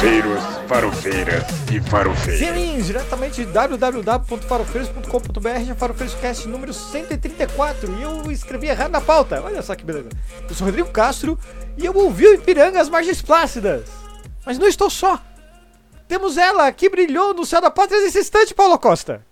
[0.00, 2.40] Farofeiros, farofeiras e farofeiros.
[2.40, 7.92] Sim, diretamente de www.farofeiros.com.br, Farofeiroscast número 134.
[7.98, 9.42] E eu escrevi errado na pauta.
[9.42, 10.08] Olha só que beleza.
[10.48, 11.38] Eu sou Rodrigo Castro
[11.76, 13.90] e eu ouvi o Ipiranga as margens plácidas.
[14.46, 15.20] Mas não estou só.
[16.08, 19.22] Temos ela que brilhou no céu da pátria nesse instante, Paulo Costa.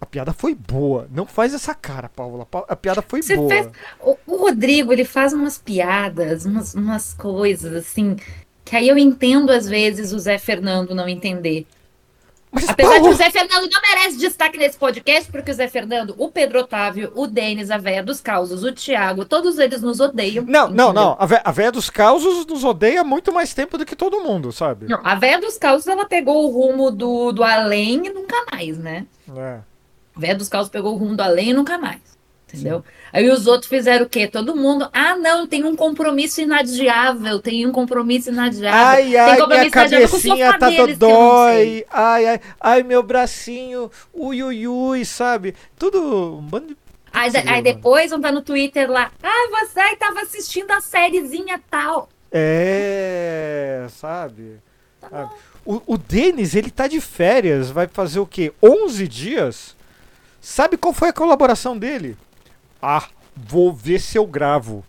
[0.00, 1.08] A piada foi boa.
[1.10, 2.46] Não faz essa cara, Paula.
[2.68, 3.48] A piada foi Você boa.
[3.50, 3.68] fez-
[4.00, 8.16] O, o Rodrigo, ele faz umas piadas, umas, umas coisas assim,
[8.70, 11.66] que aí eu entendo às vezes o Zé Fernando não entender.
[12.52, 15.66] Mas, Apesar de Paulo, o Zé Fernando não merece destaque nesse podcast, porque o Zé
[15.68, 19.98] Fernando, o Pedro Otávio, o Denis, a Véia dos Causos, o Thiago, todos eles nos
[20.00, 20.44] odeiam.
[20.44, 20.92] Não, não, entendeu?
[20.92, 21.16] não.
[21.18, 24.50] A vé- a véia dos causos nos odeia muito mais tempo do que todo mundo,
[24.52, 24.86] sabe?
[24.88, 28.78] Não, a Véia dos Causos, ela pegou o rumo do, do além e nunca mais,
[28.78, 29.04] né?
[29.36, 29.58] É.
[30.16, 32.00] A Véia dos Causos pegou o rumo do além e nunca mais.
[32.52, 32.84] Entendeu?
[33.12, 34.26] Aí os outros fizeram o quê?
[34.26, 34.88] Todo mundo.
[34.92, 37.40] Ah, não, tem um compromisso inadiável.
[37.40, 38.78] Tem um compromisso inadiável.
[38.78, 41.86] Ai, tem ai, minha compromisso o cabecinha tá deles, dodói.
[41.90, 43.90] Ai, ai, ai, meu bracinho.
[44.12, 45.54] Ui, ui, ui, sabe?
[45.78, 46.76] Tudo um bando de...
[47.12, 49.10] Aí, Sim, aí depois vão tá no Twitter lá.
[49.22, 52.08] Ah, você tava assistindo a sériezinha tal.
[52.30, 54.58] É, sabe?
[55.00, 55.30] Sabe?
[55.64, 57.70] O, o Denis, ele tá de férias.
[57.70, 58.52] Vai fazer o quê?
[58.62, 59.76] 11 dias?
[60.40, 62.16] Sabe qual foi a colaboração dele?
[62.82, 64.84] Ah, vou ver se eu gravo.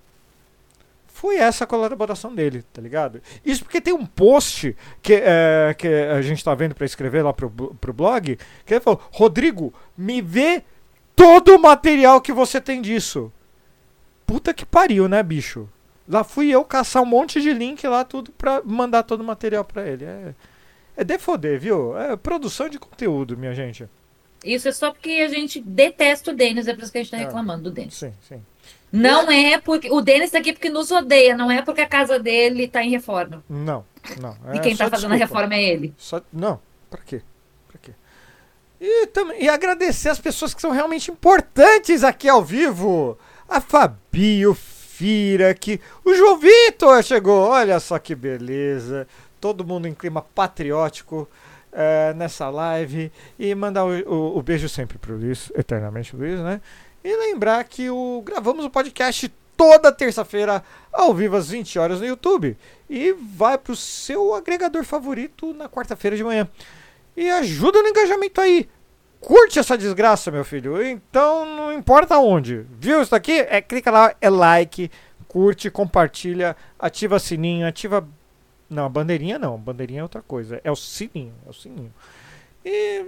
[1.08, 3.22] Foi essa a colaboração dele, tá ligado?
[3.45, 7.31] Isso porque tem um post que, é, que a gente tá vendo pra escrever lá
[7.31, 10.64] pro, pro blog, que ele falou, Rodrigo, me vê
[11.16, 13.31] todo o material que você tem disso.
[14.25, 15.69] Puta que pariu, né, bicho?
[16.08, 19.64] Lá fui eu caçar um monte de link lá, tudo pra mandar todo o material
[19.64, 20.06] pra ele.
[20.06, 20.34] É,
[20.97, 21.95] é defoder, viu?
[21.97, 23.88] É produção de conteúdo, minha gente.
[24.44, 27.11] Isso é só porque a gente detesta o Denis, é por isso que a gente
[27.11, 27.25] tá É.
[27.25, 27.94] reclamando do Denis.
[27.95, 28.42] Sim, sim.
[28.92, 29.89] Não é porque.
[29.92, 32.90] O Denis tá aqui porque nos odeia, não é porque a casa dele tá em
[32.90, 33.44] reforma.
[33.50, 33.85] Não,
[34.19, 34.35] não.
[34.53, 35.41] e é quem tá só fazendo a desculpa.
[35.44, 35.94] reforma é ele.
[35.97, 36.59] Só, não,
[36.90, 37.22] pra quê?
[37.69, 37.91] Pra quê?
[38.81, 43.18] E, também, e agradecer as pessoas que são realmente importantes aqui ao vivo.
[43.47, 47.47] A Fabi, o Fira, que o João Vitor chegou.
[47.50, 49.08] Olha só que beleza.
[49.40, 51.29] Todo mundo em clima patriótico
[51.72, 53.12] eh, nessa live.
[53.40, 56.62] E mandar o, o- o beijo sempre pro Luiz, eternamente Luiz, né?
[57.04, 62.06] E lembrar que o, gravamos o podcast toda terça-feira, ao vivo às 20 horas no
[62.08, 62.58] YouTube.
[62.90, 66.48] E vai pro seu agregador favorito na quarta-feira de manhã.
[67.16, 68.68] E ajuda no engajamento aí.
[69.20, 70.82] Curte essa desgraça, meu filho.
[70.82, 72.66] Então, não importa onde.
[72.80, 73.40] Viu isso daqui?
[73.50, 74.90] É, clica lá, é like,
[75.28, 78.08] curte, compartilha, ativa sininho, ativa.
[78.72, 79.56] Não, a bandeirinha não.
[79.56, 80.59] A bandeirinha é outra coisa.
[80.64, 81.34] É o sininho.
[81.46, 81.94] É o sininho.
[82.66, 83.06] E,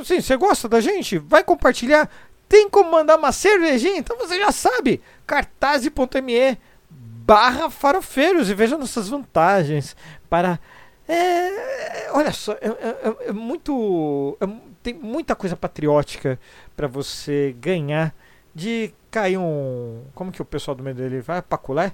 [0.00, 1.18] assim, você gosta da gente?
[1.18, 2.08] Vai compartilhar.
[2.48, 3.96] Tem como mandar uma cervejinha?
[3.98, 5.00] Então você já sabe.
[5.26, 6.58] cartaz.me
[6.90, 9.96] barra farofeiros e veja nossas vantagens
[10.30, 10.60] para
[11.08, 14.36] é, olha só, é, é- é muito.
[14.40, 14.46] é
[14.82, 16.38] tem muita coisa patriótica
[16.76, 18.14] para você ganhar
[18.54, 20.02] de cair um.
[20.14, 21.42] Como que o pessoal do meio dele vai?
[21.42, 21.92] Paculé?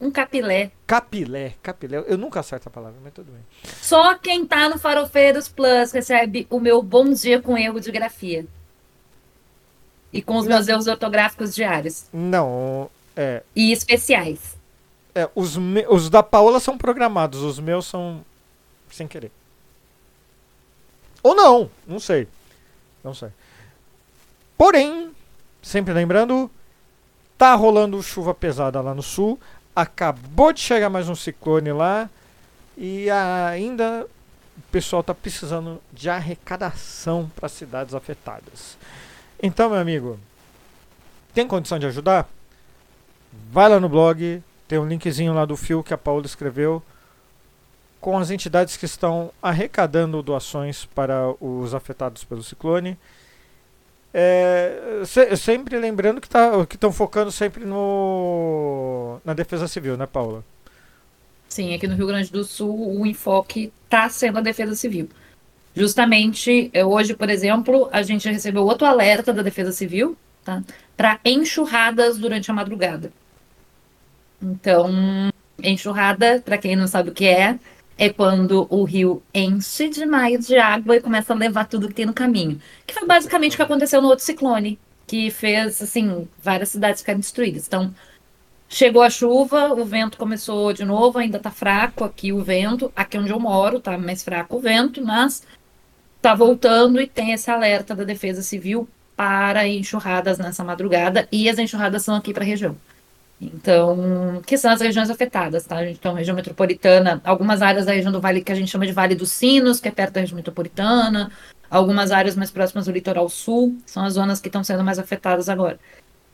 [0.00, 0.70] Um capilé.
[0.86, 1.54] Capilé.
[1.62, 2.04] Capilé.
[2.06, 3.40] Eu nunca acerto a palavra, mas tudo bem.
[3.82, 8.46] Só quem tá no Farofeiros Plus recebe o meu bom dia com erro de grafia.
[10.12, 12.04] E com os meus erros ortográficos diários.
[12.12, 13.42] Não, é.
[13.54, 14.56] E especiais.
[15.14, 18.24] é os, me- os da Paola são programados, os meus são
[18.90, 19.30] sem querer.
[21.22, 22.28] Ou não, não sei.
[23.02, 23.28] Não sei.
[24.56, 25.12] Porém,
[25.60, 26.50] sempre lembrando,
[27.38, 29.40] tá rolando chuva pesada lá no sul.
[29.74, 32.10] Acabou de chegar mais um ciclone lá.
[32.76, 34.06] E ainda
[34.56, 38.76] o pessoal tá precisando de arrecadação para cidades afetadas.
[39.40, 40.18] Então, meu amigo,
[41.32, 42.28] tem condição de ajudar?
[43.52, 46.82] Vai lá no blog, tem um linkzinho lá do fio que a Paula escreveu
[48.00, 52.98] com as entidades que estão arrecadando doações para os afetados pelo ciclone.
[54.12, 60.44] É, se- sempre lembrando que tá, estão focando sempre no na defesa civil, né, Paula?
[61.48, 65.08] Sim, aqui no Rio Grande do Sul o enfoque tá sendo a defesa civil.
[65.74, 70.62] Justamente eh, hoje, por exemplo, a gente recebeu outro alerta da Defesa Civil, tá?
[70.96, 73.12] Para enxurradas durante a madrugada.
[74.40, 74.88] Então,
[75.62, 77.58] enxurrada, para quem não sabe o que é,
[77.98, 82.06] é quando o rio enche demais de água e começa a levar tudo que tem
[82.06, 82.60] no caminho.
[82.86, 87.20] Que foi basicamente o que aconteceu no outro ciclone, que fez, assim, várias cidades ficarem
[87.20, 87.66] destruídas.
[87.66, 87.92] Então,
[88.68, 92.92] chegou a chuva, o vento começou de novo, ainda tá fraco aqui o vento.
[92.94, 95.42] Aqui onde eu moro tá mais fraco o vento, mas
[96.22, 101.26] tá voltando e tem esse alerta da Defesa Civil para enxurradas nessa madrugada.
[101.32, 102.76] E as enxurradas são aqui para a região.
[103.40, 105.88] Então, que são as regiões afetadas, tá?
[105.88, 109.14] Então, região metropolitana, algumas áreas da região do Vale que a gente chama de Vale
[109.14, 111.30] dos Sinos, que é perto da região metropolitana,
[111.70, 115.48] algumas áreas mais próximas do litoral sul, são as zonas que estão sendo mais afetadas
[115.48, 115.78] agora.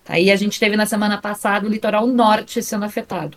[0.07, 3.37] Aí a gente teve na semana passada o litoral norte sendo afetado.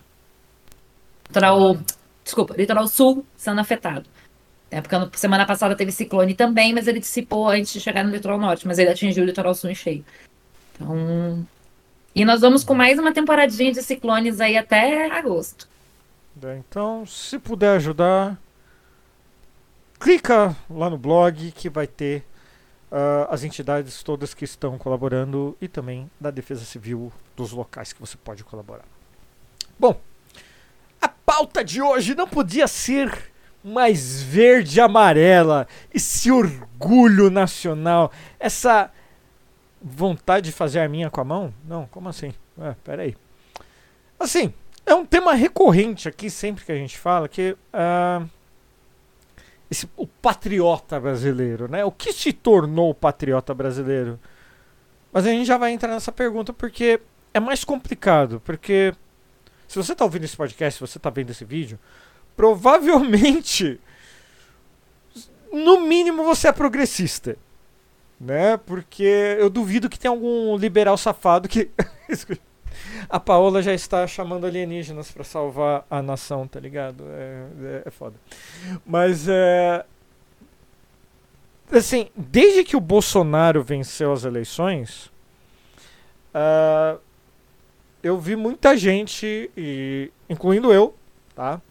[1.28, 1.78] Litoral,
[2.24, 4.06] desculpa, litoral sul sendo afetado.
[4.72, 8.12] É porque na semana passada teve ciclone também, mas ele dissipou antes de chegar no
[8.12, 10.06] litoral norte, mas ele atingiu o litoral sul em cheio.
[10.74, 11.46] Então,
[12.18, 15.69] e nós vamos com mais uma temporadinha de ciclones aí até agosto.
[16.44, 18.42] É, então, se puder ajudar,
[20.00, 22.24] clica lá no blog que vai ter
[22.92, 28.00] uh, as entidades todas que estão colaborando e também da Defesa Civil dos locais que
[28.00, 28.86] você pode colaborar.
[29.78, 30.02] Bom,
[31.00, 33.31] a pauta de hoje não podia ser
[33.63, 38.90] mais verde e amarela, esse orgulho nacional, essa
[39.81, 41.53] vontade de fazer a minha com a mão?
[41.65, 42.33] Não, como assim?
[42.57, 43.15] Ué, peraí.
[44.19, 44.53] Assim,
[44.85, 48.29] é um tema recorrente aqui, sempre que a gente fala, que uh,
[49.69, 51.83] esse, o patriota brasileiro, né?
[51.85, 54.19] O que se tornou o patriota brasileiro?
[55.12, 57.00] Mas a gente já vai entrar nessa pergunta porque
[57.33, 58.94] é mais complicado, porque
[59.68, 61.79] se você está ouvindo esse podcast, se você está vendo esse vídeo,
[62.35, 63.79] provavelmente,
[65.51, 67.38] no mínimo, você é progressista
[68.19, 68.58] né?
[68.58, 71.69] Porque eu duvido que tenha algum liberal safado que.
[73.10, 77.04] a Paola já está chamando alienígenas para salvar a nação, tá ligado?
[77.10, 78.16] É, é, é foda.
[78.86, 79.86] Mas é.
[81.72, 85.12] Assim, desde que o Bolsonaro venceu as eleições,
[86.34, 86.98] uh,
[88.02, 90.96] eu vi muita gente, e, incluindo eu,
[91.36, 91.62] tá?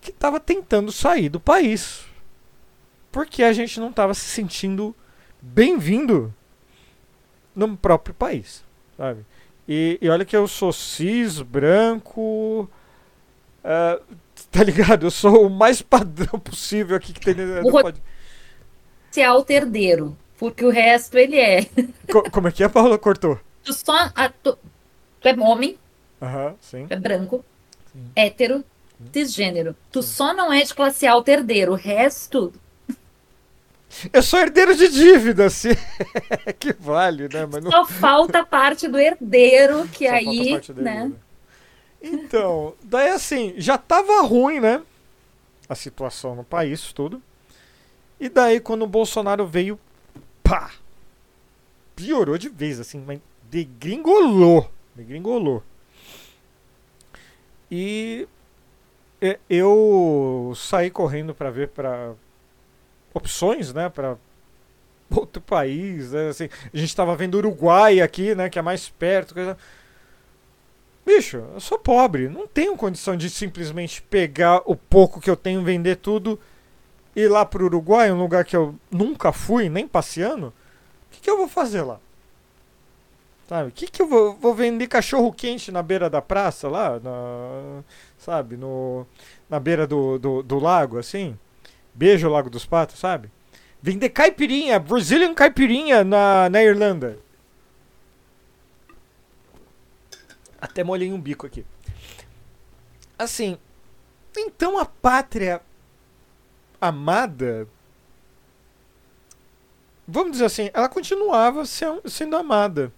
[0.00, 2.04] Que estava tentando sair do país.
[3.10, 4.94] Porque a gente não estava se sentindo
[5.42, 6.32] bem-vindo
[7.54, 8.64] no próprio país,
[8.96, 9.26] sabe?
[9.68, 12.70] E, e, olha que eu sou cis, branco,
[13.64, 14.16] uh,
[14.50, 15.06] tá ligado?
[15.06, 17.34] Eu sou o mais padrão possível aqui que tem.
[17.70, 18.00] Pode...
[19.10, 21.64] Se é o terdeiro, porque o resto ele é.
[22.10, 23.38] Co como é que a Paula cortou?
[23.64, 24.58] Tu só a, tu,
[25.20, 25.78] tu é homem,
[26.20, 26.86] uhum, sim.
[26.88, 27.44] é branco,
[27.92, 28.10] sim.
[28.16, 28.64] hétero,
[29.12, 29.76] cisgênero.
[29.90, 30.08] Tu sim.
[30.08, 32.52] só não é de classe A o terdeiro, o resto
[34.12, 35.70] eu sou herdeiro de dívida, assim.
[36.58, 37.46] que vale, né?
[37.50, 37.70] Mas não...
[37.70, 41.12] Só falta a parte do herdeiro, que Só aí, né?
[42.02, 44.82] Então, daí assim, já tava ruim, né?
[45.68, 47.22] A situação no país, tudo.
[48.18, 49.78] E daí, quando o Bolsonaro veio,
[50.42, 50.72] pá!
[51.94, 54.70] Piorou de vez, assim, mas degringolou.
[54.94, 55.62] Degringolou.
[57.70, 58.28] E
[59.48, 62.12] eu saí correndo para ver para
[63.14, 64.16] opções, né, para
[65.10, 66.28] outro país, né?
[66.28, 69.56] assim, a gente estava vendo Uruguai aqui, né, que é mais perto, coisa...
[71.04, 75.64] Bicho, eu sou pobre, não tenho condição de simplesmente pegar o pouco que eu tenho,
[75.64, 76.38] vender tudo
[77.14, 80.48] ir lá pro Uruguai, um lugar que eu nunca fui, nem passeando.
[80.48, 80.52] O
[81.10, 81.98] que, que eu vou fazer lá?
[83.48, 83.68] Sabe?
[83.68, 86.98] O que, que eu vou, vou vender cachorro quente na beira da praça lá?
[86.98, 87.82] Na,
[88.16, 88.56] sabe?
[88.56, 89.06] No,
[89.48, 91.38] na beira do, do, do lago, assim?
[91.94, 93.30] Beijo, Lago dos Patos, sabe?
[93.80, 97.18] Vender caipirinha, Brazilian caipirinha na, na Irlanda.
[100.60, 101.66] Até molhei um bico aqui.
[103.18, 103.58] Assim,
[104.36, 105.60] então a pátria
[106.80, 107.68] amada,
[110.06, 112.92] vamos dizer assim, ela continuava sendo amada.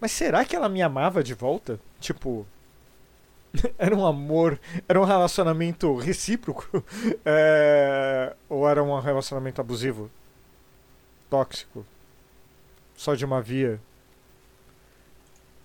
[0.00, 1.78] Mas será que ela me amava de volta?
[2.00, 2.46] Tipo,
[3.78, 6.68] era um amor, era um relacionamento recíproco?
[7.24, 10.10] É, ou era um relacionamento abusivo?
[11.28, 11.84] Tóxico?
[12.96, 13.80] Só de uma via?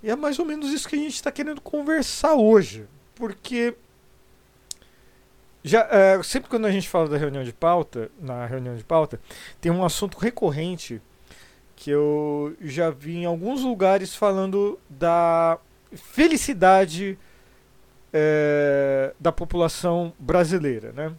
[0.03, 2.85] E é mais ou menos isso que a gente está querendo conversar hoje.
[3.15, 3.75] Porque
[5.63, 9.19] já, é, sempre quando a gente fala da reunião de pauta, na reunião de pauta,
[9.59, 11.01] tem um assunto recorrente
[11.75, 15.57] que eu já vi em alguns lugares falando da
[15.93, 17.17] felicidade
[18.17, 20.93] é, da população brasileira.
[20.93, 21.13] Né?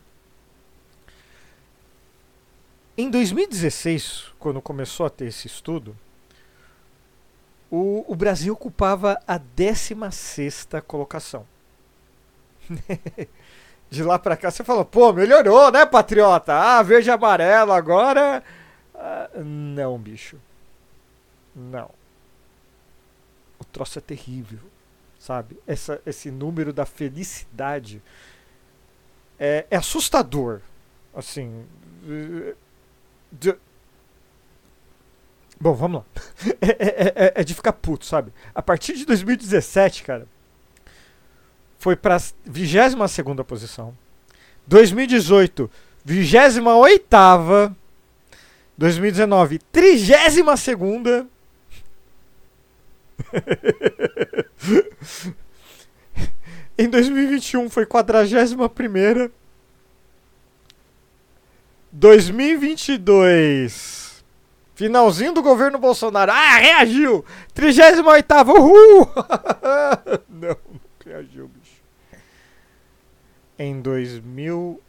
[2.96, 5.94] Em 2016, quando começou a ter esse estudo,
[7.70, 11.46] o, o Brasil ocupava a 16 colocação.
[13.90, 16.54] De lá para cá você falou, pô, melhorou, né, patriota?
[16.54, 18.42] Ah, verde e amarelo agora.
[18.94, 20.40] Ah, não, bicho.
[21.54, 21.90] Não.
[23.60, 24.60] O troço é terrível
[25.26, 25.58] sabe?
[25.66, 28.00] Essa, esse número da felicidade
[29.38, 30.60] é, é assustador.
[31.12, 31.66] Assim.
[33.32, 33.56] De...
[35.60, 36.04] Bom, vamos lá.
[36.60, 38.32] é, é, é, é de ficar puto, sabe?
[38.54, 40.28] A partir de 2017, cara,
[41.76, 43.96] foi pra 22 segunda posição.
[44.68, 45.68] 2018,
[46.04, 47.76] 28
[48.78, 51.26] 2019, 32 segunda.
[56.78, 59.30] em 2021 foi 41 primeira.
[61.92, 64.24] 2022.
[64.74, 66.30] Finalzinho do governo Bolsonaro.
[66.30, 67.24] Ah, reagiu!
[67.54, 69.10] 38 Uhul!
[70.28, 71.80] não, não reagiu, bicho.
[73.58, 74.80] Em 2000.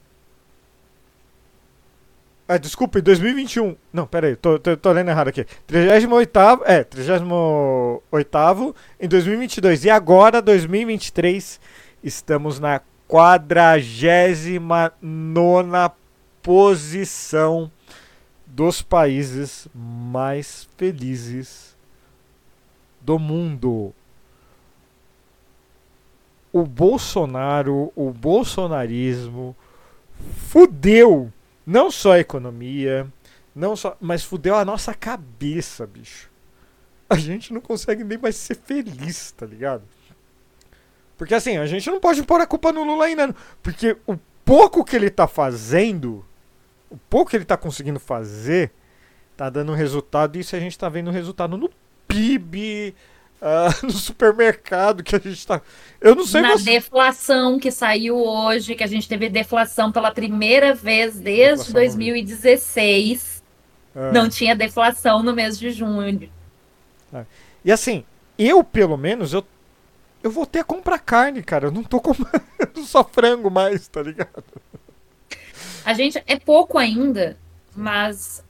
[2.47, 3.75] Ah, desculpa, em 2021.
[3.91, 5.45] Não, pera aí, tô, tô, tô lendo errado aqui.
[5.65, 9.83] 38 é, 38 em 2022.
[9.83, 11.59] E agora, 2023,
[12.01, 15.91] estamos na 49
[16.41, 17.69] posição
[18.45, 21.75] dos países mais felizes
[23.01, 23.93] do mundo.
[26.53, 29.53] O Bolsonaro, o bolsonarismo
[30.47, 31.31] fudeu
[31.67, 33.05] não só a economia,
[33.53, 36.31] não só, mas fudeu a nossa cabeça, bicho.
[37.09, 39.83] A gente não consegue nem mais ser feliz, tá ligado?
[41.17, 44.85] Porque assim, a gente não pode pôr a culpa no Lula ainda, porque o pouco
[44.85, 46.25] que ele tá fazendo
[46.89, 48.71] o pouco que ele está conseguindo fazer
[49.35, 51.69] tá dando resultado e isso a gente está vendo resultado no
[52.07, 52.95] PIB,
[53.41, 55.61] uh, ah, no supermercado que a gente está.
[55.99, 56.41] Eu não sei.
[56.41, 56.65] Na você...
[56.65, 63.43] deflação que saiu hoje, que a gente teve deflação pela primeira vez desde 2016.
[63.95, 64.11] É.
[64.11, 66.29] Não tinha deflação no mês de junho.
[67.13, 67.25] É.
[67.65, 68.05] E assim,
[68.37, 69.43] eu pelo menos, eu,
[70.21, 71.67] eu voltei a comprar carne, cara.
[71.67, 72.43] Eu não tô comprando
[72.85, 74.43] só frango mais, tá ligado?
[75.83, 77.37] A gente é pouco ainda,
[77.75, 78.43] mas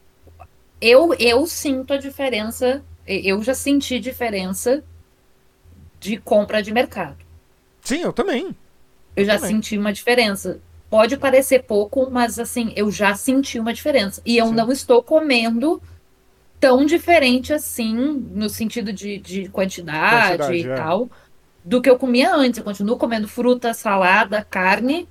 [0.82, 4.84] eu eu sinto a diferença, eu já senti diferença
[6.00, 7.18] de compra de mercado.
[7.82, 8.48] Sim, eu também.
[9.16, 9.56] Eu, eu já também.
[9.56, 10.60] senti uma diferença.
[10.90, 14.22] Pode parecer pouco, mas assim, eu já senti uma diferença.
[14.26, 14.54] E eu Sim.
[14.54, 15.82] não estou comendo
[16.60, 20.76] tão diferente assim, no sentido de, de quantidade, quantidade e é.
[20.76, 21.10] tal,
[21.64, 22.58] do que eu comia antes.
[22.58, 25.08] Eu continuo comendo fruta, salada, carne,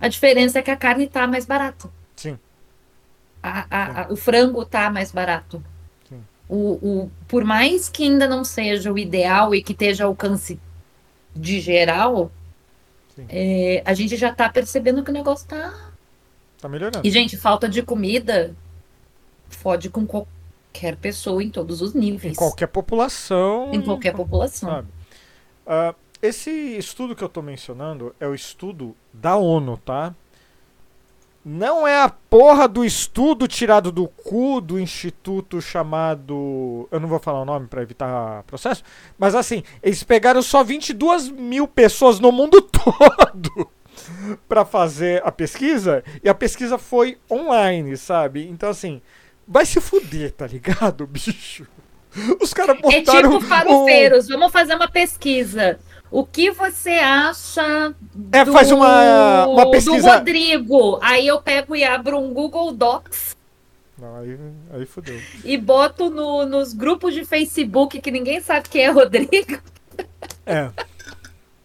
[0.00, 1.90] a diferença é que a carne está mais barata.
[2.16, 2.38] Sim.
[3.42, 5.62] A, a, a, o frango está mais barato.
[6.52, 10.58] O, o, por mais que ainda não seja o ideal e que esteja alcance
[11.34, 12.32] de geral,
[13.28, 15.92] é, a gente já está percebendo que o negócio está
[16.60, 17.06] tá melhorando.
[17.06, 18.52] E, gente, falta de comida
[19.48, 22.32] fode com qualquer pessoa em todos os níveis.
[22.32, 23.70] Em qualquer população.
[23.72, 24.84] Em qualquer população.
[25.64, 30.14] Uh, esse estudo que eu estou mencionando é o estudo da ONU, tá?
[31.42, 36.86] Não é a porra do estudo tirado do cu do instituto chamado.
[36.90, 38.84] Eu não vou falar o nome para evitar processo,
[39.18, 43.70] mas assim, eles pegaram só 22 mil pessoas no mundo todo
[44.46, 48.46] para fazer a pesquisa e a pesquisa foi online, sabe?
[48.46, 49.00] Então, assim,
[49.46, 51.66] vai se fuder, tá ligado, bicho?
[52.40, 52.98] Os caras botaram.
[52.98, 54.34] É tipo farofeiros, um...
[54.34, 55.78] vamos fazer uma pesquisa.
[56.10, 57.94] O que você acha
[58.32, 59.96] é, do, faz uma, uma pesquisa...
[59.96, 60.98] do Rodrigo?
[61.00, 63.36] Aí eu pego e abro um Google Docs.
[63.96, 64.38] Não, aí,
[64.72, 65.20] aí fodeu.
[65.44, 69.60] E boto no, nos grupos de Facebook que ninguém sabe quem é Rodrigo.
[70.46, 70.70] É.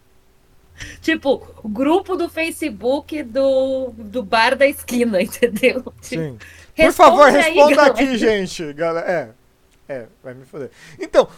[1.00, 5.92] tipo, grupo do Facebook do, do bar da esquina, entendeu?
[6.00, 6.38] Sim.
[6.76, 8.72] Por favor, responda aí, aqui, gente.
[8.74, 9.10] Galera.
[9.10, 9.45] É.
[9.88, 10.70] É, vai me foder.
[10.98, 11.28] Então,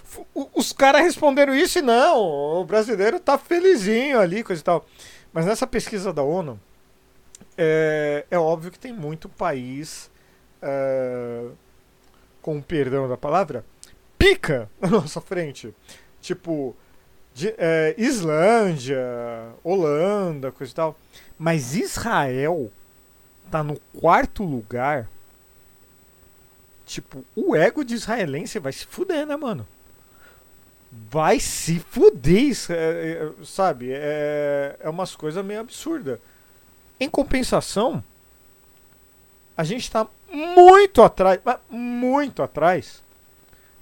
[0.54, 4.86] os caras responderam isso e não, o brasileiro tá felizinho ali, coisa e tal.
[5.32, 6.58] Mas nessa pesquisa da ONU,
[7.56, 10.10] é, é óbvio que tem muito país,
[10.62, 11.44] é,
[12.40, 13.64] com perdão da palavra,
[14.16, 15.74] pica na nossa frente.
[16.20, 16.74] Tipo,
[17.34, 18.98] de, é, Islândia,
[19.62, 20.98] Holanda, coisa e tal.
[21.38, 22.70] Mas Israel
[23.50, 25.08] tá no quarto lugar
[26.88, 29.68] Tipo, o ego de israelense vai se fuder, né, mano?
[30.90, 33.90] Vai se fuder, é, é, sabe?
[33.92, 36.18] É, é umas coisas meio absurdas.
[36.98, 38.02] Em compensação,
[39.54, 43.02] a gente tá muito atrás, muito atrás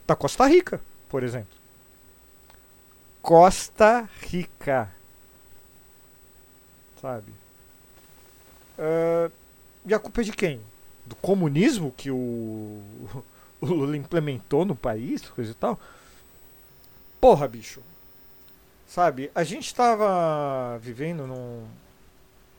[0.05, 1.57] da Costa Rica, por exemplo.
[3.23, 4.91] Costa Rica.
[7.01, 7.31] Sabe?
[8.77, 9.31] Uh,
[9.87, 10.61] e a culpa é de quem?
[11.07, 12.15] Do comunismo que o,
[13.61, 15.79] o Lula implementou no país, coisa e tal.
[17.21, 17.81] Porra, bicho.
[18.87, 21.65] Sabe, a gente estava vivendo num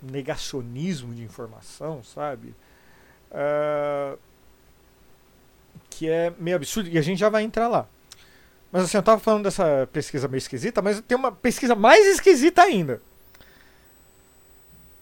[0.01, 2.53] negacionismo de informação, sabe?
[3.31, 4.17] Uh,
[5.89, 7.87] que é meio absurdo, e a gente já vai entrar lá.
[8.71, 12.61] Mas assim, eu tava falando dessa pesquisa meio esquisita, mas tem uma pesquisa mais esquisita
[12.61, 13.01] ainda.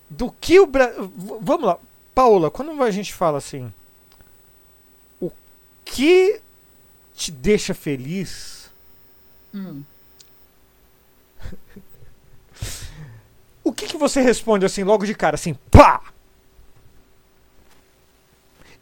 [0.09, 1.11] Do que o Brasil.
[1.41, 1.79] Vamos lá.
[2.15, 3.71] Paola, quando a gente fala assim.
[5.19, 5.29] O
[5.83, 6.39] que
[7.13, 8.71] te deixa feliz?
[9.53, 9.83] Hum.
[13.65, 15.99] O que, que você responde assim, logo de cara, assim, pá!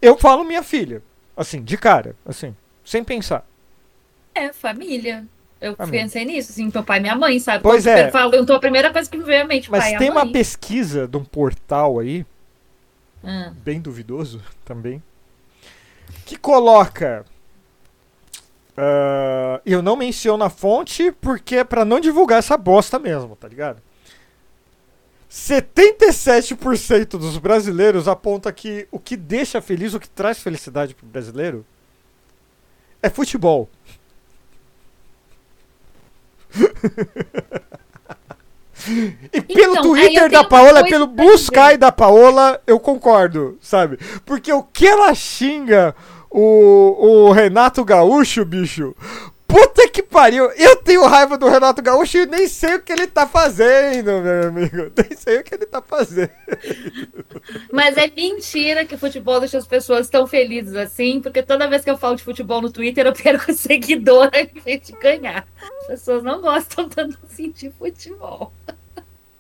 [0.02, 1.02] Eu falo minha filha,
[1.38, 3.48] assim, de cara, assim, sem pensar.
[4.36, 5.26] É, família.
[5.62, 7.64] Eu pensei nisso, assim, meu pai e minha mãe, sabe?
[7.64, 8.08] Pois Quando é.
[8.08, 10.30] eu falo, então a primeira coisa que me veio à mente, Mas pai tem uma
[10.30, 12.26] pesquisa de um portal aí,
[13.24, 15.02] Ah, bem duvidoso também,
[16.26, 17.26] que coloca.
[18.78, 23.48] ah, eu não menciono a fonte porque é pra não divulgar essa bosta mesmo, tá
[23.48, 23.82] ligado?
[25.30, 31.66] 77% dos brasileiros aponta que o que deixa feliz, o que traz felicidade pro brasileiro
[33.02, 33.68] é futebol.
[39.32, 43.98] E pelo Então, Twitter da Paola, pelo Buscai da Paola, eu concordo, sabe?
[44.26, 45.96] Porque o que ela xinga
[46.30, 48.96] o, o Renato Gaúcho, bicho.
[49.54, 50.50] Puta que pariu!
[50.54, 54.48] Eu tenho raiva do Renato Gaúcho e nem sei o que ele tá fazendo, meu
[54.48, 54.92] amigo.
[54.98, 56.32] Nem sei o que ele tá fazendo.
[57.72, 61.84] Mas é mentira que o futebol deixa as pessoas tão felizes assim, porque toda vez
[61.84, 65.48] que eu falo de futebol no Twitter, eu perco seguidor em vez de ganhar.
[65.82, 68.52] As pessoas não gostam tanto assim de futebol.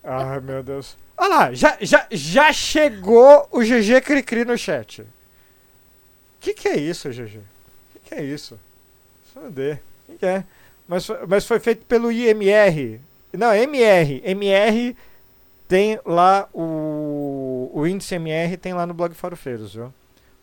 [0.03, 0.95] Ai, meu Deus.
[1.17, 5.03] Olha lá, já, já, já chegou o GG Cricri no chat.
[6.39, 7.39] Que que é isso, GG?
[7.93, 8.59] Que que é isso?
[9.33, 9.41] Só.
[10.21, 10.43] É?
[10.87, 12.99] Mas, mas foi feito pelo IMR.
[13.31, 14.21] Não, MR.
[14.25, 14.95] MR
[15.67, 19.93] tem lá o, o índice MR tem lá no blog Farofeiros, viu?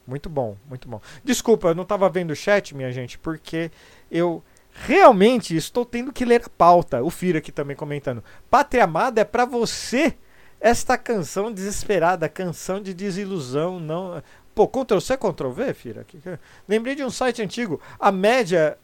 [0.07, 1.01] Muito bom, muito bom.
[1.23, 3.71] Desculpa, eu não tava vendo o chat, minha gente, porque
[4.11, 7.03] eu realmente estou tendo que ler a pauta.
[7.03, 8.25] O Fira aqui também comentando.
[8.51, 10.17] Pátria Amada é pra você
[10.61, 14.23] esta canção desesperada, canção de desilusão, não.
[14.55, 16.07] Pô, Ctrl C, Ctrl V, Fira?
[16.27, 16.39] É?
[16.69, 18.77] Lembrei de um site antigo, a média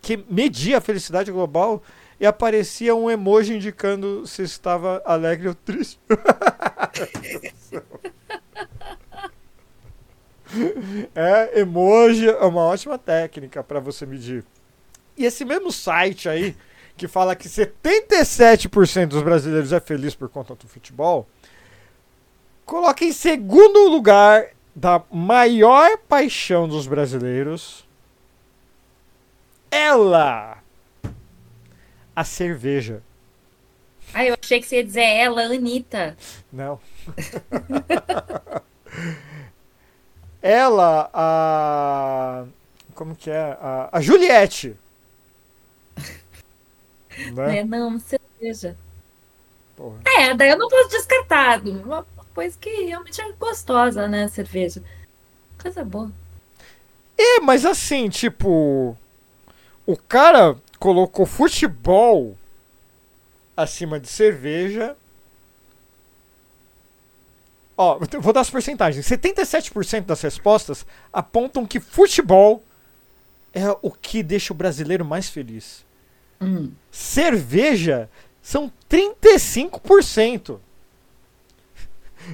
[0.00, 1.82] que media a felicidade global
[2.18, 5.98] e aparecia um emoji indicando se estava alegre ou triste.
[11.14, 14.44] é, emoji é uma ótima técnica para você medir.
[15.16, 16.54] E esse mesmo site aí,
[16.96, 21.26] que fala que 77% dos brasileiros é feliz por conta do futebol,
[22.66, 27.88] coloca em segundo lugar da maior paixão dos brasileiros
[29.70, 30.58] ela,
[32.14, 33.02] a cerveja.
[34.12, 36.16] Ah, eu achei que você ia dizer ela, Anitta.
[36.52, 36.80] Não.
[40.42, 42.44] ela, a.
[42.94, 43.56] Como que é?
[43.60, 44.76] A, a Juliette.
[47.34, 47.58] Né?
[47.58, 48.78] É, não, cerveja.
[49.76, 49.98] Porra.
[50.06, 51.60] É, daí eu não posso descartar.
[51.60, 54.26] Uma coisa que realmente é gostosa, né?
[54.28, 54.82] Cerveja.
[55.60, 56.10] Coisa boa.
[57.18, 58.96] É, mas assim, tipo.
[59.90, 62.38] O cara colocou futebol
[63.56, 64.96] acima de cerveja.
[67.76, 69.04] Ó, vou dar as porcentagens.
[69.04, 72.62] 77% das respostas apontam que futebol
[73.52, 75.84] é o que deixa o brasileiro mais feliz.
[76.40, 76.70] Hum.
[76.92, 78.08] Cerveja
[78.40, 80.60] são 35%.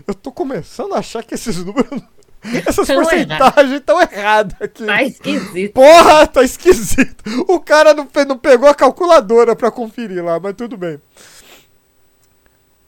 [0.07, 2.03] Eu tô começando a achar que esses números.
[2.67, 4.85] Essas Tão porcentagens estão erradas aqui.
[4.87, 5.73] Tá esquisito.
[5.73, 7.25] Porra, tá esquisito.
[7.49, 11.01] O cara não, não pegou a calculadora pra conferir lá, mas tudo bem.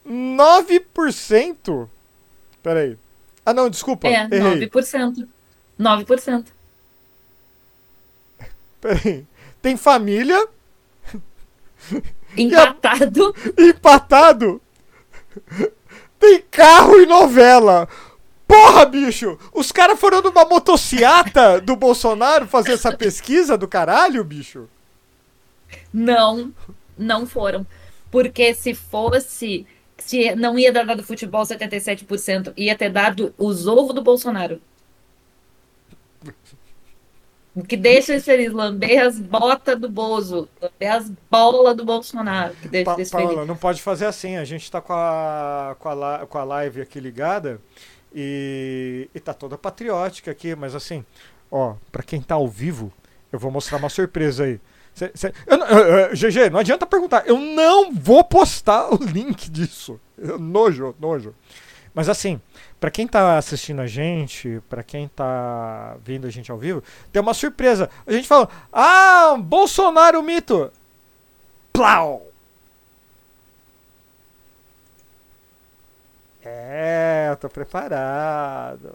[0.07, 1.87] 9%.
[2.63, 2.97] Peraí.
[3.45, 4.07] Ah, não, desculpa.
[4.07, 4.67] É, errei.
[4.69, 5.27] 9%.
[5.79, 6.45] 9%.
[8.81, 9.25] Peraí.
[9.61, 10.47] Tem família
[12.37, 13.35] Empatado.
[13.57, 14.61] empatado.
[16.19, 17.87] Tem carro e novela.
[18.49, 19.37] Porra, bicho!
[19.53, 24.67] Os caras foram numa motociata do Bolsonaro fazer essa pesquisa do caralho, bicho?
[25.93, 26.51] Não,
[26.97, 27.63] não foram.
[28.09, 29.67] Porque se fosse,
[29.99, 34.59] se não ia dar dado futebol 77%, ia ter dado os ovos do Bolsonaro.
[37.55, 42.55] O que deixa eles felizes, lamber as botas do Bozo, lamber as bolas do Bolsonaro,
[42.55, 44.37] que deixa Pa eles Paola, não pode fazer assim.
[44.37, 47.61] A gente tá com a, com a, com a live aqui ligada
[48.13, 51.05] e, e tá toda patriótica aqui, mas assim,
[51.51, 52.91] ó, pra quem tá ao vivo,
[53.31, 54.59] eu vou mostrar uma surpresa aí.
[54.93, 57.23] Cê- cê- eu eu- eu- GG, não adianta perguntar.
[57.27, 59.99] Eu não vou postar o link disso.
[60.17, 61.33] Nojo, nojo.
[61.93, 62.39] Mas assim,
[62.79, 67.21] pra quem tá assistindo a gente, pra quem tá vendo a gente ao vivo, tem
[67.21, 67.89] uma surpresa.
[68.05, 70.71] A gente fala: "Ah, Bolsonaro mito".
[71.71, 72.28] Plau.
[76.51, 78.93] É, eu tô preparado.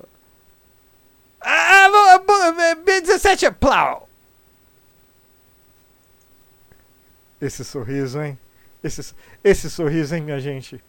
[1.41, 1.89] Ah,
[2.19, 4.09] bo- bo- B17, plau.
[7.41, 8.39] Esse sorriso, hein?
[8.83, 10.83] Esse, esse sorriso, hein, minha gente?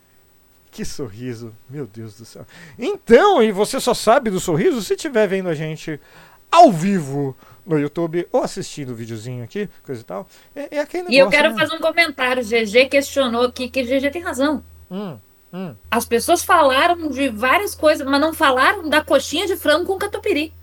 [0.71, 2.45] Que sorriso, meu Deus do céu.
[2.77, 5.99] Então, e você só sabe do sorriso se estiver vendo a gente
[6.51, 10.27] ao vivo no YouTube ou assistindo o videozinho aqui, coisa e tal.
[10.55, 11.59] É, é aquele negócio, E eu quero né?
[11.59, 12.43] fazer um comentário.
[12.43, 14.63] GG questionou aqui que GG tem razão.
[14.91, 15.17] Hum,
[15.55, 15.75] hum.
[15.89, 20.53] As pessoas falaram de várias coisas, mas não falaram da coxinha de frango com catupiry.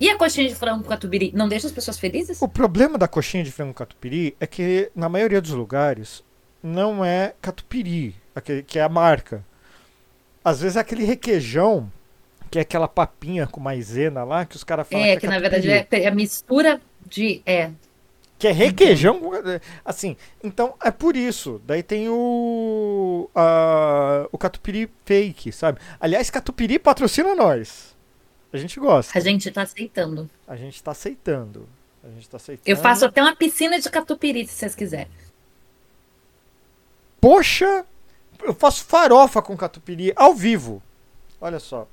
[0.00, 2.40] E a coxinha de frango com catupiry não deixa as pessoas felizes?
[2.40, 6.22] O problema da coxinha de frango catupiry é que, na maioria dos lugares,
[6.62, 9.44] não é catupiry, aquele, que é a marca.
[10.44, 11.90] Às vezes é aquele requeijão,
[12.50, 15.30] que é aquela papinha com maisena lá, que os caras falam É, que, que é
[15.30, 16.02] na verdade catupiry.
[16.04, 17.42] é a mistura de.
[17.44, 17.70] É.
[18.38, 19.20] Que é requeijão,
[19.84, 20.16] assim.
[20.44, 21.60] Então, é por isso.
[21.66, 23.28] Daí tem o...
[23.34, 25.80] a- o catupiry fake, sabe?
[25.98, 27.96] Aliás, catupiry patrocina nós.
[28.52, 29.18] A gente gosta.
[29.18, 30.30] A gente tá aceitando.
[30.46, 31.68] A gente tá aceitando.
[32.02, 32.68] A gente tá aceitando.
[32.70, 35.08] Eu faço até uma piscina de catupiry, se vocês quiserem.
[37.20, 37.84] Poxa,
[38.42, 40.82] eu faço farofa com catupiry ao vivo.
[41.40, 41.88] Olha só.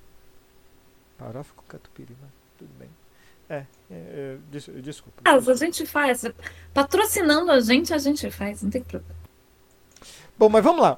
[1.18, 2.90] Farofa com catupiry, mas tudo bem.
[3.50, 5.22] É, é, é, des- desculpa.
[5.26, 6.26] Ah, a gente faz.
[6.74, 8.62] Patrocinando a gente, a gente faz.
[8.64, 9.16] Não tem problema.
[10.38, 10.98] Bom, mas vamos lá.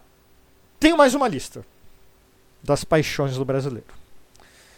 [0.79, 1.65] Tenho mais uma lista
[2.63, 3.87] das paixões do brasileiro.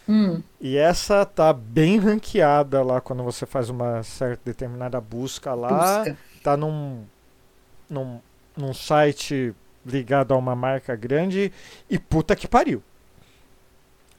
[0.07, 5.99] Hum, E essa tá bem ranqueada lá quando você faz uma certa determinada busca lá.
[5.99, 6.17] busca.
[6.43, 7.03] Tá num,
[7.89, 8.19] num,
[8.57, 9.53] num site
[9.85, 11.51] ligado a uma marca grande
[11.89, 12.81] e puta que pariu.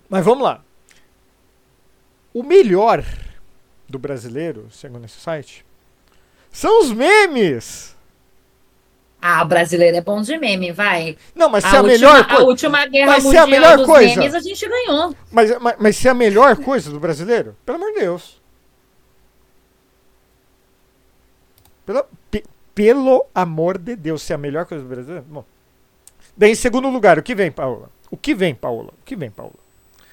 [0.08, 0.62] Mas vamos lá.
[2.32, 3.04] O melhor
[3.90, 5.64] do brasileiro, segundo esse site,
[6.50, 7.96] são os memes.
[9.22, 11.16] Ah, o brasileiro é bom de meme, vai.
[11.34, 12.44] Não, mas se a, é a última, melhor a coisa.
[12.44, 14.16] última guerra Mas se é a mundial melhor dos coisa.
[14.16, 15.14] memes, a gente ganhou.
[15.30, 18.40] Mas, mas, mas se é a melhor coisa do brasileiro, pelo amor de Deus.
[21.84, 25.24] Pelo, pe- pelo amor de Deus, se é a melhor coisa do brasileiro.
[25.28, 25.44] Bom.
[26.36, 27.90] Daí, em segundo lugar, o que vem, Paola?
[28.10, 28.88] O que vem, Paola?
[28.88, 29.52] O que vem, Paola?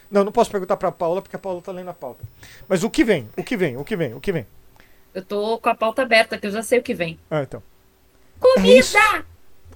[0.09, 2.23] Não, não posso perguntar pra Paola porque a Paola tá lendo a pauta.
[2.67, 3.27] Mas o que vem?
[3.37, 3.75] O que vem?
[3.77, 4.13] O que vem?
[4.13, 4.45] O que vem?
[5.13, 7.19] Eu tô com a pauta aberta, que eu já sei o que vem.
[7.29, 7.61] Ah, então.
[8.39, 9.25] Comida!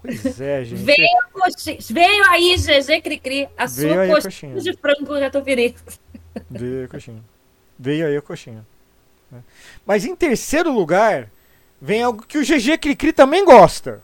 [0.01, 0.81] Pois é, gente.
[0.83, 4.73] Veio, a coxinha- veio aí, GG Cricri, a Veio sua aí a coxinha, coxinha.
[4.73, 5.75] de frango catupiry.
[6.49, 7.23] Veio a coxinha.
[7.77, 8.65] Veio aí a coxinha.
[9.31, 9.41] né?
[9.85, 11.27] Mas em terceiro lugar,
[11.81, 14.01] vem algo que o GG Cricri também gosta.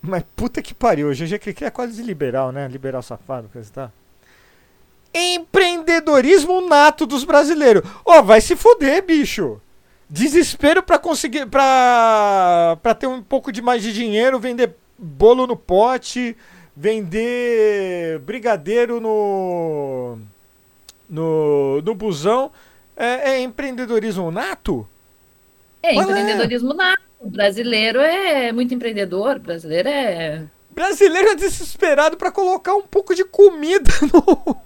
[0.00, 2.68] Mas puta que pariu, o GG Cricri é quase liberal, né?
[2.68, 3.92] Liberal safado, coisa tal.
[5.14, 7.82] Empreendedorismo nato dos brasileiros.
[8.04, 9.60] Ó, vai se fuder, bicho.
[10.08, 11.46] Desespero pra conseguir.
[11.46, 16.36] Pra, pra ter um pouco de mais de dinheiro, vender bolo no pote,
[16.76, 20.18] vender brigadeiro no.
[21.08, 22.50] no, no busão.
[22.96, 24.88] É, é empreendedorismo nato?
[25.82, 26.20] É, Qual é?
[26.20, 27.02] empreendedorismo nato.
[27.20, 30.44] O brasileiro é muito empreendedor, o brasileiro é.
[30.70, 34.56] Brasileiro é desesperado pra colocar um pouco de comida no,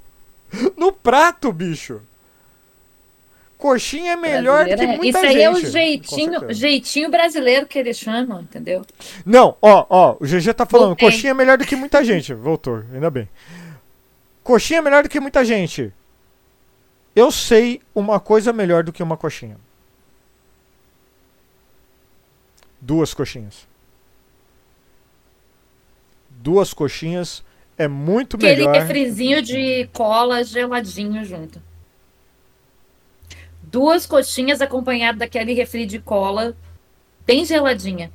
[0.76, 2.00] no prato, bicho.
[3.56, 5.36] Coxinha é melhor que é- muita Isso gente.
[5.36, 8.84] aí é o jeitinho, jeitinho brasileiro que eles chamam, entendeu?
[9.24, 11.08] Não, ó, ó, o GG tá falando, Voltei.
[11.10, 12.34] coxinha é melhor do que muita gente.
[12.34, 13.28] Voltou, ainda bem.
[14.42, 15.92] Coxinha é melhor do que muita gente.
[17.14, 19.56] Eu sei uma coisa melhor do que uma coxinha.
[22.80, 23.68] Duas coxinhas.
[26.30, 27.44] Duas coxinhas
[27.78, 28.74] é muito Aquele melhor.
[28.74, 31.60] refrizinho de cola geladinho junto.
[33.62, 36.56] Duas coxinhas acompanhado daquele refri de cola
[37.26, 38.12] bem geladinha.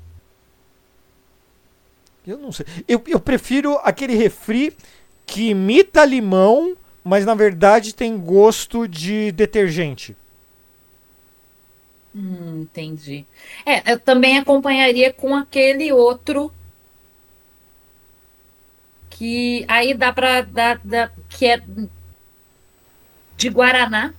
[2.25, 2.65] Eu não sei.
[2.87, 4.75] Eu, eu prefiro aquele refri
[5.25, 10.15] que imita limão, mas na verdade tem gosto de detergente.
[12.15, 13.25] Hum, entendi.
[13.65, 16.51] É, eu também acompanharia com aquele outro
[19.17, 21.61] que aí dá pra dar, dar- que é
[23.35, 24.13] de Guaraná,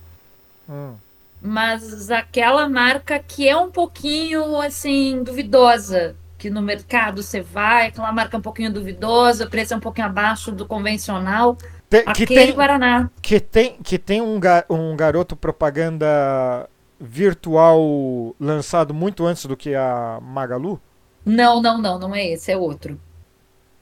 [0.67, 0.93] Hum.
[1.41, 8.11] mas aquela marca que é um pouquinho assim duvidosa, que no mercado você vai, aquela
[8.11, 11.57] marca um pouquinho duvidosa, o preço é um pouquinho abaixo do convencional,
[11.89, 13.09] Te- que aquele tem, Guaraná.
[13.21, 19.73] que tem, que tem um, ga- um garoto propaganda virtual lançado muito antes do que
[19.73, 20.79] a Magalu.
[21.25, 22.99] Não, não, não, não é esse, é outro.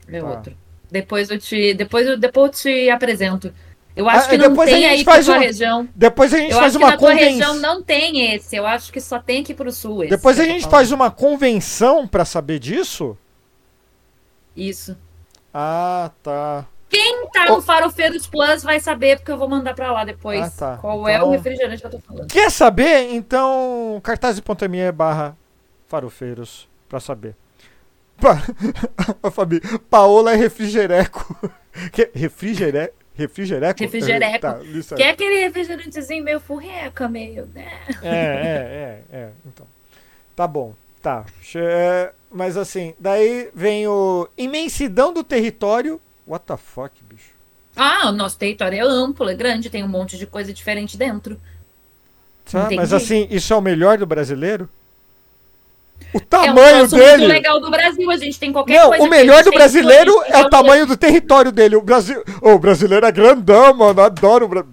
[0.08, 0.26] É Tá.
[0.26, 0.56] outro.
[0.90, 3.52] Depois eu te, depois eu, depois eu te apresento.
[3.94, 5.88] Eu acho Ah, que não tem aí tua uma- região.
[5.94, 7.30] Depois a gente Eu faz acho que uma na tua convenção.
[7.32, 8.54] região não tem esse.
[8.54, 10.10] Eu acho que só tem aqui pro sul esse.
[10.10, 13.18] Depois a que tô gente faz uma convenção pra saber disso?
[14.56, 14.96] Isso.
[15.52, 16.64] Ah, tá.
[16.88, 20.40] Quem tá no Farofeiros Plus vai saber, porque eu vou mandar pra lá depois.
[20.40, 20.76] Ah, tá.
[20.78, 22.26] Qual é Então- o refrigerante que eu tô falando.
[22.28, 23.12] Quer saber?
[23.12, 25.36] Então, cartaz.me barra
[25.86, 27.34] farofeiros pra saber.
[28.20, 28.42] Pa...
[29.30, 31.36] Fabi, Paola é refrigereco.
[31.92, 32.10] Que...
[32.12, 32.90] Refrigere...
[33.14, 33.80] Refrigereco?
[33.80, 34.40] Refrigereco.
[34.40, 34.60] Tá.
[34.96, 37.68] Que é aquele refrigerantezinho meio furreca, meio, né?
[38.02, 39.30] É, é, é, é.
[39.46, 39.66] Então.
[40.34, 40.74] Tá bom.
[41.02, 41.24] Tá.
[41.54, 46.00] É, Mas assim, daí vem o imensidão do território.
[46.26, 47.30] What the fuck, bicho?
[47.74, 51.40] Ah, o nosso território é amplo, é grande, tem um monte de coisa diferente dentro.
[52.50, 54.68] Tá, Mas assim, isso é o melhor do brasileiro?
[56.14, 57.16] O é um tamanho dele.
[57.18, 59.04] muito legal do Brasil, a gente tem qualquer Não, coisa.
[59.04, 61.76] o melhor do brasileiro é o tem tamanho do território dele.
[61.76, 64.00] O Brasil, Ô, o brasileiro é grandão, mano.
[64.00, 64.64] Adoro o bra...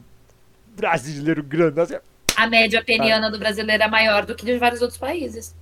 [0.76, 1.84] brasileiro grandão.
[1.84, 1.96] Assim,
[2.38, 5.54] A média peniana do brasileiro é maior do que de vários outros países.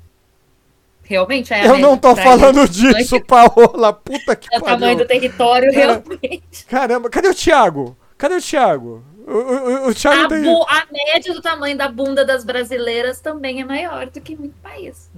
[1.03, 2.69] Realmente é a Eu não tô falando eles.
[2.69, 3.91] disso, Paola.
[3.93, 5.07] Puta que É o tamanho do pariu.
[5.21, 6.65] território, Cara, realmente.
[6.67, 7.97] Caramba, cadê o Thiago?
[8.17, 9.03] Cadê o Thiago?
[9.27, 10.45] O, o, o Thiago A, tem...
[10.47, 15.09] a média do tamanho da bunda das brasileiras também é maior do que muito país.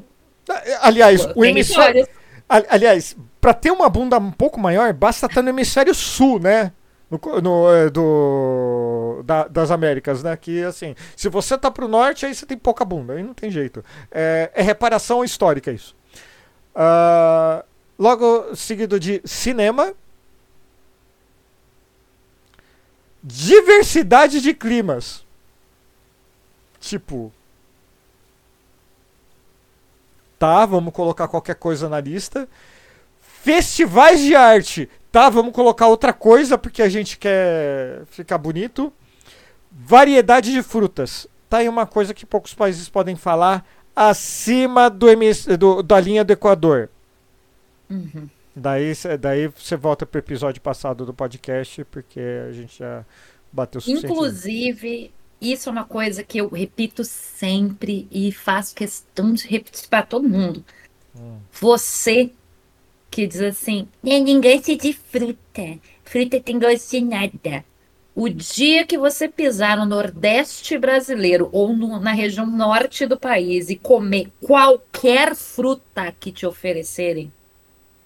[0.82, 2.08] Aliás, o hemisfério...
[2.48, 6.72] Aliás, pra ter uma bunda um pouco maior, basta estar no hemisfério sul, né?
[7.10, 10.36] No, no, é, do, da- das Américas, né?
[10.36, 13.50] Que assim, se você tá pro norte, aí você tem pouca bunda, aí não tem
[13.50, 13.84] jeito.
[14.12, 15.96] É, é reparação histórica isso.
[16.76, 17.64] Ah,
[17.98, 19.94] logo seguido de cinema.
[23.24, 25.24] Diversidade de climas.
[26.80, 27.32] Tipo.
[30.46, 32.48] Tá, vamos colocar qualquer coisa na lista.
[33.20, 34.88] Festivais de arte.
[35.12, 38.94] Tá, vamos colocar outra coisa porque a gente quer ficar bonito.
[39.72, 41.28] Variedade de frutas.
[41.50, 45.08] Tá aí uma coisa que poucos países podem falar acima do,
[45.58, 46.90] do- da linha do Equador.
[47.90, 48.30] Uhum.
[48.56, 53.04] Daí, daí você volta pro episódio passado do podcast, porque a gente já
[53.52, 54.14] bateu o suficiente.
[54.14, 60.04] Inclusive, isso é uma coisa que eu repito sempre e faço questão de repetir para
[60.06, 60.64] todo mundo.
[61.16, 61.38] Hum.
[61.54, 62.32] Você
[63.12, 67.64] que diz assim, ninguém gosta de fruta, fruta tem gosto de nada.
[68.14, 73.70] O dia que você pisar no Nordeste brasileiro ou no- na região norte do país
[73.70, 77.32] e comer qualquer fruta que te oferecerem,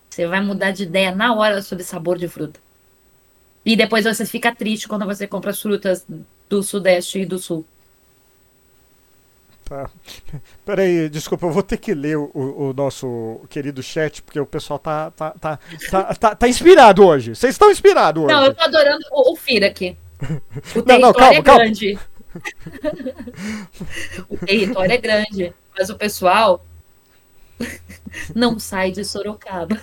[0.09, 2.59] você vai mudar de ideia na hora sobre sabor de fruta.
[3.65, 6.05] E depois você fica triste quando você compra as frutas
[6.49, 7.65] do Sudeste e do Sul.
[9.65, 9.89] Tá.
[10.65, 14.79] Peraí, desculpa, eu vou ter que ler o, o- nosso querido chat, porque o pessoal
[14.79, 15.59] tá, tá, tá,
[15.91, 17.35] tá, tá, tá inspirado hoje.
[17.35, 18.33] Vocês estão inspirados hoje.
[18.33, 19.95] Não, eu tô adorando o, o Fira aqui.
[20.75, 21.59] O Não, não, território calma, é calma.
[21.63, 21.99] grande.
[24.29, 26.65] o território é grande, mas o pessoal
[28.35, 29.79] não sai de Sorocaba.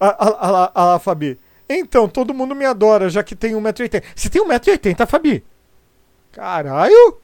[0.00, 1.38] Ah, ah, ah, lá, ah lá, Fabi.
[1.68, 4.02] Então, todo mundo me adora, já que tem 1,80m.
[4.14, 5.44] Você tem 1,80m, Fabi?
[6.32, 7.18] Caralho!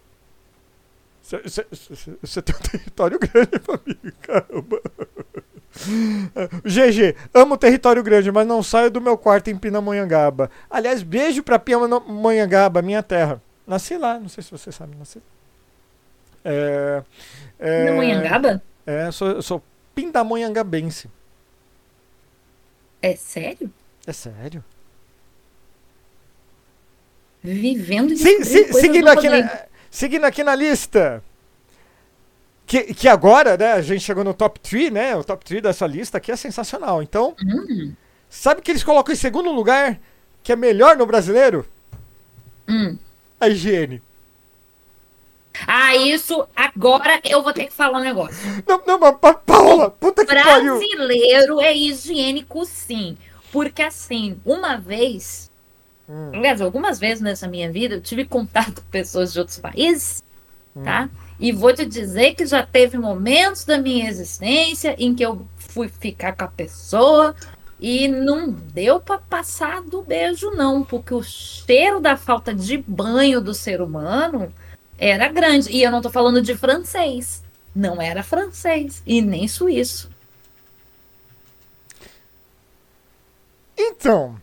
[1.22, 3.98] Você tem um território grande, Fabi.
[4.20, 4.80] Caramba.
[6.64, 10.50] GG, amo território grande, mas não saio do meu quarto em Pindamonhangaba.
[10.70, 13.42] Aliás, beijo pra Pindamonhangaba, minha terra.
[13.66, 15.20] Nasci lá, não sei se você sabe, nasci.
[16.44, 17.02] É,
[17.58, 18.62] é, No Anhangaba?
[18.86, 19.62] É, sou, sou
[19.94, 21.10] pindamonhangabense.
[23.00, 23.72] É sério?
[24.06, 24.62] É sério?
[27.42, 31.22] Vivendo e Se- seguindo, do aqui na, seguindo aqui na lista.
[32.66, 35.14] Que, que agora, né, a gente chegou no top 3, né?
[35.14, 37.02] O top 3 dessa lista aqui é sensacional.
[37.02, 37.92] Então, Hum,
[38.30, 40.00] sabe que eles colocam em segundo lugar,
[40.42, 41.66] que é melhor no brasileiro?
[42.66, 42.96] hum.
[43.38, 44.00] A higiene.
[45.66, 48.36] Ah, isso agora eu vou ter que falar um negócio.
[48.66, 50.78] Não, não, mas Pa- Paola, puta que pariu.
[50.78, 53.18] Brasileiro é higiênico, sim.
[53.54, 55.48] Porque assim, uma vez,
[56.08, 60.22] Hum, aliás, algumas vezes nessa minha vida, eu tive contato com pessoas de outros países,
[60.82, 61.08] tá?
[61.40, 65.88] E vou te dizer que já teve momentos da minha existência em que eu fui
[65.88, 67.34] ficar com a pessoa
[67.80, 73.40] e não deu pra passar do beijo, não, porque o cheiro da falta de banho
[73.40, 74.52] do ser humano
[74.98, 75.70] era grande.
[75.70, 77.42] E eu não tô falando de francês.
[77.74, 80.13] Não era francês e nem suíço.
[83.76, 84.36] Então.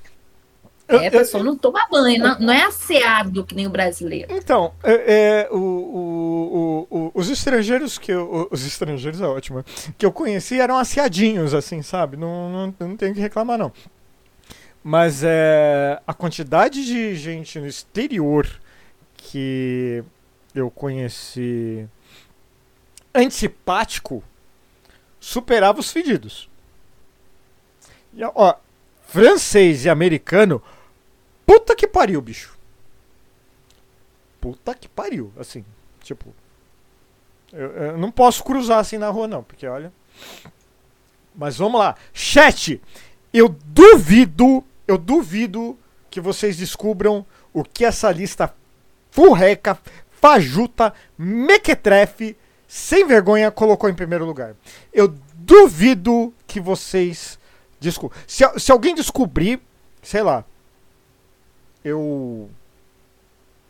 [0.87, 3.69] É, eu- a eu- pessoa não toma banho, não, não é asseado que nem o
[3.69, 4.27] brasileiro.
[4.35, 9.63] Então, é, é, o- o- o- os estrangeiros que eu, os estrangeiros é ótimo,
[9.97, 12.17] que eu conheci eram assiadinhos, assim, sabe?
[12.17, 13.71] Não, não, não tenho que reclamar, não.
[14.83, 18.47] Mas é, a quantidade de gente no exterior
[19.15, 20.03] que
[20.53, 21.87] eu conheci
[23.13, 24.23] antipático
[25.19, 26.49] superava os fedidos.
[28.13, 28.55] E, ó,
[29.11, 30.63] francês e americano,
[31.45, 32.57] puta que pariu, bicho.
[34.39, 35.65] Puta que pariu, assim,
[36.01, 36.33] tipo.
[37.51, 39.91] Eu, eu não posso cruzar assim na rua, não, porque olha.
[41.35, 41.95] Mas vamos lá.
[42.13, 42.81] Chat,
[43.33, 45.77] eu duvido, eu duvido
[46.09, 48.53] que vocês descubram o que essa lista
[49.11, 49.77] furreca,
[50.09, 54.55] fajuta, mequetrefe, sem vergonha colocou em primeiro lugar.
[54.93, 57.37] Eu duvido que vocês
[57.81, 58.17] descubram.
[58.27, 59.61] Se, se alguém descobrir,
[60.01, 60.45] sei lá,
[61.83, 62.49] eu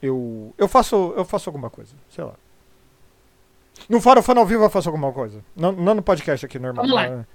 [0.01, 2.33] eu eu faço eu faço alguma coisa, sei lá.
[3.89, 5.43] No Farofano ao vivo eu faço alguma coisa.
[5.55, 6.85] Não, não no podcast aqui normal.
[6.85, 7.25] Vamos lá.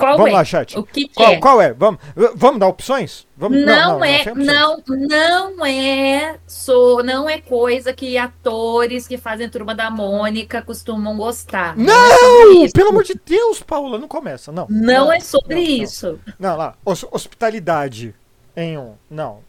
[0.00, 0.34] Qual Vamos é?
[0.34, 0.78] lá, chat.
[0.78, 1.36] O que, que Qual, é?
[1.38, 1.72] qual é?
[1.72, 2.00] Vamos,
[2.34, 3.26] vamos dar opções?
[3.36, 4.46] Vamos, Não, é, sem opções.
[4.46, 11.16] não, não é, sou, não é coisa que atores que fazem turma da Mônica costumam
[11.16, 11.74] gostar.
[11.74, 12.70] é sobre Não!
[12.72, 14.50] Pelo amor de Deus, Paula, não começa.
[14.50, 14.66] Não.
[14.68, 15.68] Não é sobre não, não.
[15.84, 16.20] isso.
[16.38, 16.74] Não, lá.
[16.84, 18.14] hos- hospitalidade
[18.56, 18.94] em um.
[19.10, 19.40] Não.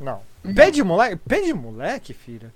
[0.00, 0.20] Não.
[0.54, 1.16] Pé de moleque?
[1.28, 2.52] Pé de moleque, filha?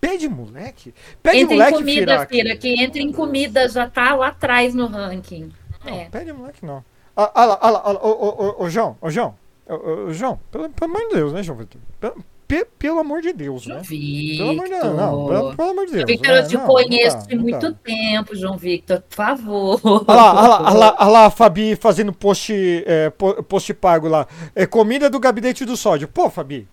[0.00, 0.94] Pé de moleque?
[1.22, 4.86] Pé de Entra em comida, filha, que entra em comida já tá lá atrás no
[4.86, 5.52] ranking.
[5.84, 6.04] Não, É.
[6.10, 6.84] pé de moleque não.
[7.16, 9.34] Ah, ah lá, ah lá, ah lá, ô, ô, ô, ô, João, ô, João.
[9.68, 11.80] Ô, ô, João, pelo, pelo amor de Deus, né, João Vitor?
[12.00, 13.80] Pelo, pe- pelo amor de Deus, né?
[13.86, 15.26] Pelo amor de Deus, não.
[15.26, 16.00] Pelo, pelo amor de Deus.
[16.02, 16.48] João Victor, eu né?
[16.48, 17.76] te Não, não conheço dá, de muito dá.
[17.84, 19.80] tempo, João Victor, por favor.
[19.84, 22.52] Olha lá, olha lá, olha lá, olha lá a Fabi fazendo post,
[22.86, 24.26] é, po- post pago lá.
[24.54, 26.08] É comida do gabinete do sódio.
[26.08, 26.66] Pô, Fabi.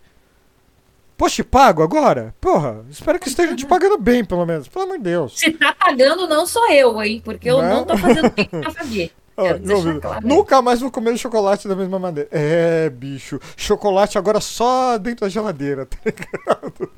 [1.17, 2.33] Post pago agora?
[2.39, 4.67] Porra, espero que esteja te pagando bem, pelo menos.
[4.67, 5.39] Pelo amor de Deus.
[5.39, 7.21] Se tá pagando, não sou eu, hein?
[7.25, 7.69] Porque eu Não.
[7.77, 10.27] não tô fazendo pra João deixar Vitor, claro.
[10.27, 12.27] Nunca mais vou comer chocolate da mesma maneira.
[12.31, 13.39] É, bicho.
[13.55, 15.85] Chocolate agora só dentro da geladeira.
[15.85, 16.89] tá ligado?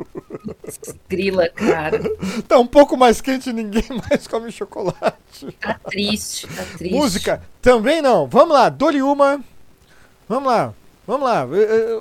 [1.10, 2.00] Grila, cara.
[2.48, 5.52] Tá um pouco mais quente ninguém mais come chocolate.
[5.60, 6.94] Tá triste, tá triste.
[6.96, 8.28] Música também não.
[8.28, 9.42] Vamos lá, dole uma.
[10.28, 10.74] Vamos lá.
[11.10, 11.44] Vamos lá.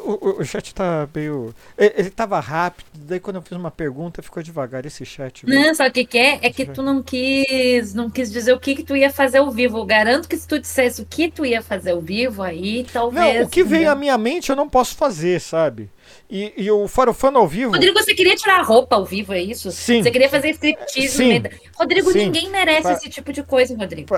[0.05, 1.55] O, o- o chat tá meio.
[1.79, 5.47] Ele tava rápido, daí quando eu fiz uma pergunta ficou devagar esse chat.
[5.47, 5.55] viu?
[5.59, 6.39] Não, sabe o que, que é?
[6.43, 9.51] É que tu não quis, não quis dizer o que, que tu ia fazer ao
[9.51, 9.79] vivo.
[9.79, 13.37] Eu garanto que se tu dissesse o que tu ia fazer ao vivo, aí talvez.
[13.37, 13.89] Não, o que veio né?
[13.89, 15.89] à minha mente eu não posso fazer, sabe?
[16.29, 17.73] E, e o Farofano ao vivo.
[17.73, 19.73] Rodrigo, você queria tirar a roupa ao vivo, é isso?
[19.73, 20.03] Sim.
[20.03, 21.43] Você queria fazer striptease Sim.
[21.79, 22.27] Rodrigo, Sim.
[22.27, 24.15] ninguém merece Pa- esse tipo de coisa, Rodrigo.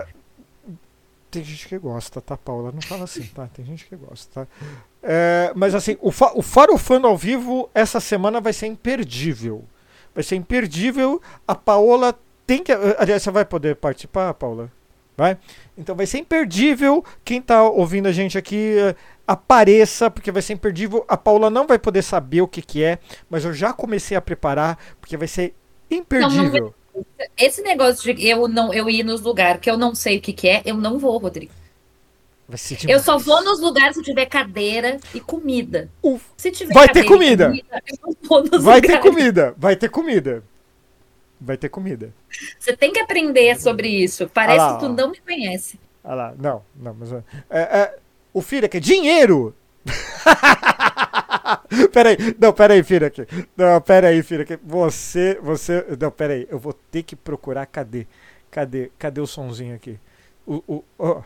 [1.31, 2.73] Tem gente que gosta, tá, Paula?
[2.73, 3.47] Não fala assim, tá?
[3.47, 4.69] Tem gente que gosta, tá?
[5.03, 9.65] É, mas assim, o, fa o Farofano ao vivo essa semana vai ser imperdível.
[10.15, 11.23] Vai ser imperdível.
[11.47, 12.73] A Paola tem que.
[12.99, 14.71] Aliás, você vai poder participar, Paula?
[15.17, 15.39] Vai?
[15.79, 17.05] Então vai ser imperdível.
[17.25, 21.05] Quem tá ouvindo a gente aqui, eh, apareça, porque vai ser imperdível.
[21.07, 24.21] A Paula não vai poder saber o que, que é, mas eu já comecei a
[24.21, 25.55] preparar, porque vai ser
[25.91, 26.75] imperdível.
[27.39, 30.33] Esse negócio de eu não eu ir nos lugares que eu não sei o que,
[30.33, 31.53] que é, eu não vou, Rodrigo.
[32.89, 35.89] Eu só vou nos lugares se tiver cadeira e comida.
[36.03, 37.53] O- Se tiver Vai ter comida.
[37.55, 39.11] eu não vou nos Vai ter lugares.
[39.11, 40.43] comida, vai ter comida.
[41.41, 42.13] Vai ter comida.
[42.59, 44.29] Você tem que aprender sobre isso.
[44.35, 45.79] Parece Ah lá, que tu não me conhece.
[46.03, 47.13] Ah lá, não, não, mas.
[47.13, 47.99] é, é,
[48.35, 49.55] o Fira que é dinheiro!
[51.93, 53.27] peraí, não, peraí, Fira aqui.
[53.57, 54.59] Não, peraí, Fira aqui.
[54.63, 55.85] Você, você.
[56.01, 57.67] Não, peraí, eu vou ter que procurar.
[57.67, 58.07] Cadê?
[58.51, 58.91] Cadê?
[58.99, 59.99] Cadê o sonzinho aqui?
[60.47, 60.63] O.
[60.69, 61.23] o ó.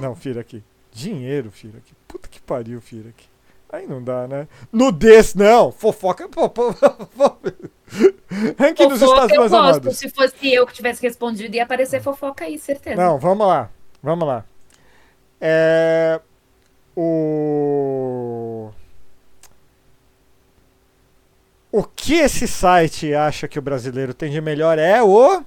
[0.00, 0.62] Não, Fira aqui.
[0.92, 1.92] Dinheiro, Fira aqui.
[2.06, 3.33] Puta que pariu, Fira aqui.
[3.74, 4.46] Aí não dá, né?
[4.72, 5.72] Nudez, não.
[5.72, 6.28] Fofoca.
[6.28, 7.36] Pô, pô, pô.
[8.56, 9.56] Ranking dos Estados eu mais gosto.
[9.56, 9.98] amados.
[9.98, 12.94] Se fosse eu que tivesse respondido, ia aparecer fofoca aí, certeza.
[12.94, 13.68] Não, vamos lá.
[14.00, 14.44] Vamos lá.
[15.40, 16.20] É.
[16.96, 18.70] O.
[21.72, 25.42] O que esse site acha que o brasileiro tem de melhor é o.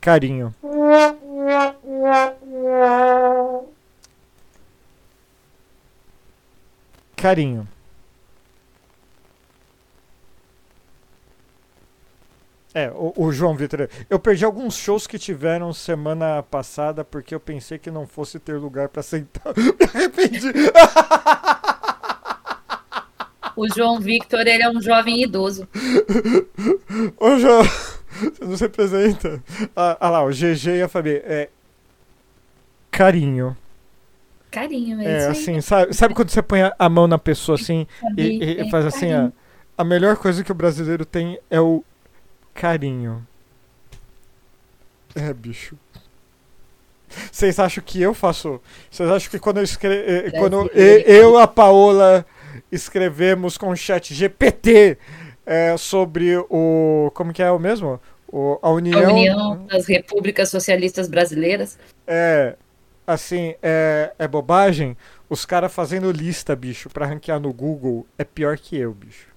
[0.00, 0.52] Carinho.
[7.16, 7.66] Carinho.
[12.74, 13.88] É, o, o João Vitor.
[14.10, 18.58] Eu perdi alguns shows que tiveram semana passada porque eu pensei que não fosse ter
[18.58, 19.52] lugar pra sentar.
[19.56, 20.52] Me arrependi.
[23.56, 25.66] O João Victor, ele é um jovem idoso.
[27.18, 29.42] Ô, João, você não se apresenta.
[29.74, 31.22] Ah, ah lá, o GG e a Fabi.
[31.24, 31.48] É.
[32.90, 33.56] Carinho.
[34.50, 38.22] Carinho, é, É, assim, sabe, sabe quando você põe a mão na pessoa assim Fabi,
[38.22, 39.32] e, e- e é faz assim, carinho.
[39.76, 41.84] A melhor coisa que o brasileiro tem é o
[42.54, 43.26] carinho.
[45.14, 45.76] É, bicho.
[47.30, 48.60] Vocês acham que eu faço.
[48.90, 50.30] Vocês acham que quando eu escrevo.
[50.38, 52.26] Quando eu, eu, a Paola,
[52.70, 54.98] escrevemos com o chat GPT
[55.44, 57.10] é, sobre o.
[57.14, 58.00] Como que é o mesmo?
[58.28, 59.08] O, a União.
[59.08, 61.78] A União das Repúblicas Socialistas Brasileiras.
[62.06, 62.56] É.
[63.06, 64.96] Assim, é, é bobagem.
[65.28, 69.28] Os caras fazendo lista, bicho, pra ranquear no Google é pior que eu, bicho.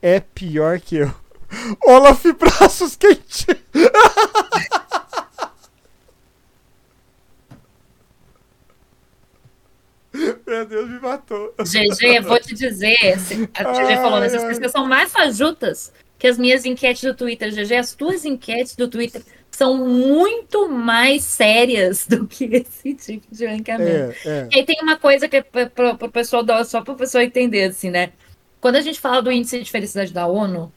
[0.00, 1.14] É pior que eu.
[1.86, 3.46] Olaf Braços Quentes!
[10.46, 11.54] Meu Deus, me matou.
[11.58, 12.96] GG, vou te dizer.
[13.54, 17.52] A GG falou, essas pesquisas são mais fajutas que as minhas enquetes do Twitter.
[17.52, 19.22] GG, as tuas enquetes do Twitter
[19.58, 24.16] são muito mais sérias do que esse tipo de ranqueamento.
[24.24, 24.48] É, é.
[24.52, 27.64] E aí tem uma coisa que é para o pessoal, só para o pessoal entender,
[27.64, 28.12] assim, né?
[28.60, 30.72] Quando a gente fala do índice de felicidade da ONU,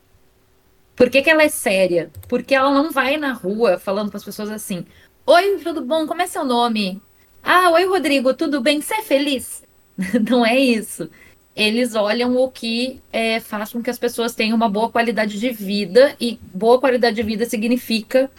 [0.96, 2.10] por que, que ela é séria?
[2.28, 4.84] Porque ela não vai na rua falando para as pessoas assim:
[5.28, 6.08] Oi, tudo bom?
[6.08, 7.00] Como é seu nome?
[7.44, 8.82] Ah, oi, Rodrigo, tudo bem?
[8.82, 9.64] Você é feliz?
[10.28, 11.08] não é isso.
[11.56, 15.52] Eles olham o que é, faz com que as pessoas tenham uma boa qualidade de
[15.52, 18.32] vida, e boa qualidade de vida significa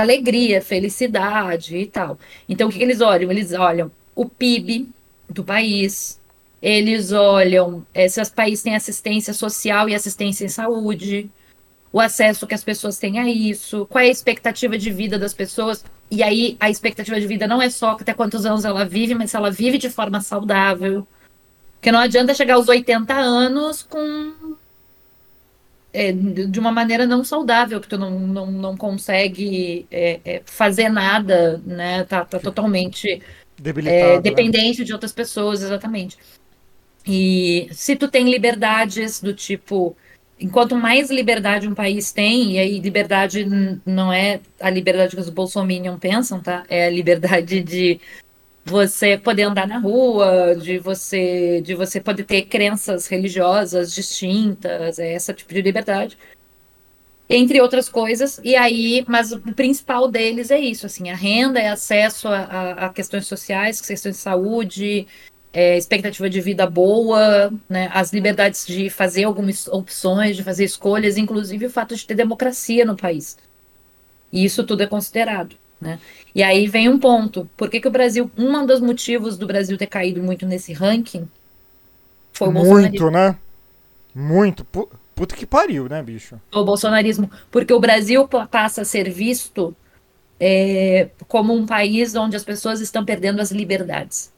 [0.00, 2.18] alegria, felicidade e tal.
[2.48, 3.30] Então, o que, eles olham?
[3.30, 4.88] Eles olham o PIB
[5.28, 6.18] do país,
[6.62, 11.30] eles olham é, se os países têm assistência social e assistência em saúde,
[11.92, 15.34] o acesso que as pessoas têm a isso, qual é a expectativa de vida das
[15.34, 15.84] pessoas.
[16.10, 19.30] E aí a expectativa de vida não é só até quantos anos ela vive, mas
[19.30, 21.06] se ela vive de forma saudável.
[21.74, 24.32] Porque não adianta chegar aos 80 anos com.
[25.92, 30.88] É, de uma maneira não saudável, que tu não, não, não consegue é, é, fazer
[30.88, 32.04] nada, né?
[32.04, 33.20] Tá, tá totalmente
[33.62, 34.20] é, né?
[34.20, 34.84] dependente né?
[34.86, 36.16] de outras pessoas, exatamente.
[37.06, 39.94] E se tu tem liberdades do tipo
[40.42, 43.46] enquanto mais liberdade um país tem, e aí liberdade
[43.86, 46.64] não é a liberdade que os bolsominions pensam, tá?
[46.68, 48.00] É a liberdade de
[48.64, 55.14] você poder andar na rua, de você de você poder ter crenças religiosas distintas, é
[55.14, 56.16] esse tipo de liberdade.
[57.28, 61.68] Entre outras coisas, e aí, mas o principal deles é isso, assim, a renda é
[61.68, 65.06] acesso a, a, a questões sociais, questões de saúde,
[65.52, 71.16] é, expectativa de vida boa, né, as liberdades de fazer algumas opções, de fazer escolhas,
[71.16, 73.38] inclusive o fato de ter democracia no país.
[74.32, 75.56] E isso tudo é considerado.
[75.82, 75.98] Né?
[76.32, 77.50] E aí vem um ponto.
[77.56, 81.28] Por que, que o Brasil, um dos motivos do Brasil ter caído muito nesse ranking
[82.32, 83.36] foi o Muito, né?
[84.14, 84.64] Muito.
[84.64, 86.40] Puta que pariu, né, bicho?
[86.54, 87.28] O bolsonarismo.
[87.50, 89.74] Porque o Brasil passa a ser visto
[90.38, 94.32] é, como um país onde as pessoas estão perdendo as liberdades.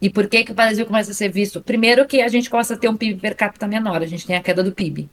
[0.00, 1.60] E por que, que o Brasil começa a ser visto?
[1.60, 4.36] Primeiro que a gente começa a ter um PIB per capita menor, a gente tem
[4.36, 5.08] a queda do PIB.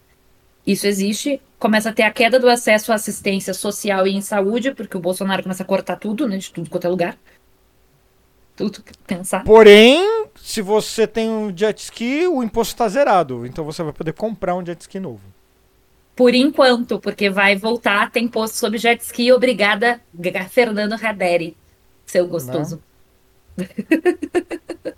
[0.66, 4.74] Isso existe, começa a ter a queda do acesso à assistência social e em saúde,
[4.74, 7.18] porque o Bolsonaro começa a cortar tudo, né, de tudo quanto é lugar.
[8.56, 9.44] Tudo que pensar.
[9.44, 14.14] Porém, se você tem um jet ski, o imposto está zerado, então você vai poder
[14.14, 15.22] comprar um jet ski novo.
[16.16, 20.00] Por enquanto, porque vai voltar a ter imposto sobre jet ski, obrigada
[20.50, 21.58] Fernando Raderi,
[22.06, 22.82] seu gostoso.
[23.58, 23.66] Não.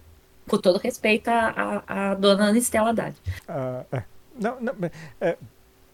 [0.50, 3.16] Com todo respeito à, à, dona Anistela Haddad.
[3.48, 4.04] Ah, é.
[4.40, 4.74] Não, não,
[5.22, 5.38] é,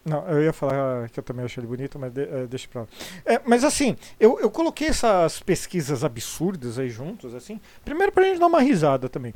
[0.04, 2.82] não, eu ia falar que eu também achei ele bonito, mas de, é, deixa pra
[2.82, 2.88] lá.
[3.24, 7.60] É, mas assim, eu, eu coloquei essas pesquisas absurdas aí juntos, assim.
[7.84, 9.34] Primeiro pra gente dar uma risada também.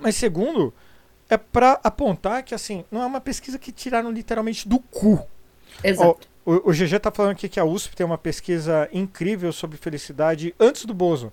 [0.00, 0.72] Mas segundo,
[1.28, 5.26] é para apontar que assim, não é uma pesquisa que tiraram literalmente do cu.
[5.82, 6.28] Exato.
[6.44, 9.76] Ó, o, o GG tá falando aqui que a USP tem uma pesquisa incrível sobre
[9.76, 11.32] felicidade antes do Bozo.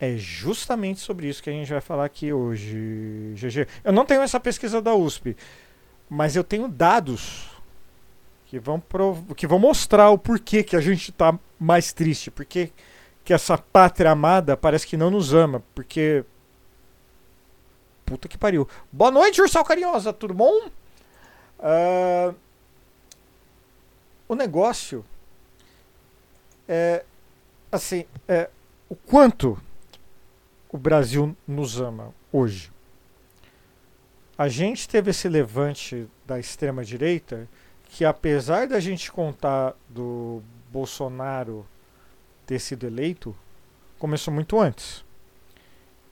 [0.00, 3.68] É justamente sobre isso que a gente vai falar aqui hoje, GG.
[3.84, 5.36] Eu não tenho essa pesquisa da USP,
[6.12, 7.48] mas eu tenho dados
[8.44, 9.32] que vão, prov...
[9.34, 12.70] que vão mostrar o porquê que a gente está mais triste, porque
[13.24, 16.22] que essa pátria amada parece que não nos ama, porque
[18.04, 18.68] puta que pariu.
[18.92, 20.68] Boa noite, Ursal Carinhosa, tudo bom?
[21.58, 22.34] Uh...
[24.28, 25.02] O negócio
[26.68, 27.06] é
[27.70, 28.50] assim, é
[28.90, 29.58] o quanto
[30.68, 32.71] o Brasil nos ama hoje.
[34.42, 37.48] A gente teve esse levante da extrema direita
[37.84, 41.64] que apesar da gente contar do Bolsonaro
[42.44, 43.36] ter sido eleito,
[44.00, 45.04] começou muito antes.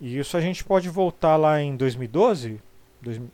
[0.01, 2.61] E isso a gente pode voltar lá em 2012,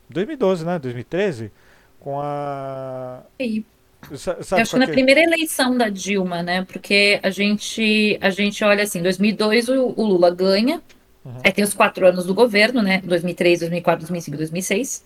[0.08, 1.52] 2012, né, 2013,
[2.00, 3.66] com a Sim.
[4.14, 6.64] Sabe eu acho que na primeira eleição da Dilma, né?
[6.64, 10.80] Porque a gente a gente olha assim, 2002 o, o Lula ganha,
[11.26, 11.38] Uhum.
[11.42, 13.02] Aí tem os quatro anos do governo, né?
[13.04, 15.04] 2003, 2004, 2005, 2006.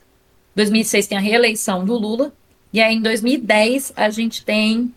[0.55, 2.33] 2006 tem a reeleição do Lula.
[2.73, 4.95] E aí em 2010 a gente tem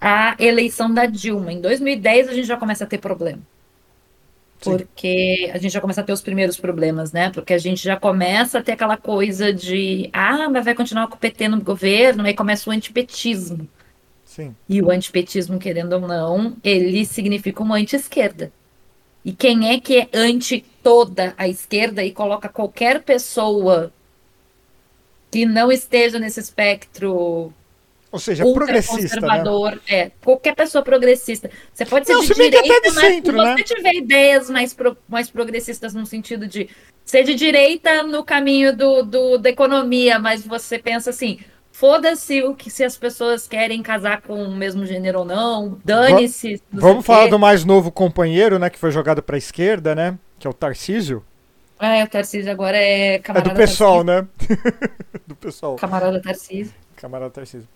[0.00, 1.52] a eleição da Dilma.
[1.52, 3.42] Em 2010 a gente já começa a ter problema.
[4.62, 4.78] Sim.
[4.78, 7.28] Porque a gente já começa a ter os primeiros problemas, né?
[7.28, 11.16] Porque a gente já começa a ter aquela coisa de, ah, mas vai continuar com
[11.16, 13.68] o PT no governo, aí começa o antipetismo.
[14.24, 14.56] Sim.
[14.66, 18.50] E o antipetismo, querendo ou não, ele significa uma anti-esquerda.
[19.24, 23.92] E quem é que é anti toda a esquerda e coloca qualquer pessoa
[25.30, 27.52] que não esteja nesse espectro
[28.10, 29.50] Ou seja, progressista, né?
[29.50, 31.50] conservador, é, qualquer pessoa progressista.
[31.72, 33.64] Você pode ser Não, de se direita, até de mas centro, se você né?
[33.64, 36.68] tiver ideias mais, pro- mais progressistas no sentido de
[37.04, 41.40] ser de direita no caminho do, do- da economia, mas você pensa assim,
[41.74, 46.62] foda-se o que se as pessoas querem casar com o mesmo gênero ou não, dane-se.
[46.72, 47.30] Vamos falar quê.
[47.30, 48.70] do mais novo companheiro, né?
[48.70, 50.16] Que foi jogado pra esquerda, né?
[50.38, 51.24] Que é o Tarcísio.
[51.80, 54.58] É, o Tarcísio agora é É camarada do pessoal, Tarcísio.
[54.62, 54.88] né?
[55.26, 55.74] do pessoal.
[55.74, 56.72] Camarada Tarcísio.
[56.94, 57.68] Camarada Tarcísio.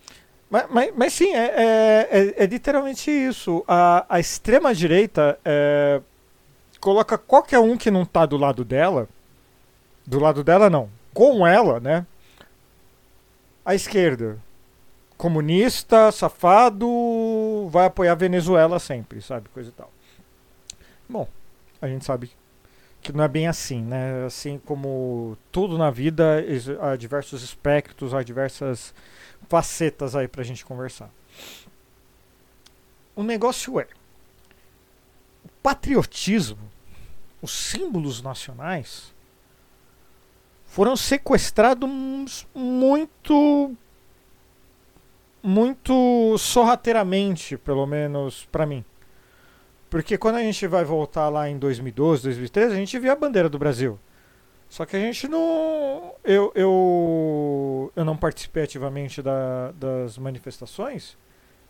[0.49, 3.65] Mas, mas, mas sim, é, é, é- é literalmente isso.
[3.67, 6.01] A, a extrema-direita é,
[6.79, 9.09] coloca qualquer um que não tá do lado dela,
[10.07, 12.07] do lado dela não, com ela, né?
[13.69, 14.39] A esquerda.
[15.19, 19.51] Comunista, safado, vai apoiar a Venezuela sempre, sabe?
[19.51, 19.93] Coisa e tal.
[21.07, 21.29] Bom,
[21.79, 22.31] a gente sabe
[23.03, 24.25] que não é bem assim, né?
[24.25, 26.43] Assim como tudo na vida,
[26.81, 28.95] há diversos espectros, há diversas
[29.51, 31.11] facetas aí pra gente conversar.
[33.15, 33.87] O negócio é:
[35.45, 36.71] o patriotismo,
[37.43, 39.13] os símbolos nacionais
[40.79, 43.75] foram sequestrados muito
[45.43, 48.85] muito sorrateiramente, pelo menos pra mim.
[49.91, 53.49] Porque quando a gente vai voltar lá em 2012, 2013, a gente via a bandeira
[53.49, 53.99] do Brasil.
[54.69, 56.15] Só que a gente não.
[56.23, 61.17] Eu, eu, eu não participei ativamente da- das manifestações.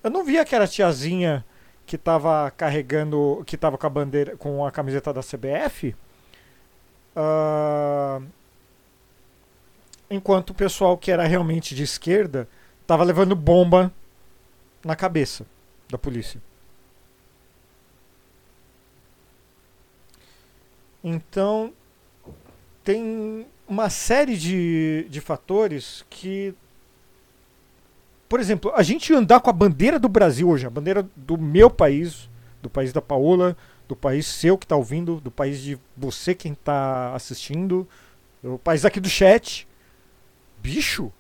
[0.04, 1.42] Eu não via aquela tiazinha
[1.86, 3.42] que tava carregando.
[3.46, 4.36] que tava com a bandeira.
[4.36, 5.96] com a camiseta da CBF.
[7.16, 8.20] Ah,
[10.10, 12.48] enquanto o pessoal que era realmente de esquerda
[12.86, 13.92] tava levando bomba
[14.84, 15.46] na cabeça
[15.90, 16.40] da polícia.
[21.02, 21.72] Então,
[22.82, 26.54] tem uma série de, de fatores que.
[28.28, 31.70] Por exemplo, a gente andar com a bandeira do Brasil hoje, a bandeira do meu
[31.70, 32.28] país,
[32.60, 33.56] do país da Paola,
[33.86, 37.88] do país seu que está ouvindo, do país de você quem está assistindo,
[38.42, 39.66] do país aqui do chat.
[40.62, 41.12] Bicho,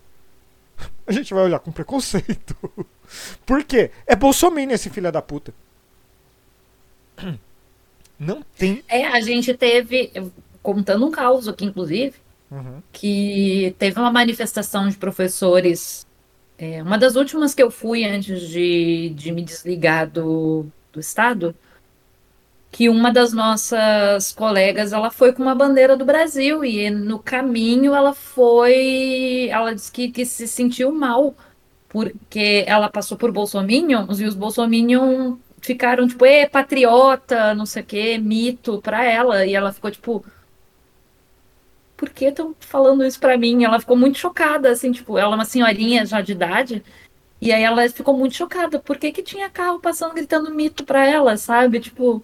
[1.06, 2.56] a gente vai olhar com preconceito.
[3.46, 3.90] Por quê?
[4.06, 5.54] É Bolsonaro esse filho da puta.
[8.18, 8.82] Não tem.
[8.88, 10.10] É, a gente teve,
[10.62, 12.14] contando um caos aqui, inclusive,
[12.50, 12.82] Uhum.
[12.90, 16.06] que teve uma manifestação de professores,
[16.56, 21.54] é, uma das últimas que eu fui antes de, de me desligar do, do Estado,
[22.70, 27.94] que uma das nossas colegas, ela foi com uma bandeira do Brasil e no caminho
[27.94, 31.34] ela foi, ela disse que, que se sentiu mal,
[31.88, 37.86] porque ela passou por bolsominions e os bolsominions ficaram tipo, é patriota, não sei o
[37.86, 40.24] que, mito pra ela, e ela ficou tipo,
[41.96, 43.64] por que estão falando isso pra mim?
[43.64, 46.84] Ela ficou muito chocada, assim, tipo, ela é uma senhorinha já de idade,
[47.40, 51.06] e aí ela ficou muito chocada, por que que tinha carro passando gritando mito pra
[51.06, 51.80] ela, sabe?
[51.80, 52.22] Tipo,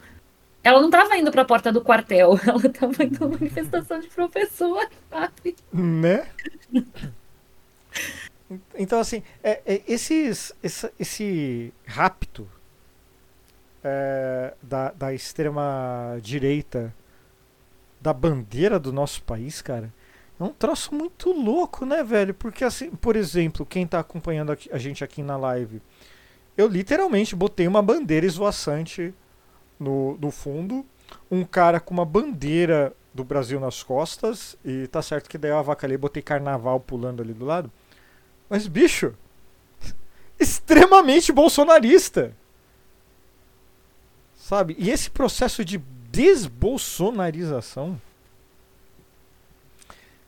[0.65, 4.89] ela não tava indo pra porta do quartel, ela tava indo numa manifestação de professor,
[5.11, 5.55] sabe?
[5.71, 6.27] Né?
[8.75, 12.49] Então, assim, é, é, esses, esse, esse rapto
[13.83, 16.95] é, da, da extrema direita
[18.01, 19.93] da bandeira do nosso país, cara,
[20.41, 22.35] é um troço muito louco, né, velho?
[22.35, 25.81] Porque, assim, por exemplo, quem tá acompanhando a gente aqui na live,
[26.57, 29.15] eu literalmente botei uma bandeira esvoaçante
[29.85, 30.85] no, no fundo,
[31.31, 35.59] um cara com uma bandeira do Brasil nas costas, e tá certo que daí eu
[35.59, 37.71] avacalhei, botei carnaval pulando ali do lado.
[38.51, 39.15] Mas, bicho,
[40.41, 42.35] extremamente bolsonarista.
[44.35, 44.75] Sabe?
[44.79, 45.79] E esse processo de
[46.11, 48.01] desbolsonarização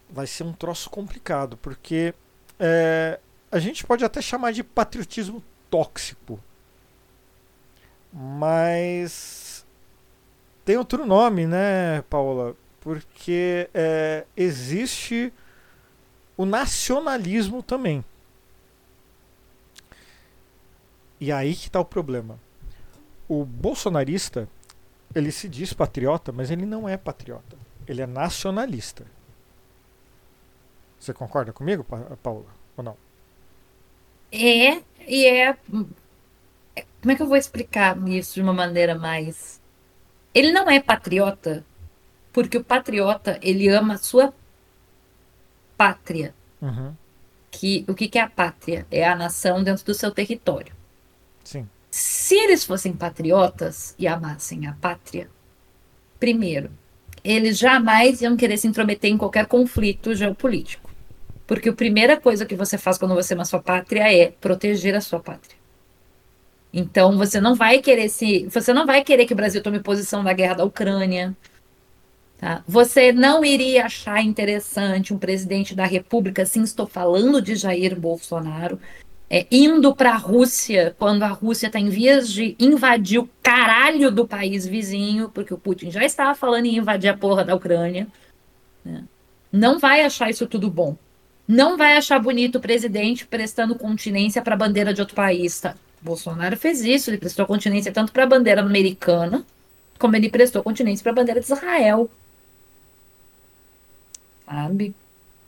[0.08, 2.14] vai ser um troço complicado, porque
[2.58, 3.18] é,
[3.50, 6.40] a gente pode até chamar de patriotismo tóxico,
[8.12, 9.45] mas
[10.66, 12.56] tem outro nome, né, Paula?
[12.82, 15.32] Porque é, existe
[16.36, 18.04] o nacionalismo também.
[21.20, 22.38] E aí que está o problema.
[23.28, 24.48] O bolsonarista,
[25.14, 27.56] ele se diz patriota, mas ele não é patriota.
[27.88, 29.06] Ele é nacionalista.
[30.98, 32.46] Você concorda comigo, Pa- Paula?
[32.76, 32.96] Ou não?
[34.32, 35.56] É, e é
[37.00, 39.60] Como é que eu vou explicar isso de uma maneira mais.
[40.34, 41.64] Ele não é patriota,
[42.32, 44.34] porque o patriota, ele ama a sua
[45.76, 46.34] pátria.
[46.60, 46.94] Uhum.
[47.50, 48.86] Que, o que, que é a pátria?
[48.90, 50.74] É a nação dentro do seu território.
[51.42, 51.68] Sim.
[51.90, 55.30] Se eles fossem patriotas e amassem a pátria,
[56.20, 56.70] primeiro,
[57.24, 60.90] eles jamais iam querer se intrometer em qualquer conflito geopolítico.
[61.46, 64.94] Porque a primeira coisa que você faz quando você ama a sua pátria é proteger
[64.94, 65.56] a sua pátria.
[66.72, 70.22] Então você não vai querer se, você não vai querer que o Brasil tome posição
[70.22, 71.34] na guerra da Ucrânia.
[72.38, 72.62] Tá?
[72.66, 78.78] Você não iria achar interessante um presidente da República, sim, estou falando de Jair Bolsonaro,
[79.28, 84.10] é, indo para a Rússia quando a Rússia está em vias de invadir o caralho
[84.10, 88.06] do país vizinho, porque o Putin já estava falando em invadir a porra da Ucrânia.
[88.84, 89.02] Né?
[89.50, 90.96] Não vai achar isso tudo bom.
[91.48, 95.60] Não vai achar bonito o presidente prestando continência para a bandeira de outro país.
[95.60, 95.74] Tá?
[96.06, 99.44] Bolsonaro fez isso, ele prestou continência tanto para a bandeira americana,
[99.98, 102.08] como ele prestou continência para a bandeira de Israel.
[104.46, 104.94] Sabe?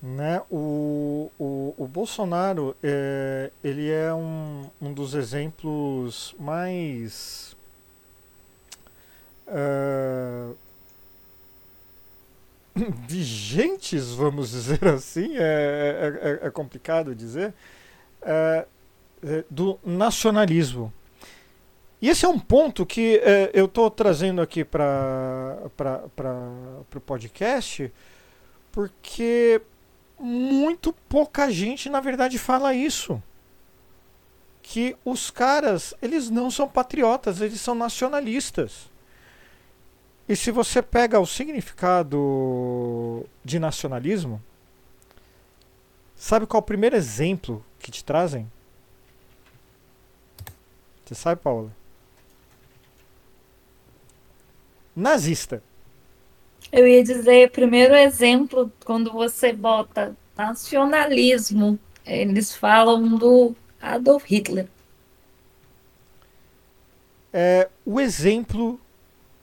[0.02, 0.42] Né?
[0.50, 7.56] O, o, o Bolsonaro é, ele é um, um dos exemplos mais
[9.46, 10.56] uh,
[13.06, 17.52] vigentes, vamos dizer assim, é, é, é complicado dizer,
[18.22, 18.66] uh,
[19.50, 20.92] do nacionalismo.
[22.00, 25.58] E esse é um ponto que uh, eu estou trazendo aqui para
[26.94, 27.92] o podcast,
[28.70, 29.60] porque
[30.18, 33.20] muito pouca gente, na verdade, fala isso.
[34.62, 38.88] Que os caras, eles não são patriotas, eles são nacionalistas.
[40.28, 44.40] E se você pega o significado de nacionalismo,
[46.14, 48.48] sabe qual é o primeiro exemplo que te trazem?
[51.09, 51.74] Você sabe, Paula?
[54.94, 55.62] Nazista.
[56.70, 64.68] Eu ia dizer, primeiro exemplo, quando você bota nacionalismo, eles falam do Adolf Hitler.
[67.32, 68.78] É, o exemplo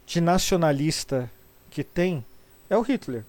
[0.05, 1.31] de nacionalista
[1.71, 2.23] que tem
[2.69, 3.25] é o Hitler.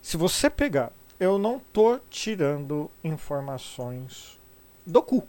[0.00, 4.38] Se você pegar, eu não tô tirando informações
[4.86, 5.28] do cu.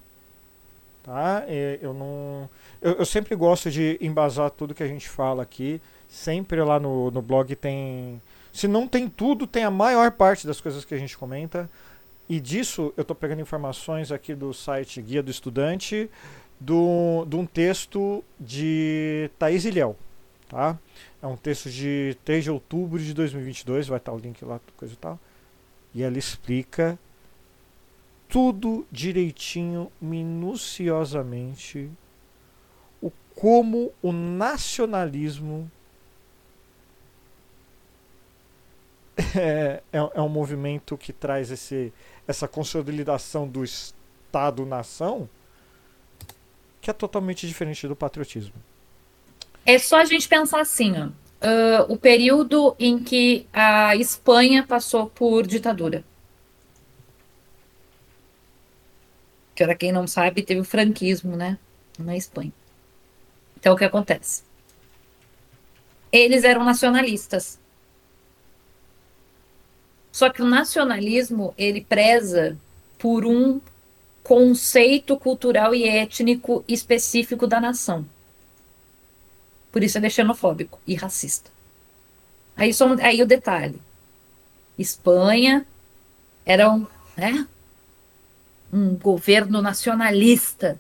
[1.10, 1.44] Tá?
[1.48, 2.48] É, eu não.
[2.80, 7.12] Eu, eu sempre gosto de embasar tudo que a gente fala aqui Sempre lá no,
[7.12, 8.20] no blog tem.
[8.52, 11.70] Se não tem tudo, tem a maior parte das coisas que a gente comenta.
[12.28, 16.10] E disso eu estou pegando informações aqui do site Guia do Estudante,
[16.60, 19.96] do, de um texto de Thaís Ilhéu.
[20.48, 20.80] Tá?
[21.22, 24.96] É um texto de 3 de outubro de 2022, vai estar o link lá, coisa
[24.96, 25.20] e tal.
[25.94, 26.98] E ela explica
[28.30, 31.90] tudo direitinho, minuciosamente,
[33.02, 35.70] o como o nacionalismo
[39.36, 41.92] é, é, é, um movimento que traz esse,
[42.28, 45.28] essa consolidação do Estado-nação
[46.82, 48.54] que é totalmente diferente do patriotismo.
[49.66, 55.08] É só a gente pensar assim, ó, uh, o período em que a Espanha passou
[55.08, 56.04] por ditadura.
[59.60, 61.58] Que, para quem não sabe, teve o franquismo, né?
[61.98, 62.54] Na Espanha.
[63.60, 64.42] Então, o que acontece?
[66.10, 67.60] Eles eram nacionalistas.
[70.14, 72.58] Só que o nacionalismo, ele preza
[72.98, 73.60] por um
[74.24, 78.06] conceito cultural e étnico específico da nação.
[79.74, 81.52] Por isso ele é xenofóbico e racista.
[82.56, 83.82] Aí, só, aí o detalhe.
[84.78, 85.66] Espanha
[86.46, 86.88] era um,
[87.18, 87.46] né,
[88.72, 90.80] um governo nacionalista.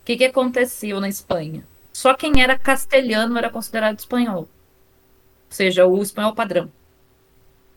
[0.00, 1.64] O que, que aconteceu na Espanha?
[1.92, 4.40] Só quem era castelhano era considerado espanhol.
[4.40, 4.48] Ou
[5.50, 6.70] seja, o espanhol padrão.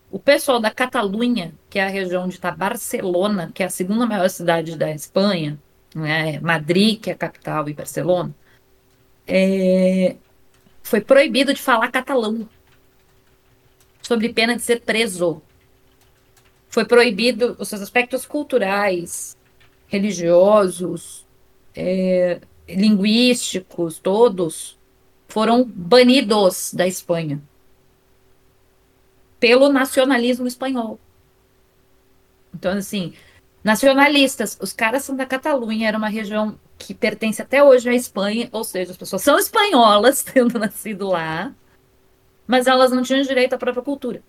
[0.10, 4.06] O pessoal da Catalunha, que é a região onde está Barcelona, que é a segunda
[4.06, 5.60] maior cidade da Espanha,
[5.94, 6.40] né?
[6.40, 8.34] Madrid, que é a capital, e Barcelona,
[9.28, 10.16] é...
[10.84, 12.48] foi proibido de falar catalão,
[14.02, 15.42] sob pena de ser preso.
[16.76, 19.38] Foi proibido os seus aspectos culturais,
[19.88, 21.26] religiosos,
[21.74, 22.42] é...
[22.68, 24.78] linguísticos, todos
[25.30, 27.42] foram banidos da Espanha
[29.40, 31.00] pelo nacionalismo espanhol.
[32.54, 33.14] Então, assim,
[33.64, 38.50] nacionalistas, os caras são da Catalunha, era uma região que pertence até hoje à Espanha,
[38.52, 41.56] ou seja, as pessoas são espanholas, tendo nascido lá,
[42.46, 44.22] mas elas não tinham direito à própria cultura.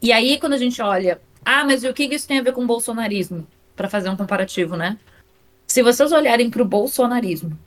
[0.00, 2.62] E aí, quando a gente olha, ah, mas o que isso tem a ver com
[2.62, 3.46] o bolsonarismo?
[3.74, 4.98] Para fazer um comparativo, né?
[5.66, 7.58] Se vocês olharem para o bolsonarismo,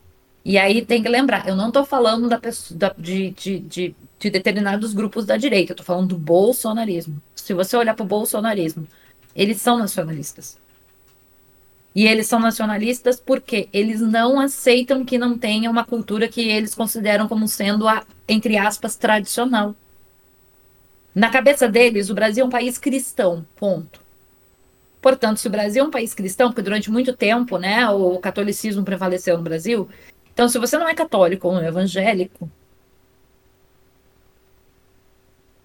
[0.44, 3.96] e aí tem que lembrar, eu não estou falando da pessoa, da, de, de, de,
[4.20, 7.22] de, determinados grupos da direita, eu estou falando do bolsonarismo.
[7.36, 8.88] Se você olhar para o bolsonarismo,
[9.36, 10.58] eles são nacionalistas.
[11.94, 16.74] E eles são nacionalistas porque eles não aceitam que não tenha uma cultura que eles
[16.74, 19.76] consideram como sendo a, entre aspas, tradicional.
[21.14, 24.02] Na cabeça deles, o Brasil é um país cristão, ponto.
[25.02, 28.84] Portanto, se o Brasil é um país cristão, porque durante muito tempo, né, o catolicismo
[28.86, 29.90] prevaleceu no Brasil,
[30.34, 32.50] então se você não é católico ou evangélico,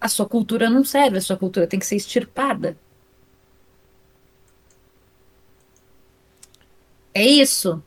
[0.01, 2.75] a sua cultura não serve, a sua cultura tem que ser extirpada.
[7.13, 7.83] É isso.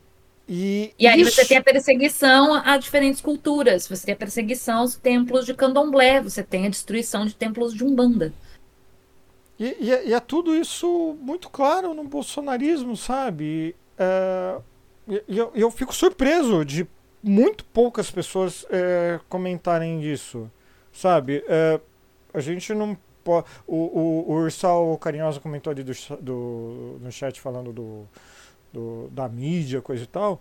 [0.53, 4.97] E, E aí você tem a perseguição a diferentes culturas, você tem a perseguição aos
[4.97, 8.33] templos de candomblé, você tem a destruição de templos de umbanda.
[9.57, 13.77] E, e é, e é tudo isso muito claro no bolsonarismo, sabe?
[13.97, 14.59] É,
[15.29, 16.85] eu, eu fico surpreso de
[17.23, 20.51] muito poucas pessoas é, comentarem disso,
[20.93, 21.45] sabe?
[21.47, 21.79] É,
[22.35, 23.47] a gente não pode.
[23.69, 28.09] O, o, o Ursal Carinhosa comentou ali do, do, no chat falando do,
[28.73, 30.41] do- da mídia, coisa e tal.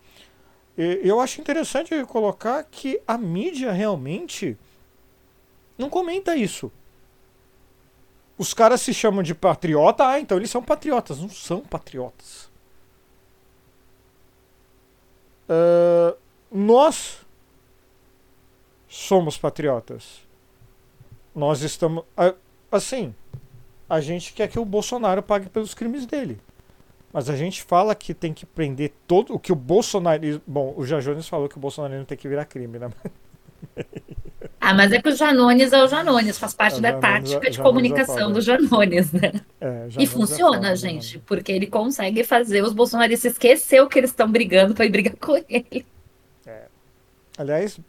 [0.77, 4.57] Eu acho interessante colocar que a mídia realmente
[5.77, 6.71] não comenta isso.
[8.37, 11.19] Os caras se chamam de patriota, ah, então eles são patriotas.
[11.19, 12.49] Não são patriotas.
[15.47, 16.15] Ah,
[16.51, 17.17] nós
[18.87, 20.21] somos patriotas.
[21.35, 22.03] Nós estamos.
[22.17, 22.33] ah,
[22.71, 23.15] Assim,
[23.89, 26.39] a gente quer que o Bolsonaro pague pelos crimes dele.
[27.11, 30.41] Mas a gente fala que tem que prender todo o que o bolsonarismo.
[30.45, 32.89] Bom, o Jajones falou que o bolsonarismo tem que virar crime, né?
[34.61, 37.01] Ah, mas é que o Janones é o Janones, faz parte É, da Janones-
[37.31, 39.31] tática de Janones comunicação do Janones, né?
[39.59, 43.97] É, E Janones é funciona, gente, porque ele consegue fazer os bolsonaristas esquecer o que
[43.99, 45.85] eles estão brigando para ir brigar com ele.
[47.37, 47.79] Aliás,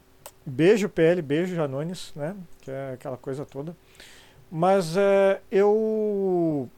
[0.45, 2.35] beijo PL, beijo Janones, né?
[2.61, 3.75] Que é aquela coisa toda.
[4.49, 6.69] Mas é, eu,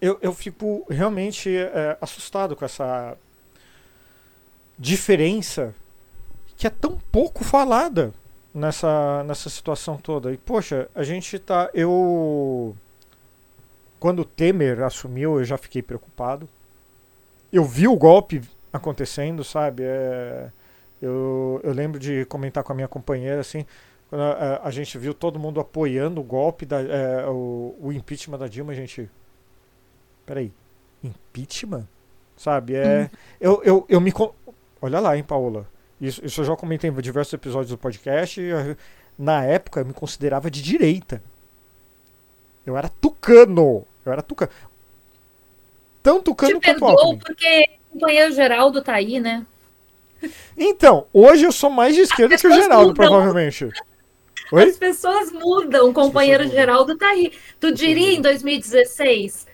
[0.00, 3.16] eu eu fico realmente é, assustado com essa
[4.78, 5.74] diferença
[6.56, 8.12] que é tão pouco falada
[8.54, 10.32] nessa, nessa situação toda.
[10.32, 11.70] E poxa, a gente tá.
[11.72, 12.76] Eu.
[14.00, 16.48] Quando o Temer assumiu, eu já fiquei preocupado.
[17.52, 18.42] Eu vi o golpe
[18.72, 19.82] acontecendo, sabe?
[19.84, 20.50] É,
[21.00, 23.64] eu, eu lembro de comentar com a minha companheira assim.
[24.08, 28.38] Quando a, a gente viu todo mundo apoiando o golpe, da, é, o, o impeachment
[28.38, 29.08] da Dilma, a gente.
[30.28, 30.52] Peraí,
[31.02, 31.86] impeachment?
[32.36, 32.76] Sabe?
[32.76, 33.08] É,
[33.40, 34.12] eu, eu, eu me.
[34.82, 35.66] Olha lá, hein, Paola.
[35.98, 38.38] Isso, isso eu já comentei em diversos episódios do podcast.
[38.38, 38.76] e, eh,
[39.18, 41.22] Na época eu me considerava de direita.
[42.66, 43.86] Eu era tucano.
[44.04, 44.52] Eu era tucano.
[46.02, 47.18] Tão tucano Te quanto Alckmin.
[47.18, 49.46] porque o companheiro Geraldo tá aí, né?
[50.56, 52.94] Então, hoje eu sou mais de esquerda que o Geraldo, mudam.
[52.94, 53.68] provavelmente.
[54.52, 54.64] Oi?
[54.64, 56.46] As pessoas mudam, o companheiro.
[56.48, 57.32] Geraldo tá aí.
[57.58, 59.47] Tu diria em 2016?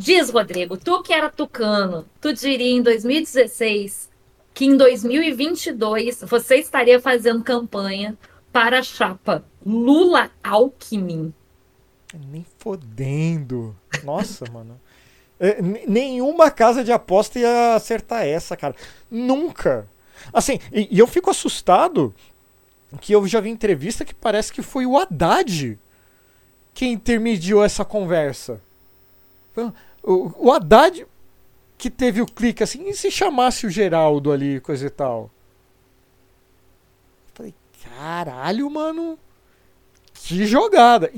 [0.00, 4.08] Diz, Rodrigo, tu que era tucano, tu diria em 2016
[4.54, 8.16] que em 2022 você estaria fazendo campanha
[8.50, 11.34] para a chapa Lula-Alckmin.
[12.30, 13.76] Nem fodendo.
[14.02, 14.80] Nossa, mano.
[15.38, 18.74] É, nenhuma casa de aposta ia acertar essa, cara.
[19.10, 19.86] Nunca.
[20.32, 22.14] Assim, e, e eu fico assustado
[23.02, 25.78] que eu já vi entrevista que parece que foi o Haddad
[26.72, 28.62] quem intermediou essa conversa.
[29.52, 29.70] Foi
[30.02, 31.06] O, Haddad
[31.76, 35.30] que teve o clique assim, e se chamasse o Geraldo ali, coisa e tal?
[37.32, 39.18] Falei, caralho, mano.
[40.12, 41.10] Que jogada.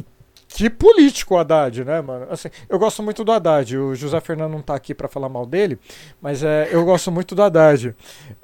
[0.54, 2.26] Que político o Haddad, né, mano?
[2.30, 3.76] Assim, eu gosto muito do Haddad.
[3.76, 5.78] O José Fernando não tá aqui pra falar mal dele,
[6.20, 7.96] mas é, eu gosto muito do Haddad.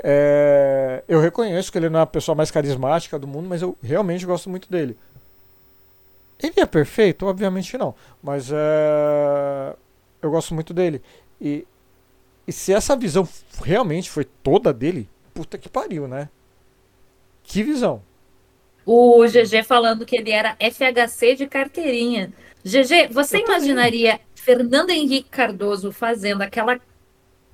[0.02, 3.76] É, eu reconheço que ele não é a pessoa mais carismática do mundo, mas eu
[3.82, 4.96] realmente gosto muito dele.
[6.42, 7.26] Ele é perfeito?
[7.26, 7.94] Obviamente não.
[8.22, 9.76] Mas é,
[10.22, 11.02] eu gosto muito dele.
[11.40, 11.66] E,
[12.46, 13.28] e se essa visão
[13.62, 16.28] realmente foi toda dele, puta que pariu, né?
[17.42, 18.02] Que visão.
[18.84, 22.32] O GG falando que ele era FHC de carteirinha.
[22.64, 23.44] GG, você Eu também.
[23.44, 26.80] imaginaria Fernando Henrique Cardoso fazendo aquela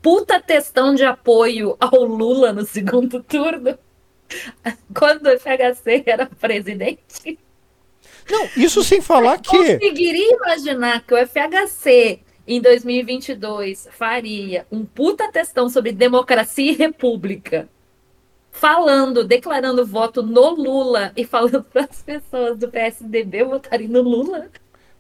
[0.00, 3.76] puta testão de apoio ao Lula no segundo turno?
[4.96, 7.38] Quando o FHC era presidente?
[8.30, 9.50] Não, isso sem falar que.
[9.50, 17.68] Conseguiria imaginar que o FHC em 2022 faria um puta testão sobre democracia e república,
[18.50, 24.50] falando, declarando voto no Lula e falando para as pessoas do PSDB votarem no Lula?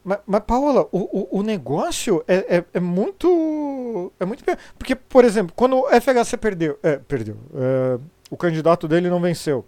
[0.02, 4.12] Mas, mas Paola, o, o, o negócio é, é, é muito.
[4.20, 4.44] É muito.
[4.78, 6.78] Porque, por exemplo, quando o FHC perdeu.
[6.82, 7.36] É, perdeu.
[7.54, 7.98] É,
[8.30, 9.64] o candidato dele não venceu.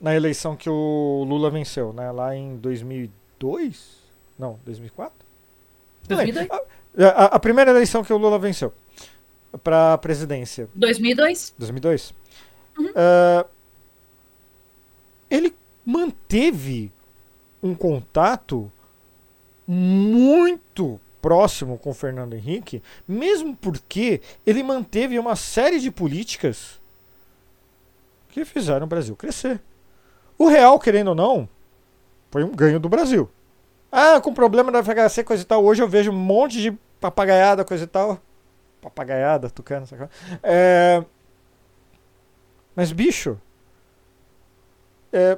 [0.00, 2.10] Na eleição que o Lula venceu, né?
[2.12, 4.02] Lá em 2002?
[4.38, 5.21] Não, 2004?
[6.08, 6.48] 2002?
[6.50, 8.72] A, a, a primeira eleição que o Lula venceu
[9.62, 10.68] para a presidência.
[10.74, 11.54] 2002.
[11.58, 12.14] 2002.
[12.78, 12.86] Uhum.
[12.86, 13.48] Uh,
[15.30, 16.92] ele manteve
[17.62, 18.70] um contato
[19.66, 26.80] muito próximo com o Fernando Henrique, mesmo porque ele manteve uma série de políticas
[28.30, 29.60] que fizeram o Brasil crescer.
[30.36, 31.48] O real, querendo ou não,
[32.30, 33.30] foi um ganho do Brasil.
[33.92, 35.62] Ah, com problema da FHC, coisa e tal.
[35.62, 38.18] Hoje eu vejo um monte de papagaiada, coisa e tal.
[38.80, 40.08] Papagaiada, tucano, sabe?
[40.42, 41.04] É...
[42.74, 43.38] Mas, bicho.
[45.12, 45.36] É,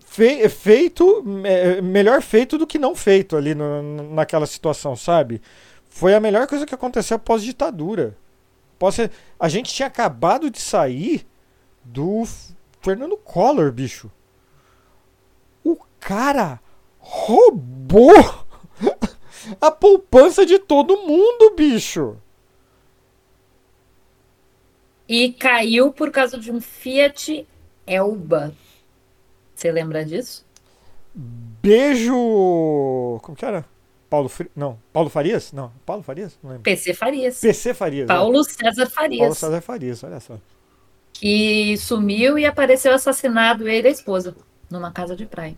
[0.00, 3.82] fe, feito, é, melhor feito do que não feito ali no,
[4.14, 5.42] naquela situação, sabe?
[5.88, 8.16] Foi a melhor coisa que aconteceu pós-ditadura.
[8.78, 8.96] Pós
[9.38, 11.26] a gente tinha acabado de sair
[11.84, 12.24] do
[12.80, 14.10] Fernando Collor, bicho.
[16.02, 16.60] Cara
[16.98, 18.12] roubou
[19.60, 22.16] a poupança de todo mundo, bicho.
[25.08, 27.46] E caiu por causa de um Fiat
[27.86, 28.52] Elba.
[29.54, 30.44] Você lembra disso?
[31.14, 32.12] Beijo.
[33.22, 33.64] Como que era?
[34.10, 34.50] Paulo Fri...
[34.56, 35.52] Não, Paulo Farias?
[35.52, 36.36] Não, Paulo Farias?
[36.42, 36.64] Não lembro.
[36.64, 37.40] PC Farias.
[37.40, 38.08] PC Farias.
[38.08, 38.44] Paulo é.
[38.44, 39.20] César Farias.
[39.20, 40.36] Paulo César Farias, olha só.
[41.12, 44.34] Que sumiu e apareceu assassinado ele e a esposa
[44.68, 45.56] numa casa de praia.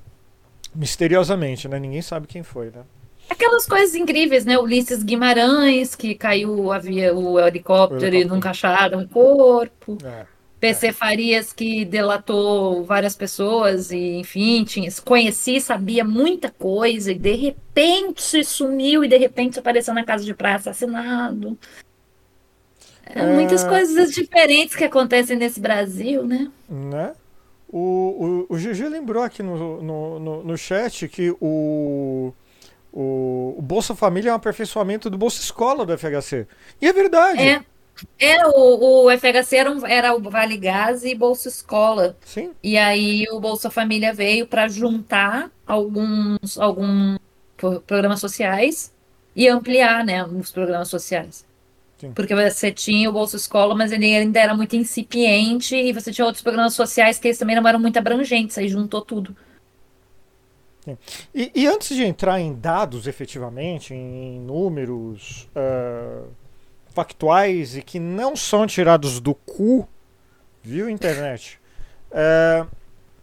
[0.75, 1.79] Misteriosamente, né?
[1.79, 2.83] Ninguém sabe quem foi, né?
[3.29, 4.59] Aquelas coisas incríveis, né?
[4.59, 9.99] Ulisses Guimarães, que caiu havia o helicóptero, e nunca acharam o corpo.
[10.05, 10.27] É.
[10.65, 17.35] PC Farias, que delatou várias pessoas e, enfim, tinha, conheci, sabia muita coisa e de
[17.35, 21.59] repente sumiu e de repente apareceu na casa de praia assassinado.
[23.05, 23.27] É, é...
[23.27, 26.51] Muitas coisas diferentes que acontecem nesse Brasil, né?
[26.67, 27.13] Né?
[27.77, 32.33] O, o, o GG lembrou aqui no, no, no, no chat que o,
[32.93, 36.47] o, o Bolsa Família é um aperfeiçoamento do Bolsa Escola do FHC.
[36.81, 37.43] E é verdade.
[37.43, 37.65] É.
[38.17, 42.17] É, o, o FHC era, um, era o Vale Gás e Bolsa Escola.
[42.25, 42.53] Sim.
[42.63, 47.19] E aí o Bolsa Família veio para juntar alguns, alguns
[47.89, 48.93] programas sociais
[49.35, 51.45] e ampliar né, os programas sociais.
[52.07, 52.13] Sim.
[52.13, 56.25] Porque você tinha o Bolsa Escola, mas ele ainda era muito incipiente, e você tinha
[56.25, 59.37] outros programas sociais que eles também não eram muito abrangentes, aí juntou tudo.
[61.35, 65.49] E, e, antes de entrar em dados efetivamente, em números.
[65.57, 66.45] Uh
[66.95, 69.87] factuais e que não são tirados do cu,
[70.63, 71.61] viu, internet?
[72.11, 72.65] É,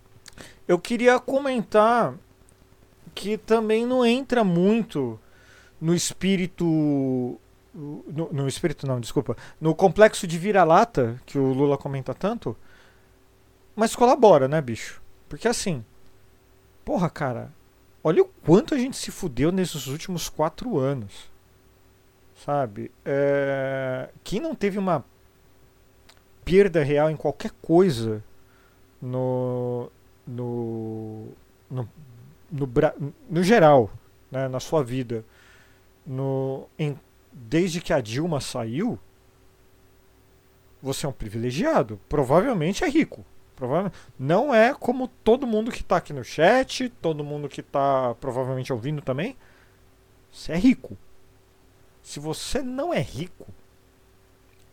[0.68, 2.14] eu queria comentar
[3.16, 5.18] que também não entra muito
[5.80, 7.40] no espírito.
[7.74, 9.36] No, no espírito, não, desculpa.
[9.60, 12.56] No complexo de vira-lata, que o Lula comenta tanto.
[13.76, 15.02] Mas colabora, né, bicho?
[15.30, 15.84] Porque assim.
[16.84, 17.52] Porra, cara.
[18.04, 21.32] Olha o quanto a gente se fudeu nesses últimos quatro anos
[22.46, 22.92] sabe?
[23.06, 25.06] É, quem não teve uma
[26.44, 28.24] perda real em qualquer coisa
[29.02, 29.90] no
[30.26, 31.28] no
[31.70, 31.88] no,
[32.50, 33.90] no, no geral,
[34.30, 35.24] né, na sua vida,
[36.06, 37.00] no em,
[37.32, 39.00] desde que a Dilma saiu,
[40.82, 42.00] você é um privilegiado.
[42.10, 43.26] Provavelmente é rico.
[43.56, 48.16] Provavelmente, não é como todo mundo que está aqui no chat, todo mundo que está
[48.16, 49.38] provavelmente ouvindo também.
[50.32, 50.98] Você é rico.
[52.02, 53.46] Se você não é rico,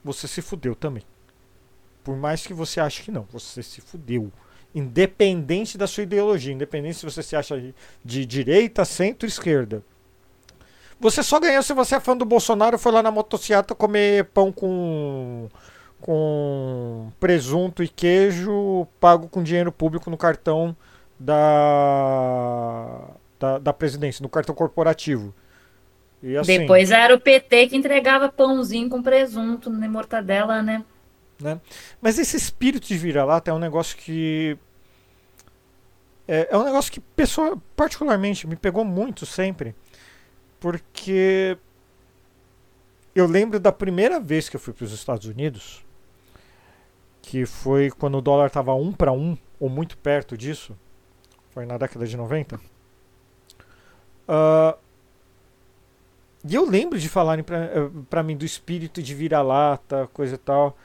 [0.03, 1.03] você se fudeu também.
[2.03, 4.33] Por mais que você ache que não, você se fudeu.
[4.75, 9.85] Independente da sua ideologia, independente se você se acha de direita, centro, esquerda.
[11.01, 14.25] Você só ganhou se você é fã do Bolsonaro e foi lá na motocicleta comer
[14.27, 15.49] pão com
[16.01, 20.77] com presunto e queijo pago com dinheiro público no cartão
[21.19, 25.35] da, da, da presidência, no cartão corporativo.
[26.41, 30.85] Assim, Depois era o PT que entregava pãozinho com presunto na mortadela, né?
[31.41, 31.61] né?
[32.01, 34.59] Mas esse espírito de vira-lata é um negócio que.
[36.27, 39.75] É, é um negócio que, pessoa, particularmente, me pegou muito sempre.
[40.61, 41.57] Porque.
[43.15, 45.85] Eu lembro da primeira vez que eu fui para os Estados Unidos,
[47.21, 50.77] que foi quando o dólar estava um para um, ou muito perto disso.
[51.51, 52.57] Foi na década de 90.
[54.29, 54.79] Uh,
[56.49, 60.77] e eu lembro de falarem pra, eh, mim do espírito de vira-lata, coisa e tal.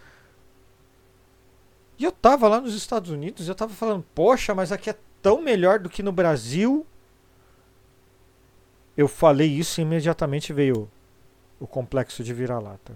[1.97, 5.41] E eu tava lá nos Estados Unidos eu tava falando, poxa, mas aqui é tão
[5.41, 6.85] melhor do que no Brasil.
[8.95, 10.89] Eu falei isso e imediatamente veio
[11.59, 12.93] o complexo de vira-lata.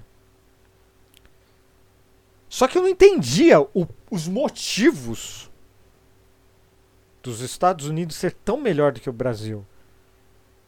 [2.50, 5.52] Só que eu não entendia o, os motivos
[7.22, 9.66] dos Estados Unidos ser tão melhor do que o Brasil.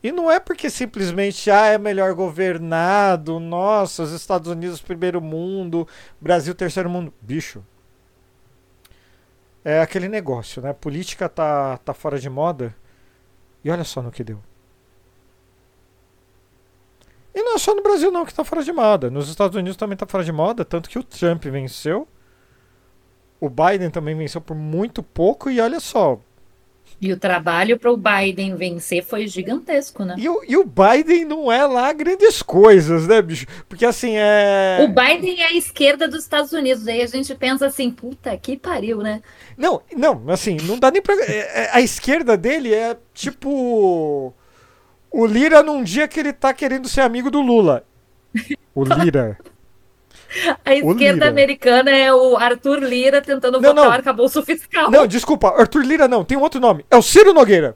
[0.02, 5.88] E não é porque simplesmente ah, é melhor governado, nossa, os Estados Unidos primeiro mundo,
[6.20, 7.14] Brasil terceiro mundo.
[7.22, 7.64] Bicho.
[9.64, 10.72] É aquele negócio, né?
[10.72, 12.74] política tá, tá fora de moda.
[13.64, 14.42] E olha só no que deu.
[17.34, 19.10] E não é só no Brasil não que tá fora de moda.
[19.10, 22.08] Nos Estados Unidos também tá fora de moda, tanto que o Trump venceu.
[23.40, 26.20] O Biden também venceu por muito pouco e olha só,
[27.02, 30.16] e o trabalho para o Biden vencer foi gigantesco, né?
[30.18, 33.46] E o, e o Biden não é lá grandes coisas, né, bicho?
[33.70, 34.80] Porque assim é.
[34.82, 36.88] O Biden é a esquerda dos Estados Unidos.
[36.88, 39.22] Aí a gente pensa assim, puta que pariu, né?
[39.58, 41.16] Não, não, assim, não dá nem pra.
[41.24, 44.34] É, é, a esquerda dele é tipo.
[45.12, 47.84] O Lira num dia que ele tá querendo ser amigo do Lula.
[48.76, 49.38] O Lira.
[50.64, 53.89] A esquerda americana é o Arthur Lira tentando não, votar não.
[53.89, 54.91] o arcabouço fiscal.
[54.91, 56.86] Não, desculpa, Arthur Lira não, tem um outro nome.
[56.89, 57.76] É o Ciro Nogueira.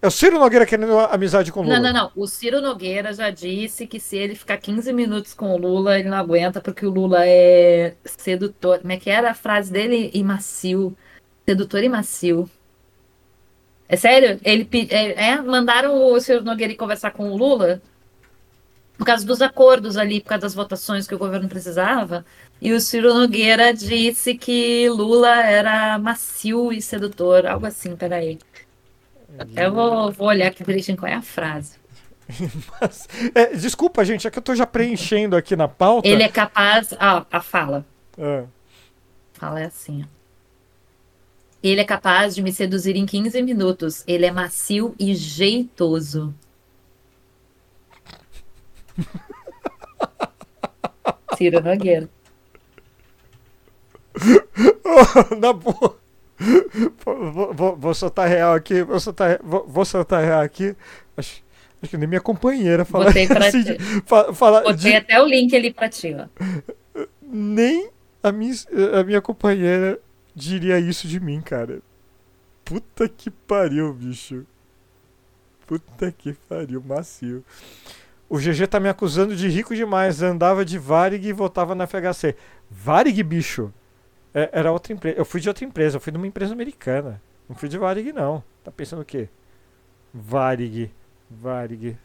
[0.00, 1.76] É o Ciro Nogueira querendo amizade com o Lula.
[1.78, 2.10] Não, não, não.
[2.16, 6.08] O Ciro Nogueira já disse que se ele ficar 15 minutos com o Lula, ele
[6.08, 8.80] não aguenta, porque o Lula é sedutor.
[8.80, 10.10] Como é que era a frase dele?
[10.12, 10.96] E macio.
[11.48, 12.50] Sedutor e macio.
[13.92, 14.40] É sério?
[14.42, 17.82] Ele é, é, mandaram o Ciro Nogueira ir conversar com o Lula
[18.96, 22.24] por causa dos acordos ali, por causa das votações que o governo precisava.
[22.58, 28.38] E o Ciro Nogueira disse que Lula era macio e sedutor, algo assim, peraí.
[29.38, 31.76] Até vou, vou olhar aqui direitinho qual é a frase.
[32.80, 36.08] Mas, é, desculpa, gente, é que eu tô já preenchendo aqui na pauta.
[36.08, 36.94] Ele é capaz.
[36.98, 37.84] Ah, a fala.
[38.16, 38.44] É.
[39.34, 40.21] Fala é assim, ó.
[41.62, 44.02] Ele é capaz de me seduzir em 15 minutos.
[44.06, 46.34] Ele é macio e jeitoso.
[51.36, 52.08] Ciro Nogueira.
[55.38, 56.00] Na boa.
[57.04, 58.82] Vou, vou, vou, soltar real aqui.
[58.82, 60.74] Vou soltar, vou, vou soltar real aqui.
[61.16, 61.42] Acho,
[61.80, 63.62] acho que nem minha companheira fala Botei pra assim.
[64.04, 66.26] Fala, fala Botei de, até o link ali pra ti, ó.
[67.22, 67.88] Nem
[68.22, 68.54] a minha,
[68.98, 70.00] a minha companheira
[70.34, 71.80] diria isso de mim, cara.
[72.64, 74.46] Puta que pariu, bicho.
[75.66, 77.44] Puta que pariu, macio.
[78.28, 80.22] O GG tá me acusando de rico demais.
[80.22, 82.34] Andava de Varig e votava na FHC.
[82.70, 83.72] Varig, bicho?
[84.34, 85.18] É, era outra empresa.
[85.18, 85.96] Eu fui de outra empresa.
[85.96, 87.20] Eu fui de uma empresa americana.
[87.48, 88.42] Não fui de Varig, não.
[88.64, 89.28] Tá pensando o quê?
[90.14, 90.90] Varig.
[91.30, 91.98] Varig.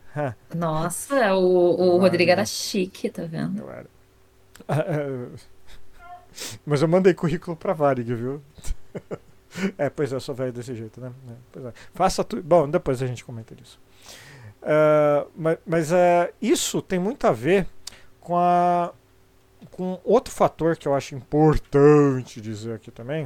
[0.54, 2.02] Nossa, o, o Varig.
[2.02, 3.60] Rodrigo era chique, tá vendo?
[3.60, 3.88] Eu era.
[6.66, 8.42] Mas eu mandei currículo pra Varig, viu?
[9.78, 11.12] é, pois é, eu sou velho desse jeito, né?
[11.56, 11.74] É, é.
[11.94, 12.44] Faça tudo.
[12.44, 13.80] Bom, depois a gente comenta isso.
[14.62, 17.68] Uh, mas, mas uh, isso tem muito a ver
[18.20, 18.92] com, a,
[19.72, 23.26] com outro fator que eu acho importante dizer aqui também.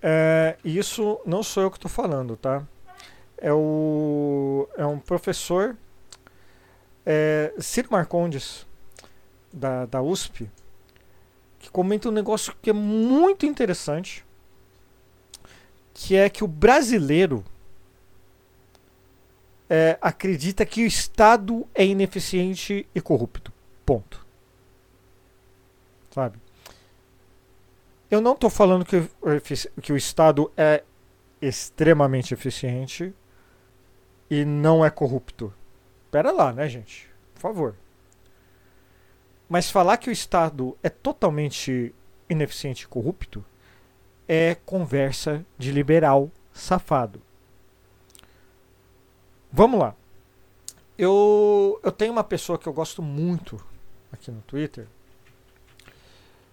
[0.00, 2.62] Uh, isso não sou eu que estou falando, tá?
[3.36, 5.76] É, o, é um professor,
[7.06, 8.66] é, Ciro Marcondes,
[9.52, 10.50] da, da USP,
[11.60, 14.24] que comenta um negócio que é muito interessante,
[15.94, 17.44] que é que o brasileiro
[19.68, 23.52] é, acredita que o Estado é ineficiente e corrupto.
[23.86, 24.26] Ponto.
[26.10, 26.38] Sabe?
[28.10, 29.08] Eu não estou falando que,
[29.80, 30.82] que o Estado é
[31.40, 33.14] extremamente eficiente
[34.28, 35.52] e não é corrupto.
[36.10, 37.08] Pera lá, né, gente?
[37.34, 37.74] Por favor.
[39.50, 41.92] Mas falar que o Estado é totalmente
[42.28, 43.44] ineficiente e corrupto
[44.28, 47.20] é conversa de liberal safado.
[49.50, 49.96] Vamos lá.
[50.96, 53.60] Eu, eu tenho uma pessoa que eu gosto muito
[54.12, 54.86] aqui no Twitter,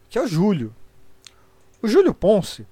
[0.09, 0.73] que é o Júlio.
[1.83, 2.65] O Júlio Ponce,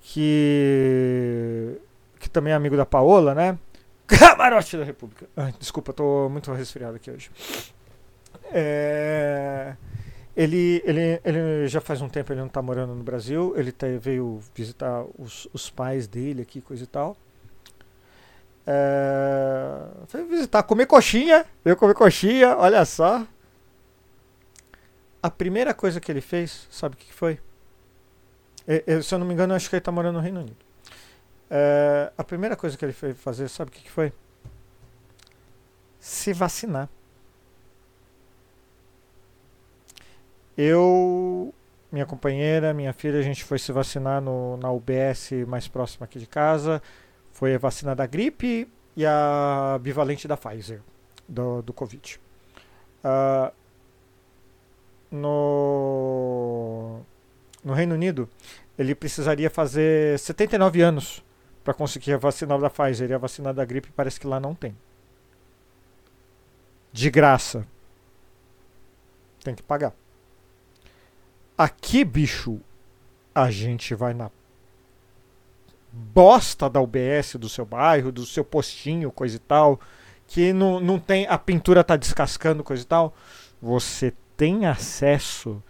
[0.00, 1.80] que,
[2.18, 3.56] que também é amigo da Paola, né?
[4.08, 5.28] Camarote da República.
[5.36, 7.30] Ai, desculpa, tô muito resfriado aqui hoje.
[8.52, 9.76] É,
[10.36, 13.54] ele, ele, ele já faz um tempo ele não está morando no Brasil.
[13.56, 17.16] Ele tá, veio visitar os, os pais dele aqui, coisa e tal.
[18.66, 21.44] É, foi visitar, comer coxinha.
[21.64, 23.26] Veio comer coxinha, olha só.
[25.22, 27.40] A primeira coisa que ele fez, sabe o que foi?
[28.86, 30.56] Eu, se eu não me engano, acho que ele está morando no Reino Unido.
[31.50, 34.12] É, a primeira coisa que ele foi fazer, sabe o que foi?
[35.98, 36.88] Se vacinar.
[40.60, 41.54] Eu,
[41.92, 46.18] minha companheira, minha filha, a gente foi se vacinar no, na UBS mais próxima aqui
[46.18, 46.82] de casa
[47.38, 50.82] foi a vacina da gripe e a bivalente da Pfizer,
[51.28, 52.20] do, do Covid.
[53.04, 53.52] Uh,
[55.08, 57.00] no,
[57.62, 58.28] no Reino Unido,
[58.76, 61.24] ele precisaria fazer 79 anos
[61.62, 64.52] para conseguir a vacina da Pfizer e a vacina da gripe parece que lá não
[64.52, 64.76] tem.
[66.92, 67.64] De graça.
[69.44, 69.94] Tem que pagar.
[71.58, 72.60] Aqui, bicho,
[73.34, 74.30] a gente vai na
[75.92, 79.80] bosta da UBS do seu bairro, do seu postinho, coisa e tal,
[80.28, 81.26] que não, não tem.
[81.26, 83.12] A pintura tá descascando, coisa e tal.
[83.60, 85.60] Você tem acesso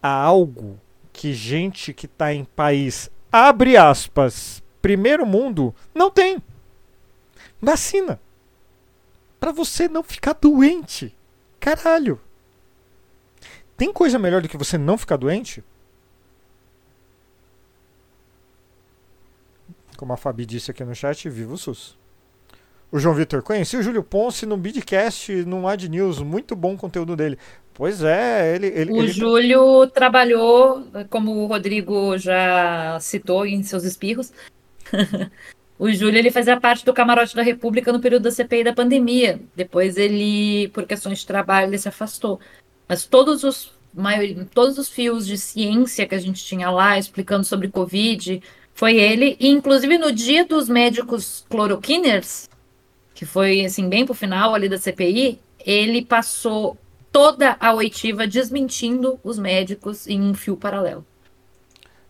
[0.00, 0.78] a algo
[1.12, 6.40] que gente que tá em país, abre aspas, primeiro mundo, não tem.
[7.60, 8.20] Vacina.
[9.40, 11.12] Para você não ficar doente.
[11.58, 12.20] Caralho.
[13.80, 15.64] Tem coisa melhor do que você não ficar doente?
[19.96, 21.96] Como a Fabi disse aqui no chat, viva o SUS.
[22.92, 27.16] O João Vitor, conheci o Júlio Ponce no Bidcast, no Ad News, muito bom conteúdo
[27.16, 27.38] dele.
[27.72, 28.66] Pois é, ele.
[28.66, 29.12] ele o ele...
[29.12, 34.30] Júlio trabalhou, como o Rodrigo já citou em seus espirros.
[35.78, 39.40] o Júlio ele fazia parte do camarote da República no período da CPI da pandemia.
[39.56, 42.38] Depois ele, por questões de trabalho, ele se afastou.
[42.90, 43.70] Mas todos os,
[44.52, 48.42] todos os fios de ciência que a gente tinha lá, explicando sobre Covid,
[48.74, 52.50] foi ele, e inclusive no dia dos médicos cloroquiners,
[53.14, 56.76] que foi assim bem pro final ali da CPI, ele passou
[57.12, 61.06] toda a oitiva desmentindo os médicos em um fio paralelo.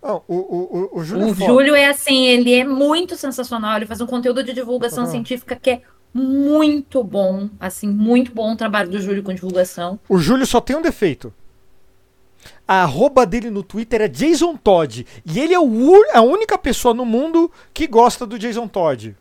[0.01, 4.01] Oh, o, o, o, Júlio, o Júlio é assim, ele é muito sensacional, ele faz
[4.01, 5.11] um conteúdo de divulgação uhum.
[5.11, 5.83] científica que é
[6.13, 9.99] muito bom, assim, muito bom o trabalho do Júlio com divulgação.
[10.09, 11.33] O Júlio só tem um defeito.
[12.67, 15.07] A arroba dele no Twitter é Jason Todd.
[15.27, 19.17] E ele é o, a única pessoa no mundo que gosta do Jason Todd.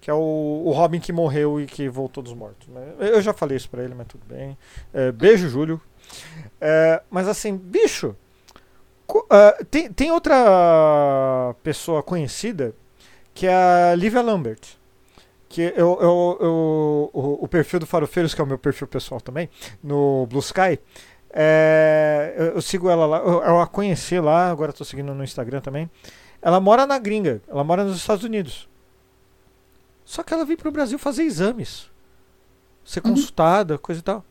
[0.00, 2.68] Que é o, o Robin que morreu e que voltou dos mortos.
[2.68, 2.94] Né?
[2.98, 4.56] Eu já falei isso pra ele, mas tudo bem.
[4.92, 5.80] É, beijo, Júlio.
[6.60, 8.14] É, mas assim, bicho.
[9.08, 12.74] Uh, tem, tem outra pessoa conhecida
[13.34, 13.54] que é
[13.92, 14.60] a Livia Lambert.
[15.54, 19.20] Que eu, eu, eu, o, o perfil do Farofeiros, que é o meu perfil pessoal
[19.20, 19.48] também,
[19.80, 20.80] no Blue Sky.
[21.32, 25.22] É, eu, eu, sigo ela lá, eu, eu, a conheci lá, agora estou seguindo no
[25.22, 25.88] Instagram também.
[26.42, 28.68] Ela mora na gringa, ela mora nos Estados Unidos.
[30.04, 31.88] Só que ela veio para o Brasil fazer exames,
[32.84, 33.12] ser uhum.
[33.12, 34.24] consultada, coisa e tal.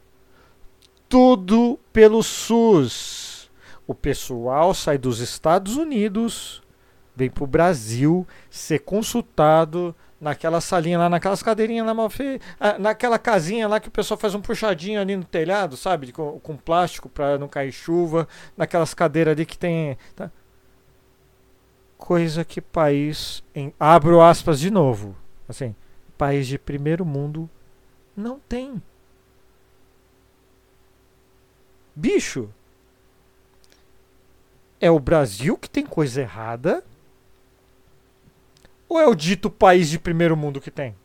[1.08, 3.50] Tudo pelo SUS.
[3.88, 6.62] O pessoal sai dos Estados Unidos,
[7.16, 12.48] vem para o Brasil ser consultado naquela salinha lá, naquelas cadeirinhas lá mal feitas,
[12.80, 16.14] naquela casinha lá que o pessoal faz um puxadinho ali no telhado, sabe?
[16.14, 19.98] Com, com plástico para não cair chuva, naquelas cadeiras ali que tem.
[20.16, 20.32] Tá?
[21.98, 23.44] Coisa que país.
[23.54, 25.16] Em, abro aspas de novo.
[25.48, 25.76] Assim,
[26.18, 27.50] país de primeiro mundo
[28.16, 28.82] não tem.
[31.94, 32.50] Bicho.
[34.80, 36.84] É o Brasil que tem coisa errada
[38.94, 40.96] ou é o dito país de primeiro mundo que tem?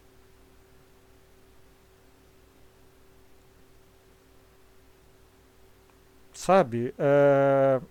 [6.33, 6.95] Sabe?
[6.99, 7.85] Uh,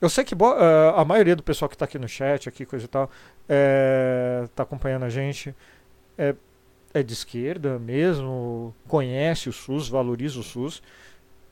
[0.00, 2.84] eu sei que uh, a maioria do pessoal que está aqui no chat, aqui, coisa
[2.84, 3.10] e tal,
[3.42, 5.54] está eh, acompanhando a gente.
[6.16, 6.34] É,
[6.94, 10.82] é de esquerda mesmo, conhece o SUS, valoriza o SUS.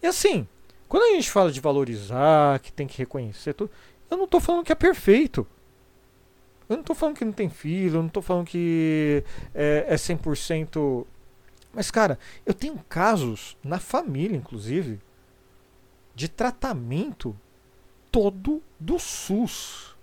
[0.02, 0.46] E assim,
[0.88, 3.70] quando a gente fala de valorizar, que tem que reconhecer tudo,
[4.10, 5.46] eu não estou falando que é perfeito.
[6.68, 9.22] Eu não estou falando que não tem filho, eu não estou falando que
[9.54, 11.06] é, é 100%.
[11.72, 15.00] Mas, cara, eu tenho casos na família, inclusive,
[16.14, 17.36] de tratamento
[18.10, 19.94] todo do SUS.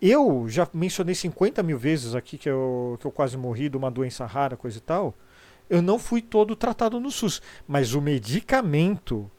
[0.00, 3.90] Eu já mencionei 50 mil vezes aqui que eu, que eu quase morri de uma
[3.90, 5.14] doença rara, coisa e tal.
[5.70, 7.40] Eu não fui todo tratado no SUS.
[7.68, 9.30] Mas o medicamento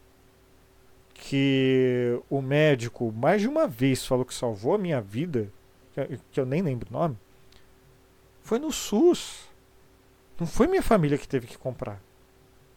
[1.13, 5.51] que o médico mais de uma vez falou que salvou a minha vida
[6.31, 7.17] que eu nem lembro o nome,
[8.41, 9.47] foi no SUS.
[10.39, 12.01] Não foi minha família que teve que comprar.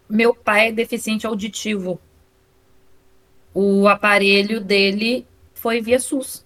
[0.08, 1.98] Meu pai é deficiente auditivo.
[3.52, 6.44] O aparelho dele foi via SUS.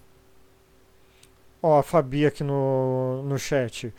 [1.61, 3.93] Ó, a Fabi aqui no, no chat.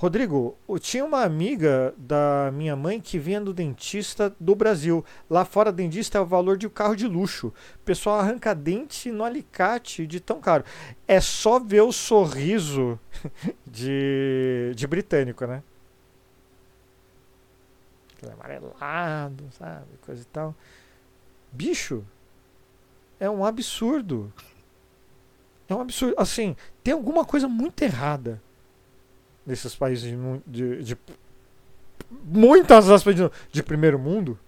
[0.00, 5.04] Rodrigo, tinha uma amiga da minha mãe que vinha do dentista do Brasil.
[5.28, 7.48] Lá fora, dentista é o valor de um carro de luxo.
[7.48, 10.64] O pessoal arranca dente no alicate de tão caro.
[11.06, 12.98] É só ver o sorriso
[13.70, 15.62] de, de britânico, né?
[18.32, 19.98] Amarelado, sabe?
[20.00, 20.54] Coisa e tal.
[21.52, 22.06] Bicho,
[23.18, 24.32] é um absurdo.
[25.68, 26.14] É um absurdo.
[26.16, 28.40] Assim, tem alguma coisa muito errada
[29.46, 30.98] nesses países de, de, de
[32.24, 34.38] muitas aspas de, de primeiro mundo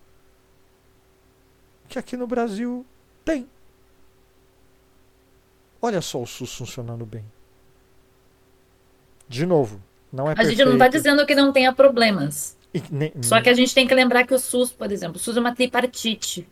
[1.88, 2.84] que aqui no Brasil
[3.24, 3.46] tem.
[5.80, 7.24] Olha só o SUS funcionando bem.
[9.28, 9.80] De novo,
[10.12, 11.02] não é A gente não está perfeito.
[11.02, 12.56] dizendo que não tenha problemas.
[12.90, 15.36] Nem- Só que a gente tem que lembrar que o SUS, por exemplo, o SUS
[15.36, 16.48] é uma tripartite.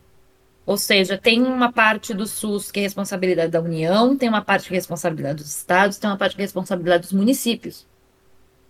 [0.67, 4.69] Ou seja, tem uma parte do SUS que é responsabilidade da União, tem uma parte
[4.69, 7.87] que é responsabilidade dos estados, tem uma parte que é responsabilidade dos municípios.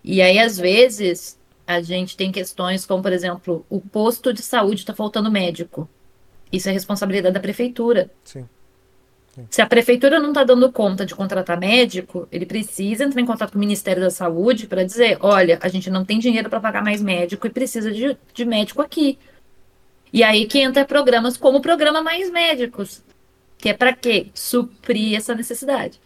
[0.03, 4.81] E aí, às vezes, a gente tem questões como, por exemplo, o posto de saúde
[4.81, 5.89] está faltando médico.
[6.53, 8.11] Isso é responsabilidade da prefeitura.
[8.25, 8.47] Sim.
[9.49, 13.53] Se a prefeitura não está dando conta de contratar médico, ele precisa entrar em contato
[13.53, 16.83] com o Ministério da Saúde para dizer: olha, a gente não tem dinheiro para pagar
[16.83, 19.19] mais médico e precisa de, de médico aqui.
[20.13, 23.01] E aí que entra programas como o programa Mais Médicos,
[23.57, 24.27] que é para quê?
[24.35, 26.01] Suprir essa necessidade.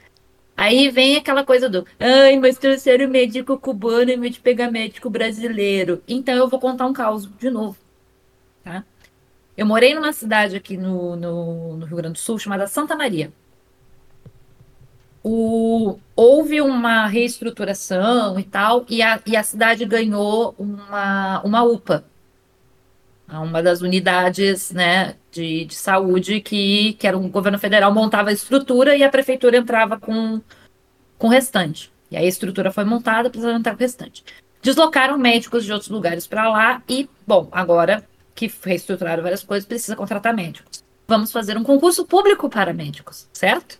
[0.57, 5.11] Aí vem aquela coisa do, ai, mas trouxeram médico cubano em vez de pegar médico
[5.11, 6.03] brasileiro.
[6.07, 7.77] Então eu vou contar um caos de novo,
[8.63, 8.85] tá?
[9.57, 13.33] Eu morei numa cidade aqui no, no, no Rio Grande do Sul chamada Santa Maria.
[15.23, 22.05] O, houve uma reestruturação e tal, e a, e a cidade ganhou uma, uma UPA,
[23.41, 28.33] uma das unidades né, de, de saúde que, que era um governo federal montava a
[28.33, 30.41] estrutura e a prefeitura entrava com,
[31.19, 31.93] com o restante.
[32.11, 34.25] E aí a estrutura foi montada, precisava entrar com o restante.
[34.63, 39.97] Deslocaram médicos de outros lugares para lá e, bom, agora que reestruturaram várias coisas, precisa
[39.97, 40.83] contratar médicos.
[41.07, 43.79] Vamos fazer um concurso público para médicos, certo?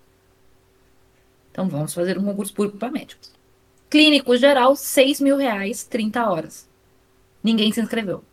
[1.51, 3.33] Então vamos fazer um concurso público para médicos.
[3.89, 6.69] Clínico geral, 6 mil reais, 30 horas.
[7.43, 8.25] Ninguém se inscreveu.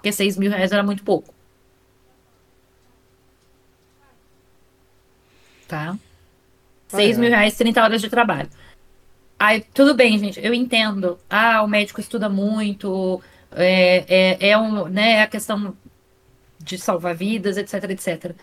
[0.00, 1.34] Porque 6 mil reais era muito pouco.
[5.68, 5.94] Tá?
[6.88, 7.20] 6 é.
[7.20, 8.48] mil reais, 30 horas de trabalho.
[9.38, 11.18] Aí, tudo bem, gente, eu entendo.
[11.28, 13.22] Ah, o médico estuda muito,
[13.52, 15.76] é, é, é um, né, a questão
[16.58, 18.34] de salvar vidas, etc, etc.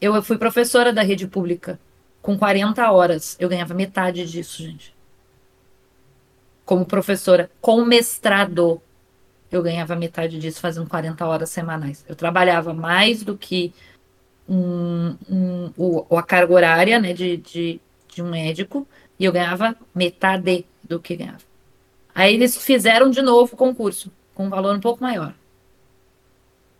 [0.00, 1.78] Eu fui professora da rede pública
[2.20, 3.36] com 40 horas.
[3.38, 4.92] Eu ganhava metade disso, gente.
[6.64, 8.82] Como professora, com mestrado,
[9.50, 12.04] eu ganhava metade disso fazendo 40 horas semanais.
[12.08, 13.72] Eu trabalhava mais do que
[14.48, 18.86] um, um, o, a carga horária né, de, de, de um médico
[19.18, 21.40] e eu ganhava metade do que ganhava.
[22.14, 25.34] Aí eles fizeram de novo o concurso, com um valor um pouco maior.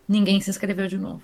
[0.07, 1.21] Ninguém se inscreveu de novo.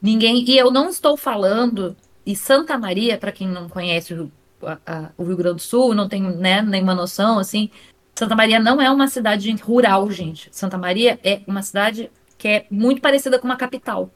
[0.00, 0.44] Ninguém.
[0.48, 1.96] E eu não estou falando.
[2.24, 4.30] E Santa Maria, para quem não conhece o,
[4.62, 7.70] a- a- o Rio Grande do Sul, não tem né, nenhuma noção, assim.
[8.18, 10.48] Santa Maria não é uma cidade rural, gente.
[10.50, 14.10] Santa Maria é uma cidade que é muito parecida com uma capital.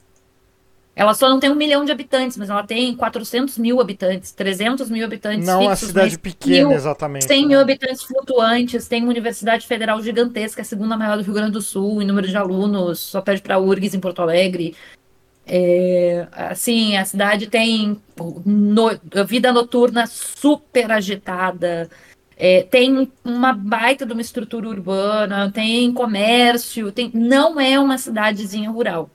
[0.97, 4.91] Ela só não tem um milhão de habitantes, mas ela tem 400 mil habitantes, 300
[4.91, 7.27] mil habitantes Não fixos, cidade mas pequena, mil- exatamente.
[7.27, 7.49] 100 né?
[7.49, 11.63] mil habitantes flutuantes, tem uma universidade federal gigantesca, a segunda maior do Rio Grande do
[11.63, 14.75] Sul, em número de alunos, só perde para a URGS em Porto Alegre.
[15.47, 17.99] É, assim, a cidade tem
[18.45, 18.91] no-
[19.27, 21.89] vida noturna super agitada,
[22.43, 28.71] é, tem uma baita de uma estrutura urbana, tem comércio, tem, não é uma cidadezinha
[28.71, 29.11] rural.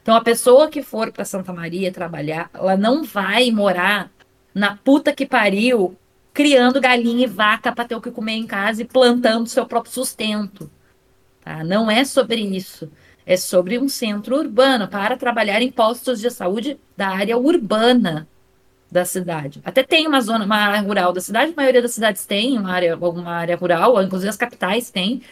[0.00, 4.08] Então, a pessoa que for para Santa Maria trabalhar, ela não vai morar
[4.54, 5.98] na puta que pariu
[6.32, 9.92] criando galinha e vaca para ter o que comer em casa e plantando seu próprio
[9.92, 10.70] sustento.
[11.44, 11.64] Tá?
[11.64, 12.88] Não é sobre isso.
[13.26, 18.28] É sobre um centro urbano para trabalhar em postos de saúde da área urbana
[18.90, 19.60] da cidade.
[19.64, 22.72] Até tem uma zona, uma área rural da cidade, a maioria das cidades tem uma
[22.72, 25.22] área, alguma área rural, inclusive as capitais têm.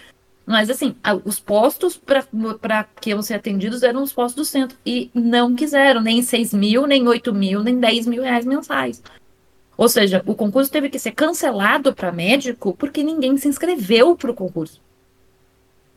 [0.45, 4.79] Mas assim, os postos para que iam ser atendidos eram os postos do centro.
[4.87, 9.03] E não quiseram nem 6 mil, nem 8 mil, nem 10 mil reais mensais.
[9.77, 14.31] Ou seja, o concurso teve que ser cancelado para médico porque ninguém se inscreveu para
[14.31, 14.81] o concurso.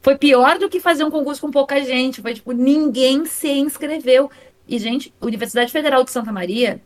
[0.02, 2.22] Foi pior do que fazer um concurso com pouca gente.
[2.22, 4.32] Foi tipo, ninguém se inscreveu.
[4.68, 6.82] E, gente, Universidade Federal de Santa Maria,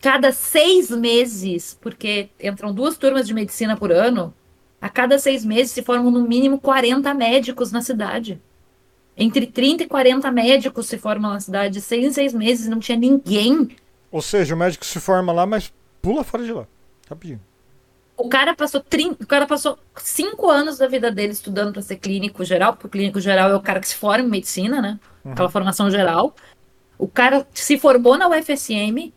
[0.00, 4.32] cada seis meses, porque entram duas turmas de medicina por ano,
[4.80, 8.40] a cada seis meses se formam no mínimo 40 médicos na cidade.
[9.16, 11.74] Entre 30 e 40 médicos se formam na cidade.
[11.74, 13.70] De seis em seis meses não tinha ninguém
[14.12, 16.66] Ou seja, o médico se forma lá, mas pula fora de lá.
[17.08, 17.40] Rapidinho.
[18.18, 21.96] O cara passou 30, o cara passou cinco anos da vida dele estudando para ser
[21.96, 24.98] clínico geral, porque o clínico geral é o cara que se forma em medicina, né?
[25.24, 26.34] Aquela formação geral.
[26.98, 29.12] O cara se formou na UFSM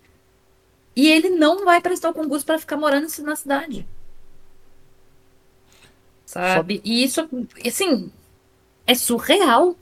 [0.95, 3.87] e ele não vai prestar o concurso para ficar morando na cidade.
[6.25, 6.81] Sabe?
[6.83, 7.27] E isso,
[7.65, 8.11] assim,
[8.85, 9.75] é surreal.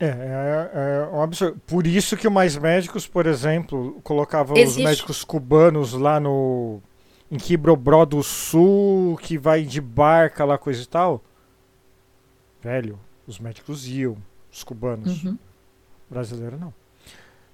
[0.00, 1.60] É, é, é um absurdo.
[1.66, 4.82] Por isso que o Mais Médicos, por exemplo, colocava os Existe.
[4.84, 6.80] médicos cubanos lá no
[7.30, 11.22] em Quibrobro do Sul, que vai de barca lá, coisa e tal.
[12.62, 14.16] Velho, os médicos iam,
[14.50, 15.24] os cubanos.
[15.24, 15.36] Uhum.
[16.08, 16.72] Brasileiro não.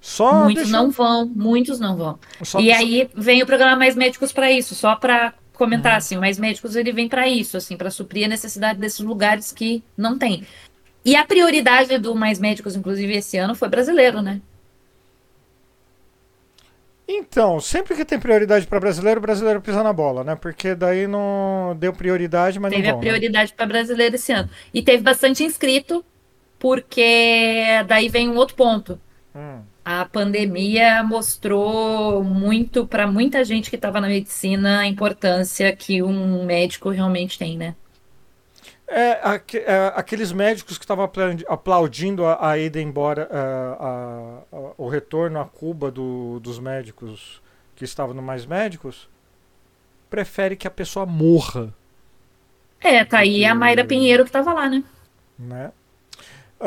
[0.07, 2.19] Só Muitos deixa- não vão, muitos não vão.
[2.43, 5.97] só- e só- aí vem o programa Mais Médicos para isso, só para comentar Uhum.
[5.97, 9.51] assim, o Mais Médicos ele vem para isso, assim, para suprir a necessidade desses lugares
[9.51, 10.45] que não tem.
[11.03, 14.41] E a prioridade do Mais Médicos, inclusive esse ano, foi brasileiro, né?
[17.07, 20.35] Então, sempre que tem prioridade para brasileiro, o brasileiro pisa na bola, né?
[20.35, 23.07] Porque daí não deu prioridade, mas Teve não a vão, né?
[23.09, 24.49] prioridade para brasileiro esse ano.
[24.71, 26.05] E teve bastante inscrito,
[26.59, 28.99] porque daí vem um outro ponto.
[29.35, 29.61] Hum.
[29.85, 36.43] A pandemia mostrou muito para muita gente que estava na medicina a importância que um
[36.45, 37.75] médico realmente tem, né?
[38.87, 44.41] É, aque- é, aqueles médicos que estavam apla- aplaudindo a, a ida embora, é, a-
[44.51, 47.41] a- o retorno a Cuba do- dos médicos
[47.75, 49.09] que estavam no Mais Médicos,
[50.09, 51.73] prefere que a pessoa morra,
[52.79, 54.83] É, tá aí a Mayra Pinheiro que estava lá, né?
[55.37, 55.71] né?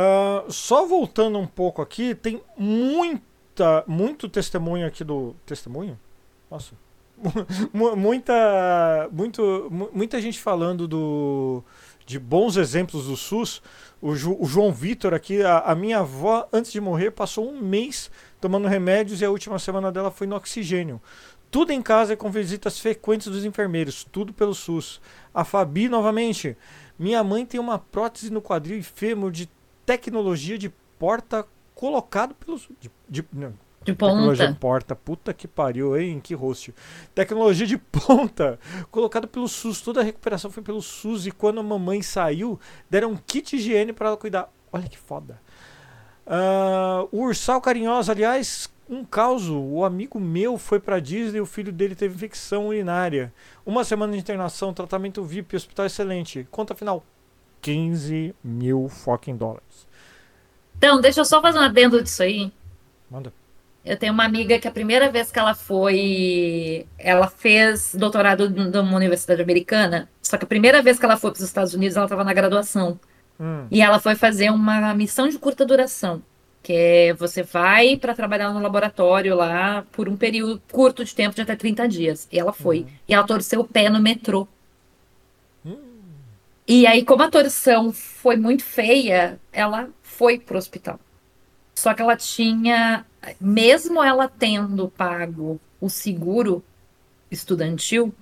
[0.00, 5.98] Ah, só voltando um pouco aqui, tem muita, muito testemunho aqui do testemunho.
[6.48, 6.72] Nossa,
[7.74, 11.64] Mu- muita, muito, mu- muita gente falando do
[12.06, 13.60] de bons exemplos do SUS.
[14.00, 17.60] O, Ju- o João Vitor aqui, a, a minha avó antes de morrer passou um
[17.60, 18.08] mês
[18.40, 21.02] tomando remédios e a última semana dela foi no oxigênio.
[21.50, 25.00] Tudo em casa com visitas frequentes dos enfermeiros, tudo pelo SUS.
[25.34, 26.56] A Fabi novamente.
[26.98, 29.48] Minha mãe tem uma prótese no quadril e fêmur de
[29.88, 32.76] tecnologia de porta colocado pelo SUS.
[32.78, 33.50] De, de- não,
[33.82, 34.58] De Tecnologia ponta.
[34.60, 36.20] porta, puta que pariu, hein?
[36.20, 36.74] Que host.
[37.14, 38.58] Tecnologia de ponta,
[38.90, 39.80] colocado pelo SUS.
[39.80, 41.26] Toda a recuperação foi pelo SUS.
[41.26, 42.60] E quando a mamãe saiu,
[42.90, 44.52] deram um kit higiene para ela cuidar.
[44.70, 45.40] Olha que foda.
[46.26, 49.48] Ah, o Ursal Carinhosa, aliás, um caos.
[49.48, 53.32] O amigo meu foi pra Disney e o filho dele teve infecção urinária.
[53.64, 56.46] Uma semana de internação, tratamento VIP, hospital excelente.
[56.50, 57.02] Conta final:
[57.60, 59.86] 15 mil fucking dólares.
[60.76, 62.52] Então, deixa eu só fazer um adendo disso aí.
[63.10, 63.32] Manda.
[63.84, 68.96] Eu tenho uma amiga que a primeira vez que ela foi, ela fez doutorado numa
[68.96, 72.06] universidade americana, só que a primeira vez que ela foi para os Estados Unidos, ela
[72.06, 73.00] estava na graduação.
[73.40, 76.22] Hum, E ela foi fazer uma missão de curta duração,
[76.62, 81.34] que é você vai para trabalhar no laboratório lá por um período curto de tempo,
[81.36, 82.28] de até 30 dias.
[82.32, 82.86] E ela foi.
[83.08, 84.48] E ela torceu o pé no metrô.
[86.68, 91.00] E aí, como a torção foi muito feia, ela foi pro hospital.
[91.74, 93.06] Só que ela tinha,
[93.40, 96.62] mesmo ela tendo pago o seguro
[97.30, 98.12] estudantil,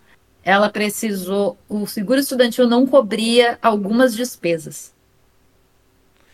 [0.45, 4.95] ela precisou, o seguro estudantil não cobria algumas despesas.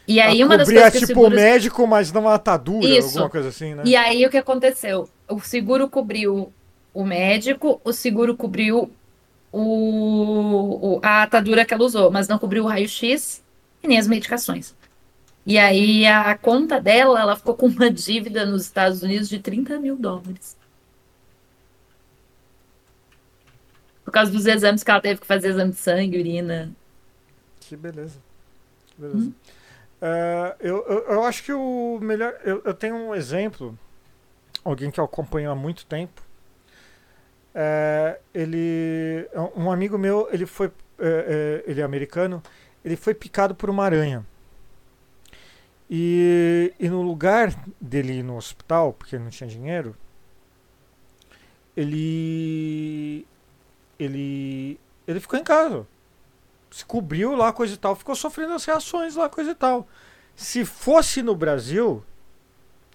[0.07, 2.87] E aí, uma das cobria, coisas que o tipo seguro médico, mas não uma atadura,
[2.87, 3.09] Isso.
[3.09, 3.85] alguma coisa assim, né?
[3.87, 5.09] E aí o que aconteceu?
[5.27, 6.53] O seguro cobriu
[6.93, 8.93] o médico, o seguro cobriu
[9.53, 13.43] o, o- a atadura que ela usou, mas não cobriu o raio-x
[13.83, 14.75] e nem as medicações.
[15.47, 19.79] E aí a conta dela, ela ficou com uma dívida nos Estados Unidos de 30
[19.81, 20.57] mil dólares.
[24.05, 26.73] Por causa dos exames que ela teve que fazer, exame de sangue, urina.
[27.61, 28.19] Que beleza.
[28.87, 29.31] Que beleza.
[30.01, 32.35] É, eu, eu, eu acho que o melhor.
[32.45, 33.79] Eu, eu tenho um exemplo,
[34.65, 36.22] alguém que eu acompanho há muito tempo.
[37.55, 39.29] É, ele.
[39.57, 40.71] Um amigo meu, ele foi.
[40.99, 42.43] é, é, ele é americano,
[42.85, 44.27] ele foi picado por uma aranha.
[45.91, 49.97] E, e no lugar dele ir no hospital, porque não tinha dinheiro,
[51.77, 53.27] ele.
[53.99, 54.79] Ele.
[55.07, 55.87] Ele ficou em casa
[56.73, 59.87] se cobriu lá, coisa e tal, ficou sofrendo as reações lá, coisa e tal.
[60.35, 62.03] Se fosse no Brasil,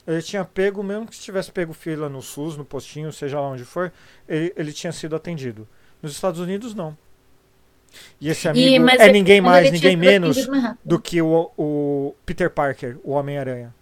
[0.07, 3.65] ele tinha pego, mesmo que tivesse pego fila no SUS, no postinho, seja lá onde
[3.65, 3.91] for,
[4.27, 5.67] ele, ele tinha sido atendido.
[6.01, 6.97] Nos Estados Unidos, não.
[8.21, 10.37] E esse amigo E, é ele- ninguém mais, ninguém menos
[10.83, 13.73] do que o, o Peter Parker, o Homem-Aranha.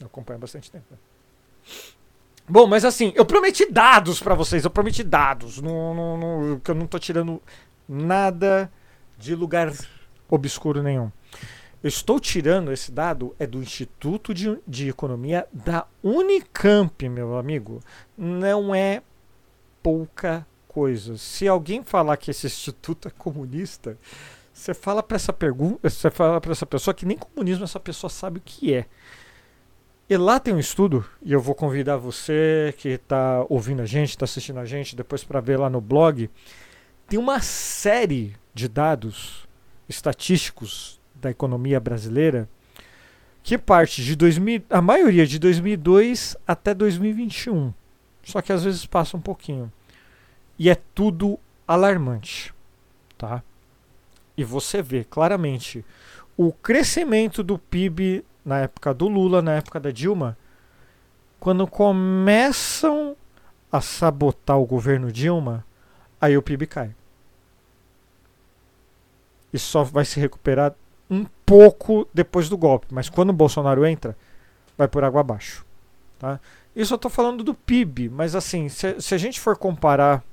[0.00, 0.84] Eu acompanho há bastante tempo.
[0.90, 0.98] né?
[2.46, 5.60] Bom, mas assim, eu prometi dados pra vocês, eu prometi dados.
[5.62, 7.40] No, que eu não tô tirando
[7.88, 8.70] nada
[9.18, 9.72] de lugar
[10.28, 11.10] obscuro nenhum.
[11.84, 17.78] Eu estou tirando esse dado, é do Instituto de, de Economia da Unicamp, meu amigo.
[18.16, 19.02] Não é
[19.82, 21.18] pouca coisa.
[21.18, 23.98] Se alguém falar que esse instituto é comunista,
[24.50, 28.08] você fala para essa pergunta, você fala para essa pessoa que nem comunismo essa pessoa
[28.08, 28.86] sabe o que é.
[30.08, 34.08] E lá tem um estudo, e eu vou convidar você que está ouvindo a gente,
[34.08, 36.30] está assistindo a gente, depois para ver lá no blog.
[37.06, 39.46] Tem uma série de dados
[39.86, 42.48] estatísticos da economia brasileira
[43.44, 47.74] que parte de 2000, a maioria de 2002 até 2021.
[48.24, 49.70] Só que às vezes passa um pouquinho.
[50.58, 51.38] E é tudo
[51.68, 52.54] alarmante,
[53.18, 53.42] tá?
[54.34, 55.84] E você vê claramente
[56.38, 60.38] o crescimento do PIB na época do Lula, na época da Dilma,
[61.38, 63.14] quando começam
[63.70, 65.64] a sabotar o governo Dilma,
[66.18, 66.94] aí o PIB cai.
[69.52, 70.74] E só vai se recuperar
[71.44, 74.16] pouco depois do golpe, mas quando o Bolsonaro entra,
[74.76, 75.64] vai por água abaixo.
[76.18, 76.40] Tá?
[76.74, 80.24] Isso eu estou falando do PIB, mas assim, se, se a gente for comparar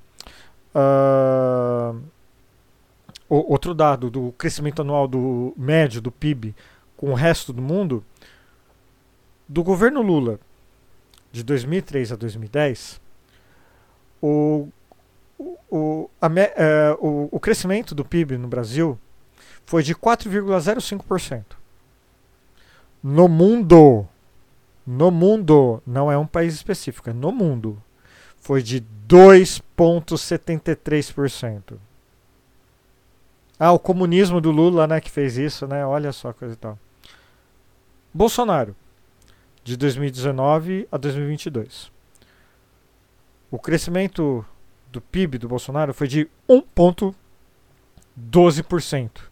[0.73, 2.01] uh,
[3.29, 6.55] o, outro dado do crescimento anual do médio do PIB
[6.97, 8.03] com o resto do mundo,
[9.47, 10.39] do governo Lula
[11.31, 12.99] de 2003 a 2010,
[14.21, 14.67] o,
[15.69, 16.31] o, a, uh,
[16.99, 18.97] o, o crescimento do PIB no Brasil
[19.65, 21.45] foi de 4,05%.
[23.03, 24.07] No mundo,
[24.85, 27.81] no mundo, não é um país específico, é no mundo,
[28.37, 31.79] foi de 2,73%.
[33.59, 35.85] Ah, o comunismo do Lula, né, que fez isso, né?
[35.85, 36.77] Olha só coisa e tal.
[38.13, 38.75] Bolsonaro,
[39.63, 41.89] de 2019 a 2022.
[43.49, 44.45] O crescimento
[44.91, 49.30] do PIB do Bolsonaro foi de 1,12%.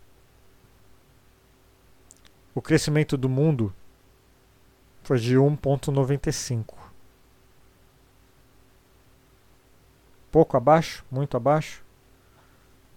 [2.53, 3.73] O crescimento do mundo
[5.03, 6.75] foi de 1,95.
[10.31, 11.83] Pouco abaixo, muito abaixo.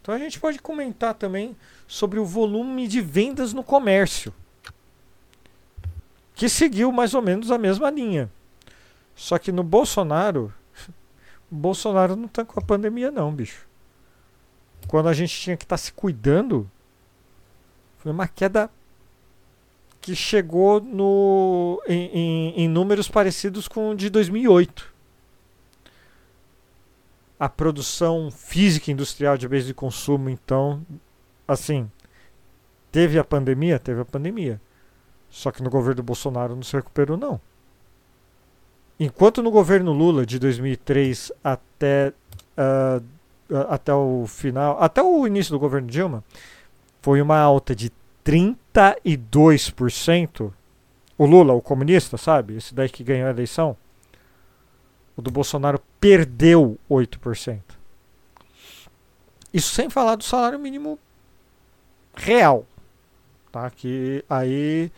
[0.01, 1.57] Então a gente pode comentar também
[1.87, 4.35] sobre o volume de vendas no comércio,
[6.35, 8.31] que seguiu mais ou menos a mesma linha.
[9.15, 10.53] Só que no Bolsonaro,
[11.51, 13.67] o Bolsonaro não tá com a pandemia não, bicho.
[14.89, 16.69] Quando a gente tinha que estar tá se cuidando,
[17.99, 18.69] foi uma queda
[20.03, 24.93] que chegou no, em, em, em números parecidos com o de 2008.
[27.39, 30.85] A produção física industrial de bens de consumo, então,
[31.47, 31.89] assim,
[32.91, 33.79] teve a pandemia?
[33.79, 34.61] Teve a pandemia.
[35.31, 37.41] Só que no governo Bolsonaro não se recuperou, não.
[38.99, 42.13] Enquanto no governo Lula, de 2003 até,
[42.59, 46.25] uh, até o final, até o início do governo Dilma,
[47.01, 47.91] foi uma alta de
[48.25, 50.53] 32%.
[51.19, 52.57] O Lula, o comunista, sabe?
[52.57, 53.77] Esse daí que ganhou a eleição.
[55.17, 57.61] O do Bolsonaro perdeu 8%.
[59.53, 60.99] Isso sem falar do salário mínimo
[62.15, 62.65] real.
[63.51, 63.71] Tá?
[63.71, 64.91] Que aí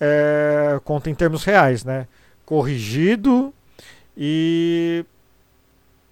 [0.00, 2.08] é, conta em termos reais, né?
[2.44, 3.54] Corrigido
[4.16, 5.04] e,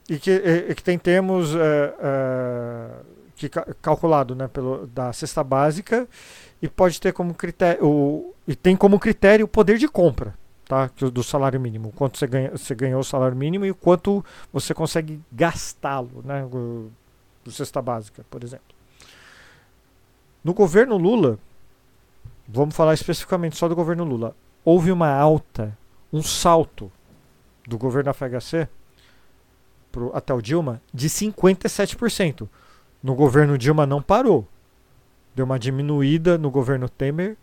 [0.08, 2.90] e, que, e, que tem termos é, é,
[3.34, 3.48] que
[3.82, 6.06] calculado né, pelo, da cesta básica
[6.60, 10.34] e pode ter como critério o, e tem como critério o poder de compra,
[10.66, 10.90] tá?
[11.12, 15.20] Do salário mínimo, quanto você ganha, você ganhou o salário mínimo e quanto você consegue
[15.32, 16.46] gastá-lo, né?
[16.50, 16.90] do
[17.50, 18.76] cesta básica, por exemplo.
[20.42, 21.38] No governo Lula,
[22.46, 25.76] vamos falar especificamente só do governo Lula, houve uma alta,
[26.12, 26.90] um salto
[27.66, 28.68] do governo FHC
[29.92, 32.48] pro, até o Dilma de 57%.
[33.02, 34.46] No governo Dilma não parou
[35.34, 37.36] deu uma diminuída no governo Temer,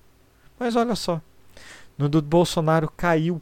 [0.59, 1.21] mas olha só,
[1.97, 3.41] no do Bolsonaro caiu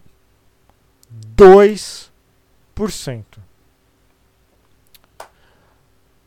[1.35, 3.23] 2%.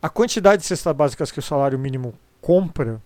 [0.01, 3.03] A quantidade de cestas básicas que o salário mínimo compra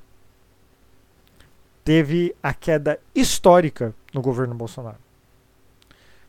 [1.84, 4.98] teve a queda histórica no governo Bolsonaro.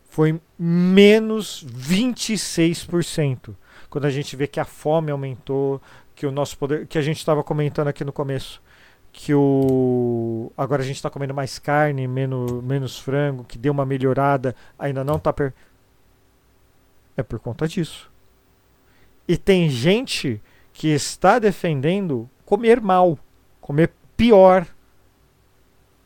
[0.08, 3.54] Foi menos 26%.
[3.90, 5.80] Quando a gente vê que a fome aumentou,
[6.14, 8.61] que o nosso poder, que a gente estava comentando aqui no começo,
[9.12, 13.84] que o agora a gente está comendo mais carne, menos, menos frango, que deu uma
[13.84, 15.52] melhorada, ainda não está per...
[17.16, 18.10] é por conta disso.
[19.28, 20.40] E tem gente
[20.72, 23.18] que está defendendo comer mal,
[23.60, 24.66] comer pior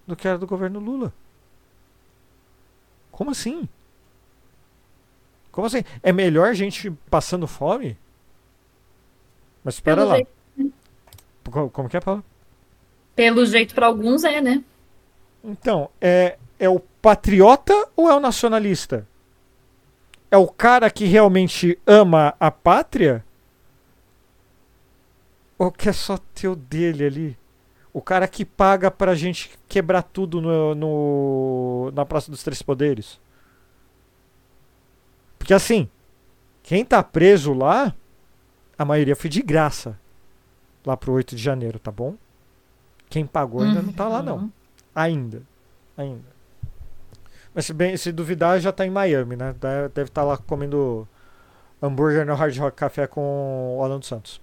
[0.06, 1.12] do que era do governo Lula.
[3.12, 3.68] Como assim?
[5.50, 5.82] Como assim?
[6.02, 7.96] É melhor gente passando fome?
[9.64, 10.16] Mas espera lá.
[10.16, 10.30] Jeito.
[11.72, 12.22] Como que é, Paula?
[13.16, 14.62] Pelo jeito, para alguns é, né?
[15.42, 19.06] Então, é, é o patriota ou é o nacionalista?
[20.30, 23.24] É o cara que realmente ama a pátria?
[25.58, 27.38] Ou quer só ter o dele ali?
[27.92, 33.18] O cara que paga pra gente quebrar tudo no, no, na Praça dos Três Poderes?
[35.38, 35.88] Porque assim,
[36.62, 37.94] quem tá preso lá,
[38.76, 39.98] a maioria foi de graça.
[40.84, 42.16] Lá pro 8 de janeiro, tá bom?
[43.08, 43.86] Quem pagou ainda uhum.
[43.86, 44.36] não tá lá, não.
[44.36, 44.50] Uhum.
[44.94, 45.42] Ainda.
[45.96, 46.36] Ainda.
[47.54, 49.54] Mas se, bem, se duvidar, já tá em Miami, né?
[49.94, 51.08] Deve estar lá comendo
[51.82, 54.40] hambúrguer no Hard Rock Café com o Alan dos Santos.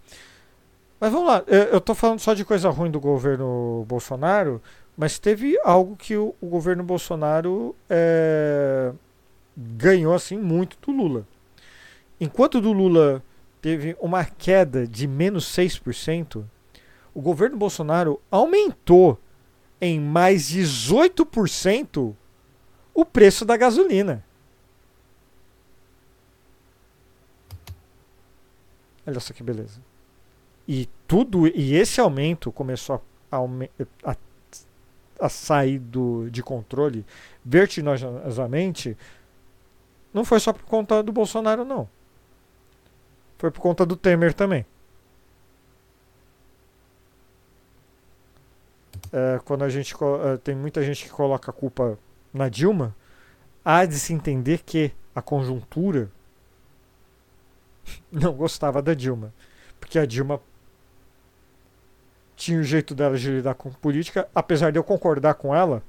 [0.99, 4.61] Mas vamos lá, eu, tô falando só de coisa ruim do governo Bolsonaro,
[4.95, 8.93] mas teve algo que o, o governo Bolsonaro é,
[9.57, 11.27] ganhou assim muito do Lula.
[12.21, 13.21] Enquanto do Lula
[13.61, 16.45] teve uma queda de menos 6%,
[17.13, 19.19] o governo Bolsonaro aumentou
[19.79, 22.15] em mais 18%
[22.93, 24.23] o preço da gasolina.
[29.05, 29.81] Olha só que beleza.
[30.67, 33.37] E tudo e esse aumento começou a,
[34.03, 34.15] a,
[35.19, 37.05] a sair do, de controle
[37.43, 38.97] vertiginosamente.
[40.13, 41.89] Não foi só por conta do Bolsonaro, não.
[43.37, 44.65] Foi por conta do Temer também.
[49.13, 51.99] É, quando a gente é, tem muita gente que coloca a culpa
[52.33, 52.95] na Dilma,
[53.63, 56.11] há de se entender que a conjuntura
[58.11, 59.31] não gostava da Dilma.
[59.79, 60.41] Porque a Dilma
[62.35, 65.83] tinha o jeito dela de lidar com política, apesar de eu concordar com ela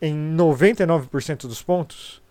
[0.00, 2.22] em 99% dos pontos.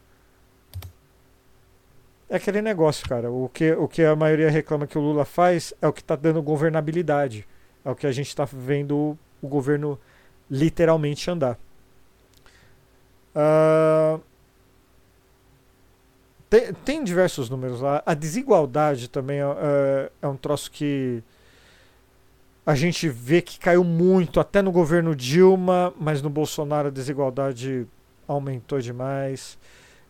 [2.28, 3.30] É aquele negócio, cara.
[3.30, 6.16] O que, o que a maioria reclama que o Lula faz é o que está
[6.16, 7.48] dando governabilidade.
[7.84, 10.00] É o que a gente está vendo o governo
[10.50, 11.58] literalmente andar.
[13.36, 14.22] Uh,
[16.50, 18.02] tem, tem, diversos números lá.
[18.06, 21.22] A desigualdade também é, é, é, um troço que
[22.66, 27.86] a gente vê que caiu muito, até no governo Dilma, mas no Bolsonaro a desigualdade
[28.28, 29.58] aumentou demais.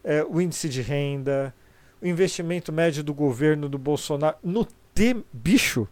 [0.03, 1.53] É, o índice de renda,
[2.01, 4.37] o investimento médio do governo do Bolsonaro.
[4.43, 5.87] No T, bicho,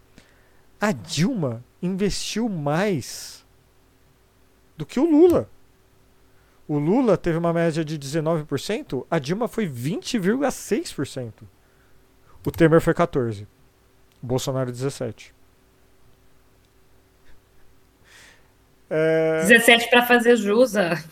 [0.80, 3.44] a Dilma investiu mais
[4.76, 5.50] do que o Lula.
[6.66, 11.32] O Lula teve uma média de 19%, a Dilma foi 20,6%.
[12.44, 13.46] O Temer foi 14%.
[14.22, 15.32] O Bolsonaro 17%.
[18.88, 19.40] É...
[19.46, 21.02] 17 para fazer jus a...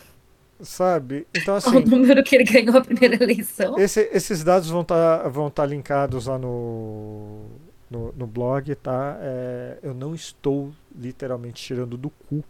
[0.61, 1.27] Sabe?
[1.35, 1.75] Então, assim.
[1.75, 3.77] O número que ele ganhou a primeira eleição.
[3.77, 7.45] Esse, esses dados vão estar tá, vão tá linkados lá no,
[7.93, 9.17] no, no blog, tá?
[9.21, 12.43] É, eu não estou literalmente tirando do cu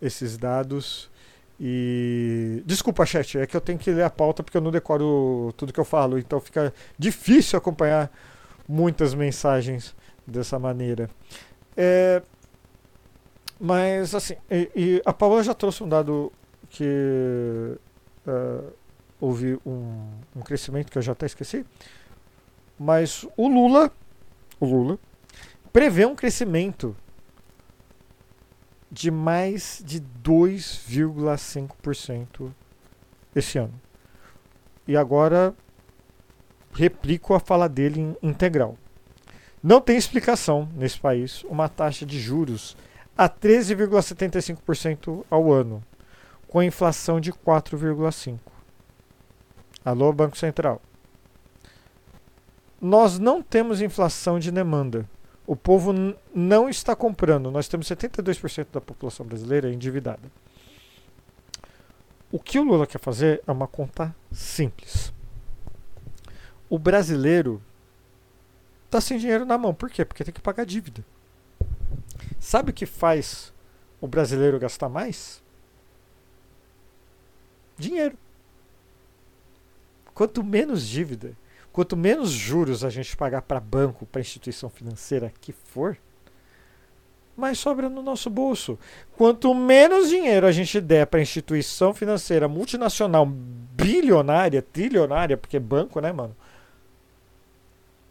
[0.00, 1.10] esses dados.
[1.60, 5.52] E desculpa, chat, é que eu tenho que ler a pauta porque eu não decoro
[5.56, 8.10] tudo que eu falo, então fica difícil acompanhar
[8.68, 9.94] muitas mensagens
[10.26, 11.10] dessa maneira.
[11.76, 12.22] É,
[13.60, 16.32] mas assim, e, e, a Paula já trouxe um dado
[16.68, 17.76] que
[18.26, 18.72] uh,
[19.20, 21.64] houve um, um crescimento que eu já até esqueci.
[22.78, 23.92] Mas o Lula,
[24.64, 24.96] o Lula,
[25.72, 26.96] prevê um crescimento
[28.90, 32.52] de mais de 2,5%
[33.34, 33.74] esse ano.
[34.86, 35.52] E agora
[36.72, 38.78] replico a fala dele em integral.
[39.62, 42.76] Não tem explicação nesse país uma taxa de juros
[43.16, 45.84] a 13,75% ao ano,
[46.48, 48.38] com inflação de 4,5%.
[49.84, 50.80] Alô, Banco Central.
[52.82, 55.08] Nós não temos inflação de demanda
[55.46, 55.92] o povo
[56.34, 57.50] não está comprando.
[57.50, 60.30] Nós temos 72% da população brasileira endividada.
[62.30, 65.12] O que o Lula quer fazer é uma conta simples.
[66.70, 67.62] O brasileiro
[68.86, 69.74] está sem dinheiro na mão.
[69.74, 70.04] Por quê?
[70.04, 71.04] Porque tem que pagar dívida.
[72.40, 73.52] Sabe o que faz
[74.00, 75.42] o brasileiro gastar mais?
[77.76, 78.16] Dinheiro.
[80.14, 81.36] Quanto menos dívida
[81.72, 85.96] Quanto menos juros a gente pagar para banco, para instituição financeira que for,
[87.36, 88.78] mais sobra no nosso bolso.
[89.16, 95.98] Quanto menos dinheiro a gente der para instituição financeira multinacional bilionária, trilionária, porque é banco,
[96.00, 96.36] né, mano?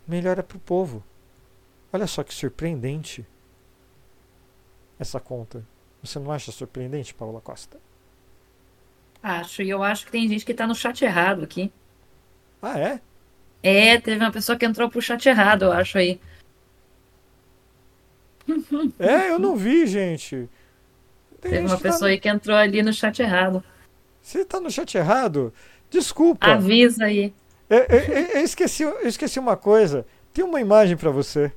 [0.07, 1.03] Melhor é pro povo.
[1.93, 3.25] Olha só que surpreendente
[4.99, 5.63] essa conta.
[6.03, 7.79] Você não acha surpreendente, Paula Costa?
[9.21, 11.71] Acho, e eu acho que tem gente que tá no chat errado aqui.
[12.59, 13.01] Ah, é?
[13.63, 16.19] É, teve uma pessoa que entrou pro chat errado, eu acho aí.
[18.99, 20.49] É, eu não vi, gente.
[21.39, 22.07] Tem teve uma tá pessoa tá...
[22.07, 23.63] aí que entrou ali no chat errado.
[24.21, 25.53] Você tá no chat errado?
[25.89, 26.47] Desculpa.
[26.47, 27.33] Avisa aí.
[27.69, 27.99] Eu, eu,
[28.35, 30.05] eu esqueci, eu esqueci uma coisa.
[30.33, 31.51] Tem uma imagem para você.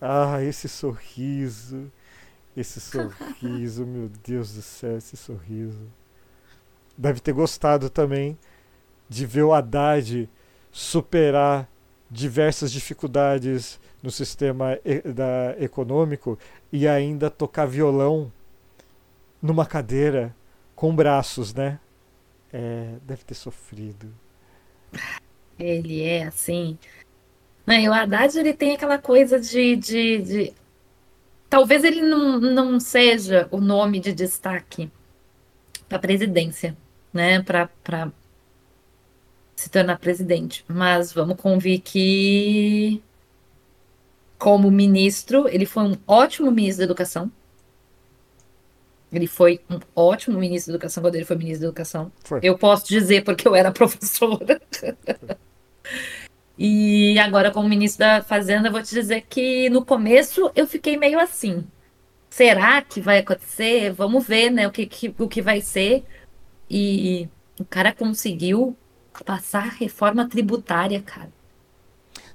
[0.00, 1.90] Ah, esse sorriso.
[2.56, 5.90] Esse sorriso, meu Deus do céu, esse sorriso.
[6.96, 8.36] Deve ter gostado também
[9.08, 10.28] de ver o Haddad
[10.78, 11.68] superar
[12.08, 16.38] diversas dificuldades no sistema da, econômico
[16.72, 18.32] e ainda tocar violão
[19.42, 20.32] numa cadeira
[20.76, 21.80] com braços, né?
[22.52, 24.08] É, deve ter sofrido.
[25.58, 26.78] Ele é assim.
[27.66, 30.52] Não, e o Haddad ele tem aquela coisa de, de, de...
[31.50, 34.88] Talvez ele não, não seja o nome de destaque
[35.88, 36.76] para a presidência,
[37.12, 37.42] né?
[37.42, 37.68] Para
[39.58, 40.64] se tornar presidente.
[40.68, 43.02] Mas vamos convir que,
[44.38, 47.28] como ministro, ele foi um ótimo ministro da educação.
[49.10, 52.12] Ele foi um ótimo ministro da educação quando ele foi ministro da educação.
[52.22, 52.38] Foi.
[52.40, 54.62] Eu posso dizer porque eu era professora.
[56.56, 60.96] e agora, como ministro da Fazenda, eu vou te dizer que no começo eu fiquei
[60.96, 61.66] meio assim.
[62.30, 63.90] Será que vai acontecer?
[63.90, 64.68] Vamos ver, né?
[64.68, 66.04] O que, que o que vai ser.
[66.70, 67.28] E
[67.58, 68.76] o cara conseguiu
[69.24, 71.30] passar reforma tributária, cara.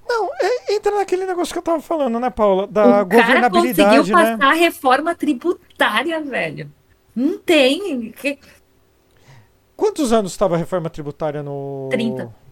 [0.08, 0.30] Não,
[0.70, 2.68] entra naquele negócio que eu tava falando, né, Paula?
[2.68, 3.04] Da o cara
[3.50, 4.32] governabilidade, conseguiu né?
[4.32, 6.72] passar a reforma tributária, velho.
[7.16, 8.12] Não tem.
[8.12, 8.38] Que...
[9.76, 11.88] Quantos anos estava a reforma tributária no.
[11.92, 12.44] 30.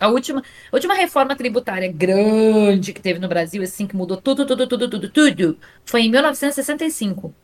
[0.00, 4.46] A última, a última reforma tributária grande que teve no Brasil, assim, que mudou tudo,
[4.46, 7.34] tudo, tudo, tudo, tudo, foi em 1965.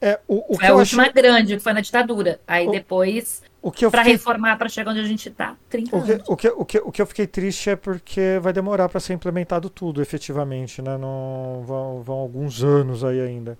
[0.00, 2.40] É, o, o Foi que a eu última achei, grande, que foi na ditadura.
[2.46, 5.56] Aí O- depois, o que eu pra fiquei, reformar, pra chegar onde a gente tá,
[5.68, 6.24] 30 o que, anos.
[6.26, 9.14] o, que, o, que, o que eu fiquei triste é porque vai demorar para ser
[9.14, 10.96] implementado tudo, efetivamente, né?
[10.98, 13.58] Não, vão, vão alguns anos aí ainda.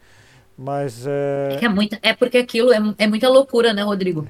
[0.56, 1.58] Mas é.
[1.60, 4.26] É, é, muita, é porque aquilo é, é muita loucura, né, Rodrigo?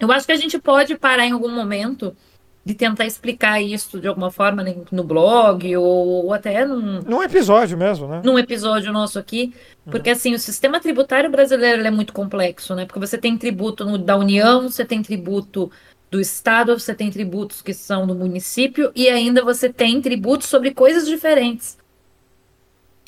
[0.00, 2.16] Eu acho que a gente pode parar em algum momento
[2.64, 7.22] de tentar explicar isso de alguma forma né, no blog ou, ou até num, Num
[7.22, 8.22] episódio mesmo, né?
[8.24, 9.52] num episódio nosso aqui,
[9.84, 12.86] porque assim, o sistema tributário brasileiro é muito complexo, né?
[12.86, 15.72] Porque você tem tributo no- da União, você tem tributo
[16.08, 20.72] do Estado, você tem tributos que são do município e ainda você tem tributos sobre
[20.72, 21.76] coisas diferentes.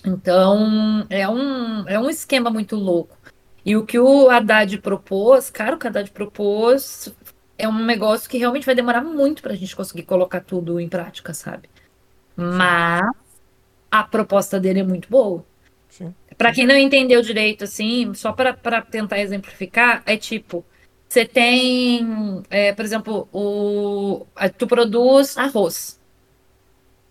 [0.04, 3.16] Então, é um, é um esquema muito louco.
[3.64, 7.14] E o que o Haddad propôs, cara, o que o Haddad propôs
[7.58, 10.88] é um negócio que realmente vai demorar muito para a gente conseguir colocar tudo em
[10.88, 11.68] prática, sabe?
[12.36, 13.02] Mas
[13.90, 15.44] a proposta dele é muito boa.
[16.36, 20.64] Para quem não entendeu direito, assim, só para tentar exemplificar, é tipo,
[21.08, 24.26] você tem, é, por exemplo, o,
[24.58, 26.00] tu produz arroz.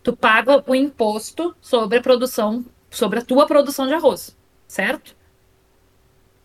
[0.03, 4.35] Tu paga o imposto sobre a produção, sobre a tua produção de arroz,
[4.67, 5.15] certo?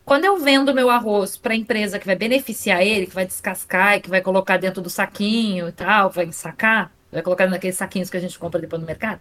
[0.08, 3.96] Quando eu vendo meu arroz para a empresa que vai beneficiar ele, que vai descascar
[3.96, 8.08] e que vai colocar dentro do saquinho e tal, vai sacar, vai colocar naqueles saquinhos
[8.08, 9.20] que a gente compra depois no mercado,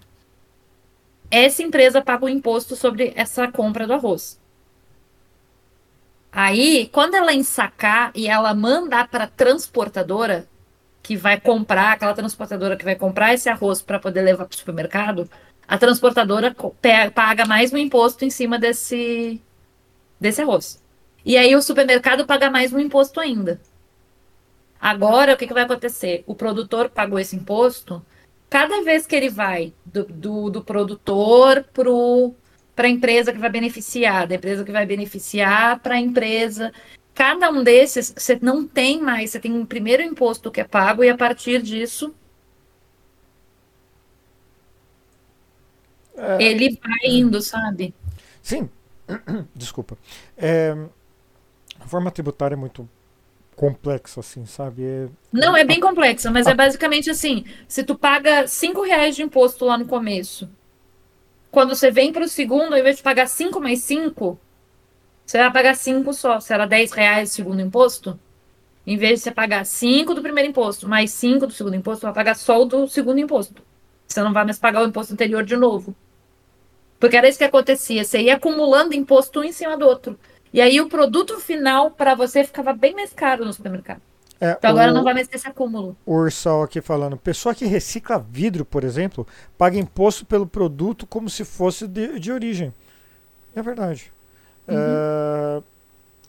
[1.30, 4.40] essa empresa paga o imposto sobre essa compra do arroz.
[6.32, 10.48] Aí, quando ela ensacar e ela mandar para a transportadora,
[11.04, 14.58] que vai comprar, aquela transportadora que vai comprar esse arroz para poder levar para o
[14.58, 15.30] supermercado,
[15.68, 16.56] a transportadora
[17.14, 19.42] paga mais um imposto em cima desse,
[20.20, 20.82] desse arroz.
[21.26, 23.60] E aí o supermercado paga mais um imposto ainda.
[24.80, 26.24] Agora, o que, que vai acontecer?
[26.28, 28.06] O produtor pagou esse imposto,
[28.50, 31.66] cada vez que ele vai do, do, do produtor
[32.76, 36.72] para a empresa que vai beneficiar, da empresa que vai beneficiar para a empresa.
[37.14, 41.04] Cada um desses, você não tem mais, você tem um primeiro imposto que é pago,
[41.04, 42.14] e a partir disso,
[46.18, 47.94] É, ele vai indo, sabe?
[48.42, 48.70] Sim,
[49.56, 49.98] desculpa.
[50.38, 50.76] É,
[51.80, 52.88] a forma tributária é muito
[53.56, 54.84] complexa, assim, sabe?
[54.84, 59.24] É- Não, é bem complexa, mas é basicamente assim: se tu paga cinco reais de
[59.24, 60.50] imposto lá no começo,
[61.52, 64.40] quando você vem para o segundo, ao invés de pagar 5 mais 5,
[65.26, 66.40] você vai pagar 5 só.
[66.40, 68.20] Se era 10 reais o segundo imposto,
[68.88, 72.08] em vez de você pagar 5 do primeiro imposto mais 5 do segundo imposto, você
[72.08, 73.64] vai pagar só o do segundo imposto.
[74.08, 75.96] Você não vai mais pagar o imposto anterior de novo.
[77.00, 80.20] Porque era isso que acontecia, você ia acumulando imposto um em cima do outro.
[80.54, 84.02] E aí o produto final para você ficava bem mais caro no supermercado.
[84.40, 85.98] é, Então agora o- não vai mais ter esse acúmulo.
[86.06, 91.30] o Ursal aqui falando, pessoa que recicla vidro, por exemplo, paga imposto pelo produto como
[91.30, 92.74] se fosse de, de origem.
[93.56, 94.12] É verdade.
[94.68, 95.64] É,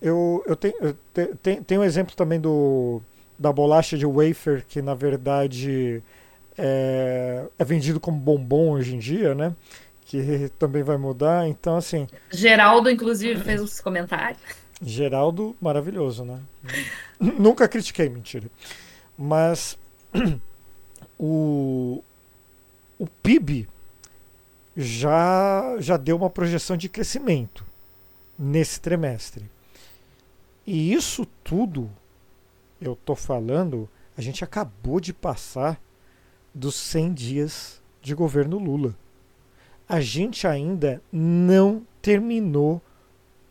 [0.00, 0.94] eu eu, tenho, eu
[1.36, 3.00] te- tem um exemplo também do,
[3.38, 6.02] da bolacha de wafer, que na verdade
[6.58, 9.54] é, é vendido como bombom hoje em dia, né?
[10.08, 11.46] Que também vai mudar.
[11.46, 14.40] Então, assim, Geraldo, inclusive, fez os comentários.
[14.80, 16.40] Geraldo, maravilhoso, né?
[17.20, 18.48] Nunca critiquei, mentira.
[19.18, 19.76] Mas
[21.18, 22.02] o,
[22.98, 23.68] o PIB
[24.74, 27.62] já, já deu uma projeção de crescimento
[28.38, 29.44] nesse trimestre.
[30.66, 31.90] E isso tudo,
[32.80, 33.86] eu tô falando,
[34.16, 35.78] a gente acabou de passar
[36.54, 38.94] dos 100 dias de governo Lula.
[39.88, 42.82] A gente ainda não terminou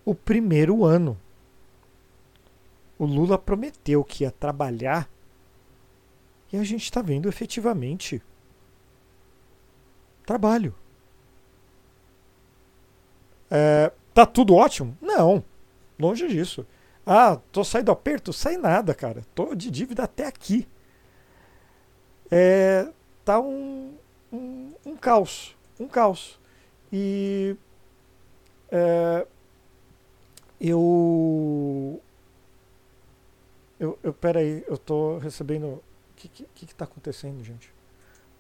[0.06, 1.18] o primeiro ano.
[3.00, 5.10] O Lula prometeu que ia trabalhar
[6.52, 8.22] e a gente está vendo efetivamente
[10.26, 10.74] trabalho.
[13.50, 14.98] É, tá tudo ótimo?
[15.02, 15.44] Não,
[16.00, 16.66] longe disso.
[17.06, 18.34] Ah, tô saindo do aperto?
[18.34, 19.24] Sai nada, cara.
[19.34, 20.68] Tô de dívida até aqui.
[22.30, 22.90] É,
[23.24, 23.96] tá um,
[24.32, 25.57] um, um caos.
[25.80, 26.40] Um caos.
[26.92, 27.56] E
[28.72, 29.26] é,
[30.60, 32.02] eu,
[33.80, 34.00] eu.
[34.04, 34.14] Eu.
[34.14, 35.66] Peraí, eu tô recebendo.
[35.68, 35.84] O
[36.16, 37.68] que, que, que tá acontecendo, gente?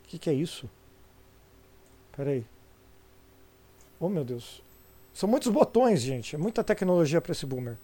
[0.03, 0.69] O que, que é isso?
[2.15, 2.45] Peraí.
[3.99, 4.61] Oh, meu Deus.
[5.13, 6.35] São muitos botões, gente.
[6.35, 7.77] É muita tecnologia para esse boomer.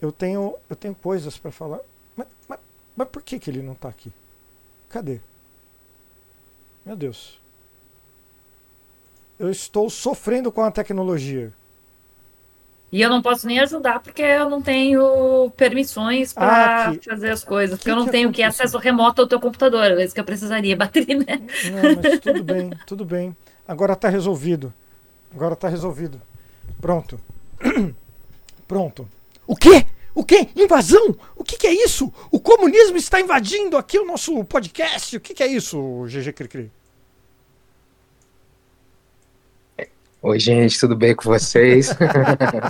[0.00, 1.80] Eu tenho, eu tenho coisas para falar.
[2.16, 2.60] Mas, mas,
[2.96, 4.12] mas por que, que ele não tá aqui?
[4.88, 5.20] Cadê?
[6.84, 7.40] Meu Deus.
[9.40, 11.50] Eu estou sofrendo com a tecnologia.
[12.92, 17.30] E eu não posso nem ajudar porque eu não tenho permissões para Ah, que- fazer
[17.30, 17.78] as coisas.
[17.78, 19.84] Porque que eu não que tenho que acesso remoto ao teu computador.
[19.92, 21.40] É isso que eu precisaria, bateria, né?
[21.72, 23.34] Não, mas tudo bem, tudo bem.
[23.66, 24.74] Agora tá resolvido.
[25.34, 26.20] Agora tá resolvido.
[26.80, 27.18] Pronto.
[28.68, 29.08] Pronto.
[29.46, 29.86] O quê?
[30.14, 30.48] O quê?
[30.54, 31.16] Invasão?
[31.34, 32.12] O que, que é isso?
[32.30, 35.16] O comunismo está invadindo aqui o nosso podcast?
[35.16, 36.70] O que, que é isso, GG Cricri?
[40.22, 41.96] Oi, gente, tudo bem com vocês?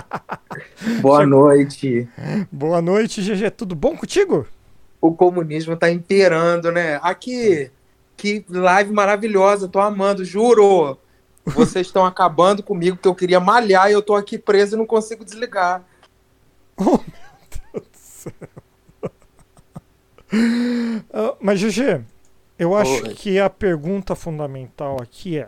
[1.01, 2.07] Boa noite.
[2.49, 3.51] Boa noite, GG.
[3.51, 4.47] Tudo bom contigo?
[5.01, 6.97] O comunismo tá imperando, né?
[7.03, 7.69] Aqui,
[8.15, 10.97] que live maravilhosa, tô amando, juro.
[11.43, 14.85] Vocês estão acabando comigo, porque eu queria malhar e eu tô aqui preso e não
[14.85, 15.83] consigo desligar.
[16.77, 17.03] Oh, meu
[17.73, 18.33] Deus do céu.
[21.13, 22.01] Ah, mas, GG,
[22.57, 23.13] eu acho Oi.
[23.13, 25.47] que a pergunta fundamental aqui é: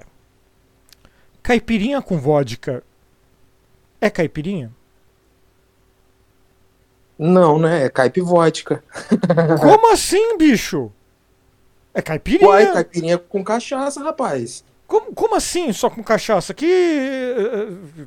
[1.44, 2.84] caipirinha com vodka
[4.02, 4.72] é caipirinha?
[7.18, 7.86] Não, né?
[7.86, 8.84] É caipivótica.
[9.61, 10.91] Como assim, bicho?
[11.94, 12.49] É caipirinha?
[12.49, 14.64] Uai, caipirinha com cachaça, rapaz.
[14.88, 16.53] Como, como assim, só com cachaça?
[16.53, 18.06] Que eh,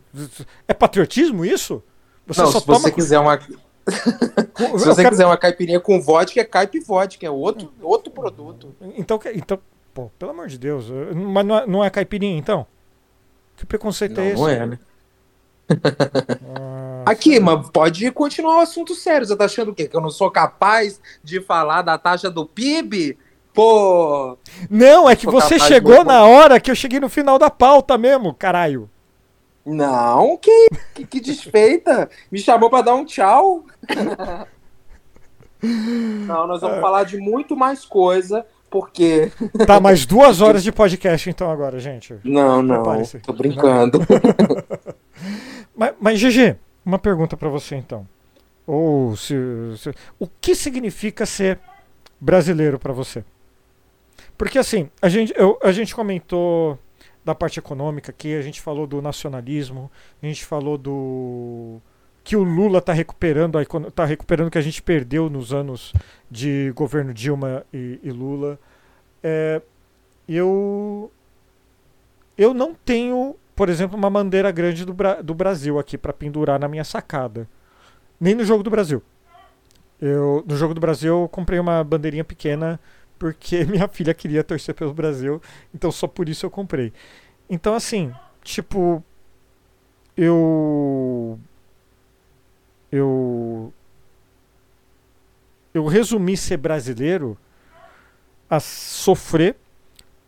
[0.69, 1.83] é patriotismo isso?
[2.27, 6.41] Você não, só se você quiser uma, se você quero- quiser uma caipirinha com vodka,
[6.41, 8.75] é caipivótica, é outro, outro produto.
[8.97, 9.59] Então, então,
[9.95, 12.67] pô, pelo amor de Deus, eh, mas não é, não é caipirinha então?
[13.57, 14.41] Que preconceito Não, é esse?
[14.41, 14.79] não é, né?
[17.05, 19.27] Aqui, mas pode continuar o assunto sério.
[19.27, 19.89] Você tá achando o quê?
[19.89, 23.17] Que eu não sou capaz de falar da taxa do PIB?
[23.55, 24.37] Pô,
[24.69, 28.35] Não, é que você chegou na hora que eu cheguei no final da pauta mesmo,
[28.35, 28.91] caralho.
[29.65, 32.11] não, que, que, que desfeita.
[32.31, 33.65] Me chamou pra dar um tchau.
[35.63, 39.31] Não, nós vamos falar de muito mais coisa, porque.
[39.67, 42.15] Tá, mais duas horas de podcast então agora, gente.
[42.25, 42.83] Não, não,
[43.25, 44.01] tô brincando.
[45.75, 48.07] Mas, mas GG, uma pergunta pra você então.
[48.67, 49.35] Ou se,
[49.77, 51.59] se- o que significa ser
[52.21, 53.23] brasileiro pra você?
[54.39, 56.79] Porque assim, a gente, eu- a gente comentou
[57.25, 59.91] da parte econômica aqui, a gente falou do nacionalismo,
[60.23, 61.79] a gente falou do
[62.27, 65.53] que o Lula tá recuperando a econo- tá recuperando o que a gente perdeu nos
[65.53, 65.93] anos
[66.29, 68.59] de governo Dilma e, e Lula.
[69.23, 69.63] É,
[70.29, 71.13] eu
[72.37, 74.93] eu não tenho, por exemplo, uma bandeira grande do,
[75.23, 77.49] do Brasil aqui pra pendurar na minha sacada.
[78.21, 79.01] Nem no jogo do Brasil.
[80.01, 82.81] Eu, no jogo do Brasil eu comprei uma bandeirinha pequena
[83.19, 85.41] porque minha filha queria torcer pelo Brasil,
[85.75, 86.93] então só por isso eu comprei.
[87.49, 88.13] Então assim,
[88.43, 89.03] tipo,
[90.17, 91.39] eu
[92.91, 93.73] eu
[95.75, 97.37] eu resumi ser brasileiro
[98.49, 99.57] a sofrer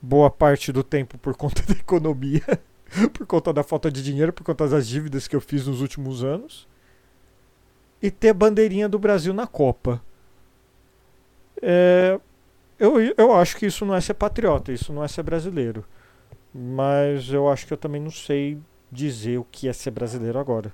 [0.01, 2.43] boa parte do tempo por conta da economia,
[3.13, 6.23] por conta da falta de dinheiro, por conta das dívidas que eu fiz nos últimos
[6.23, 6.69] anos,
[8.01, 10.03] e ter bandeirinha do Brasil na Copa.
[11.61, 12.21] É,
[12.79, 15.85] eu, eu acho que isso não é ser patriota, isso não é ser brasileiro.
[16.55, 18.59] Mas eu acho que eu também não sei
[18.91, 20.73] dizer o que é ser brasileiro agora.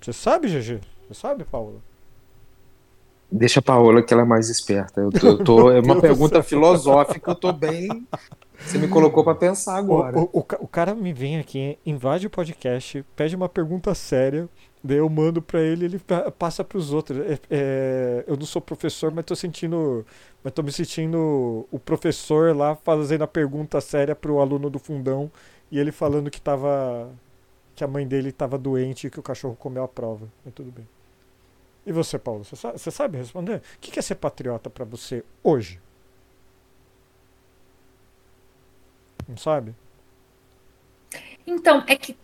[0.00, 0.80] Você sabe, GG?
[1.08, 1.76] Você sabe, Paula?
[3.30, 5.00] Deixa a Paola que ela é mais esperta.
[5.02, 8.06] Eu tô, eu tô- é uma pergunta filosófica, eu tô bem.
[8.58, 10.18] Você me colocou pra pensar agora.
[10.18, 13.94] O, o, o ca- o cara me vem aqui, invade o podcast, pede uma pergunta
[13.94, 14.48] séria,
[14.82, 17.18] daí eu mando pra ele ele pa- passa pros outros.
[17.18, 20.06] É- é, eu não sou professor, mas tô sentindo.
[20.42, 25.30] Mas tô me sentindo o professor lá fazendo a pergunta séria pro aluno do fundão
[25.70, 27.10] e ele falando que tava.
[27.78, 30.28] Que a mãe dele tava doente e que o cachorro comeu a prova.
[30.44, 30.86] Mas tudo bem.
[31.86, 32.44] E você, Paulo?
[32.44, 33.62] Você sabe, você sabe responder?
[33.76, 35.80] O que é ser patriota pra você hoje?
[39.28, 39.74] Não sabe?
[41.46, 42.16] Então, é que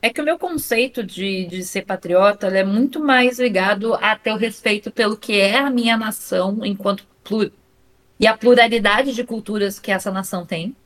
[0.00, 4.32] É que o meu conceito de, de ser patriota é muito mais ligado a ter
[4.32, 7.50] o respeito pelo que é a minha nação enquanto plur...
[8.20, 10.76] e a pluralidade de culturas que essa nação tem.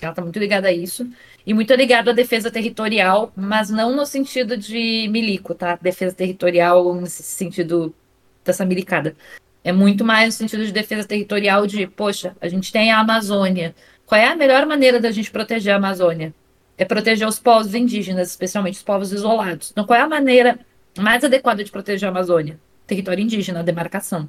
[0.00, 1.08] Ela está muito ligada a isso.
[1.46, 5.78] E muito ligado à defesa territorial, mas não no sentido de milico, tá?
[5.80, 7.94] Defesa territorial nesse sentido
[8.42, 9.14] dessa milicada.
[9.62, 13.74] É muito mais no sentido de defesa territorial de, poxa, a gente tem a Amazônia.
[14.06, 16.34] Qual é a melhor maneira da gente proteger a Amazônia?
[16.76, 19.70] É proteger os povos indígenas, especialmente os povos isolados.
[19.70, 20.58] Então, qual é a maneira
[20.98, 22.58] mais adequada de proteger a Amazônia?
[22.86, 24.28] Território indígena, demarcação.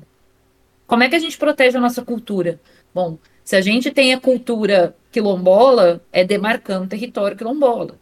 [0.87, 2.59] Como é que a gente protege a nossa cultura?
[2.93, 7.99] Bom, se a gente tem a cultura quilombola, é demarcando território quilombola.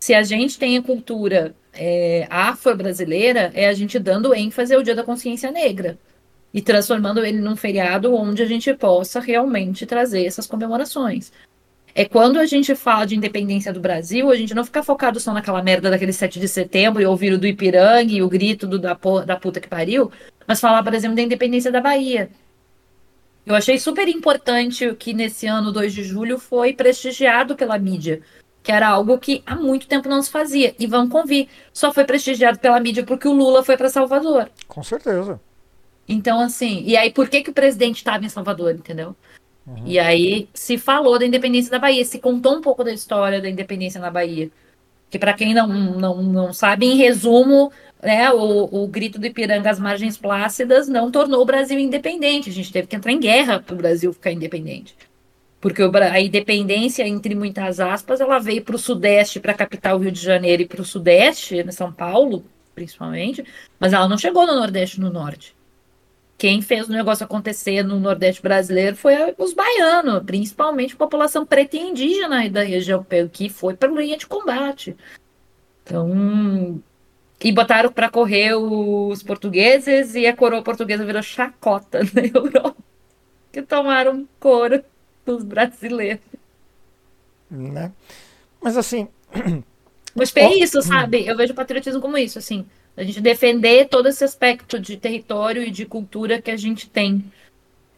[0.00, 4.96] Se a gente tem a cultura é, afro-brasileira, é a gente dando ênfase ao Dia
[4.96, 5.96] da Consciência Negra
[6.52, 11.32] e transformando ele num feriado onde a gente possa realmente trazer essas comemorações.
[11.94, 15.32] É quando a gente fala de independência do Brasil, a gente não fica focado só
[15.32, 18.80] naquela merda daquele 7 de setembro e ouvir o do Ipiranga e o grito do,
[18.80, 20.10] da, da puta que pariu,
[20.44, 22.30] mas falar, por exemplo, da independência da Bahia.
[23.46, 28.22] Eu achei super importante que nesse ano 2 de julho foi prestigiado pela mídia,
[28.62, 30.74] que era algo que há muito tempo não se fazia.
[30.78, 34.50] E vamos convir, só foi prestigiado pela mídia porque o Lula foi para Salvador.
[34.66, 35.38] Com certeza.
[36.08, 39.14] Então, assim, e aí por que, que o presidente estava em Salvador, entendeu?
[39.66, 39.82] Uhum.
[39.86, 43.48] E aí se falou da independência da Bahia, se contou um pouco da história da
[43.48, 44.50] independência na Bahia.
[45.10, 47.70] Que para quem não, não, não sabe, em resumo,
[48.04, 52.50] né, o, o grito do Ipiranga às margens plácidas não tornou o Brasil independente.
[52.50, 54.96] A gente teve que entrar em guerra para o Brasil ficar independente.
[55.60, 60.12] Porque a independência, entre muitas aspas, ela veio para o Sudeste, para a capital Rio
[60.12, 62.44] de Janeiro e para o Sudeste, né, São Paulo,
[62.74, 63.42] principalmente,
[63.80, 65.56] mas ela não chegou no Nordeste no Norte
[66.36, 71.76] quem fez o negócio acontecer no Nordeste brasileiro foi os baianos, principalmente a população preta
[71.76, 74.96] e indígena da região, que foi para a linha de combate.
[75.82, 76.82] Então,
[77.42, 82.76] e botaram para correr os portugueses e a coroa portuguesa virou chacota na Europa,
[83.52, 84.82] que tomaram couro
[85.24, 86.24] dos brasileiros.
[87.50, 87.92] Né?
[88.62, 89.08] Mas assim.
[90.16, 91.26] Mas é isso, sabe?
[91.26, 92.64] Eu vejo o patriotismo como isso, assim.
[92.96, 97.24] A gente defender todo esse aspecto de território e de cultura que a gente tem.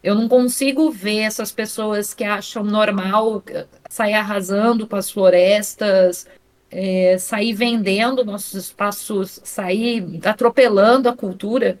[0.03, 3.43] Eu não consigo ver essas pessoas que acham normal
[3.87, 6.27] sair arrasando com as florestas,
[6.71, 11.79] é, sair vendendo nossos espaços, sair atropelando a cultura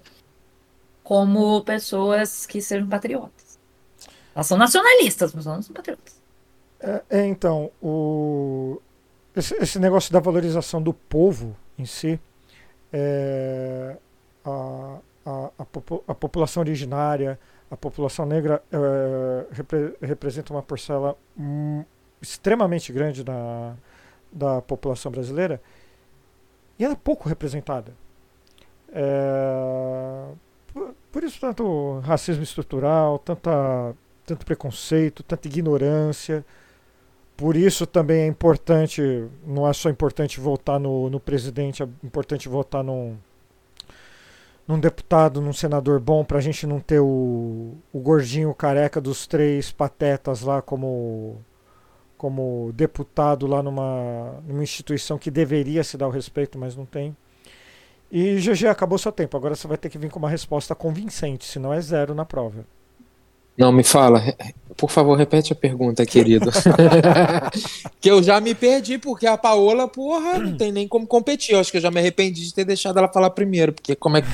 [1.03, 3.57] como pessoas que sejam patriotas.
[4.35, 6.21] Elas são nacionalistas, mas não são patriotas.
[6.79, 8.79] É, é, então, o...
[9.35, 12.19] esse, esse negócio da valorização do povo em si,
[12.91, 13.97] é,
[14.45, 15.65] a, a, a,
[16.07, 17.39] a, população originária,
[17.69, 21.17] a população negra é, repre, representa uma parcela
[22.21, 23.75] extremamente grande da,
[24.37, 25.61] da população brasileira
[26.79, 27.93] e ela é pouco representada.
[28.91, 30.25] É,
[30.73, 33.95] por, por, isso tanto racismo estrutural, tanta,
[34.25, 36.45] tanto preconceito, tanta ignorância.
[37.35, 39.01] Por isso também é importante,
[39.45, 43.15] não é só importante votar no, no presidente, é importante votar num,
[44.67, 49.27] num deputado, num senador bom, para a gente não ter o, o gordinho careca dos
[49.27, 51.37] três patetas lá como,
[52.17, 57.15] como deputado lá numa, numa instituição que deveria se dar o respeito, mas não tem.
[58.11, 59.35] E GG, acabou seu tempo.
[59.37, 62.65] Agora você vai ter que vir com uma resposta convincente, senão é zero na prova.
[63.57, 64.21] Não, me fala.
[64.77, 66.51] Por favor, repete a pergunta, querido.
[67.99, 71.53] que eu já me perdi, porque a Paola, porra, não tem nem como competir.
[71.53, 74.17] Eu acho que eu já me arrependi de ter deixado ela falar primeiro, porque como
[74.17, 74.27] é que,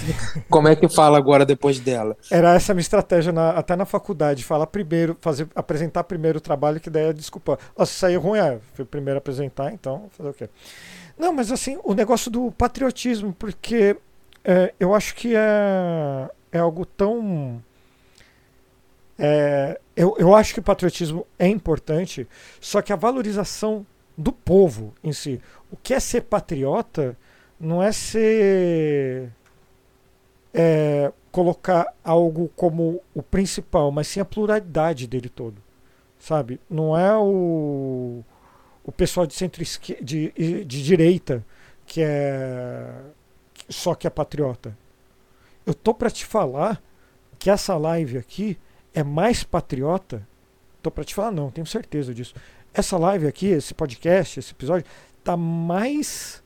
[0.49, 2.17] como é que fala agora depois dela?
[2.29, 6.41] Era essa a minha estratégia na, até na faculdade, falar primeiro, fazer, apresentar primeiro o
[6.41, 7.57] trabalho, que daí é desculpa.
[7.73, 10.49] Oh, se sair ruim, é, fui primeiro apresentar, então fazer o quê?
[11.17, 13.95] Não, mas assim, o negócio do patriotismo, porque
[14.43, 17.61] é, eu acho que é, é algo tão
[19.17, 22.27] é, eu, eu acho que o patriotismo é importante,
[22.59, 23.85] só que a valorização
[24.17, 25.39] do povo em si.
[25.71, 27.17] O que é ser patriota
[27.59, 29.31] não é ser.
[30.53, 35.61] É, colocar algo como o principal, mas sim a pluralidade dele todo.
[36.19, 36.59] Sabe?
[36.69, 38.23] Não é o,
[38.83, 39.63] o pessoal de centro
[40.01, 40.31] de,
[40.63, 41.43] de direita
[41.85, 42.87] que é
[43.67, 44.77] só que é patriota.
[45.65, 46.81] Eu tô para te falar
[47.39, 48.57] que essa live aqui
[48.93, 50.27] é mais patriota?
[50.81, 52.35] Tô para te falar, não, tenho certeza disso.
[52.73, 54.85] Essa live aqui, esse podcast, esse episódio,
[55.23, 56.43] tá mais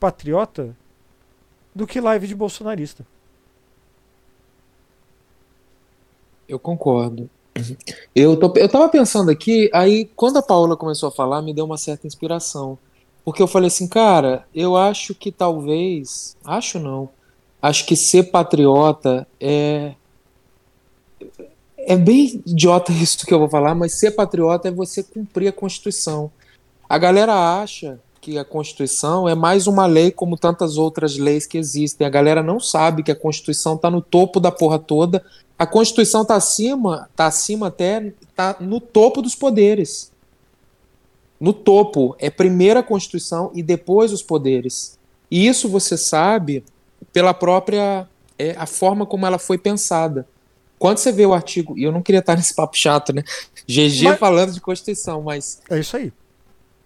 [0.00, 0.76] patriota
[1.74, 3.06] do que live de bolsonarista.
[6.48, 7.28] Eu concordo.
[8.14, 11.64] Eu, tô, eu tava pensando aqui, aí quando a Paola começou a falar, me deu
[11.64, 12.78] uma certa inspiração.
[13.24, 16.36] Porque eu falei assim, cara, eu acho que talvez.
[16.44, 17.08] Acho não.
[17.60, 19.94] Acho que ser patriota é.
[21.84, 25.52] É bem idiota isso que eu vou falar, mas ser patriota é você cumprir a
[25.52, 26.30] Constituição.
[26.88, 31.58] A galera acha que a Constituição é mais uma lei como tantas outras leis que
[31.58, 32.06] existem.
[32.06, 35.24] A galera não sabe que a Constituição está no topo da porra toda.
[35.58, 40.12] A Constituição está acima, tá acima até, tá no topo dos poderes.
[41.40, 44.96] No topo é primeiro a Constituição e depois os poderes.
[45.28, 46.62] E isso você sabe
[47.12, 48.06] pela própria
[48.38, 50.28] é, a forma como ela foi pensada.
[50.82, 53.22] Quando você vê o artigo, e eu não queria estar nesse papo chato, né?
[53.68, 54.18] GG mas...
[54.18, 55.62] falando de Constituição, mas.
[55.70, 56.12] É isso aí.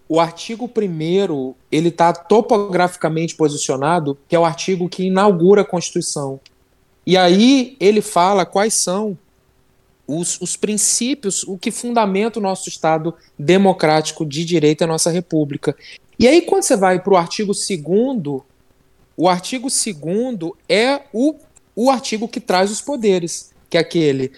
[0.07, 6.39] O artigo primeiro, ele está topograficamente posicionado, que é o artigo que inaugura a Constituição.
[7.07, 9.17] E aí ele fala quais são
[10.05, 15.75] os, os princípios, o que fundamenta o nosso Estado democrático de direito, a nossa República.
[16.19, 18.43] E aí, quando você vai para o artigo 2
[19.17, 21.33] o artigo 2 é o,
[21.75, 24.31] o artigo que traz os poderes, que aquele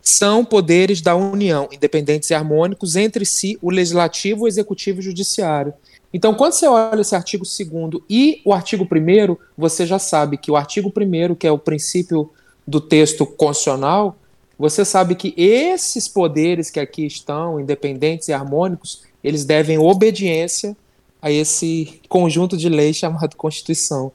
[0.00, 5.04] são poderes da União, independentes e harmônicos entre si, o legislativo, o executivo e o
[5.04, 5.72] judiciário.
[6.12, 10.50] Então, quando você olha esse artigo 2 e o artigo 1, você já sabe que
[10.50, 12.30] o artigo 1, que é o princípio
[12.66, 14.16] do texto constitucional,
[14.58, 20.76] você sabe que esses poderes que aqui estão, independentes e harmônicos, eles devem obediência
[21.20, 24.12] a esse conjunto de leis chamado Constituição.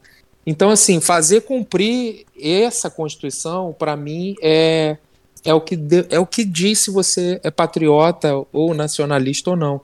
[0.50, 4.96] Então, assim, fazer cumprir essa Constituição, para mim, é,
[5.44, 9.56] é, o que de, é o que diz se você é patriota ou nacionalista ou
[9.56, 9.82] não.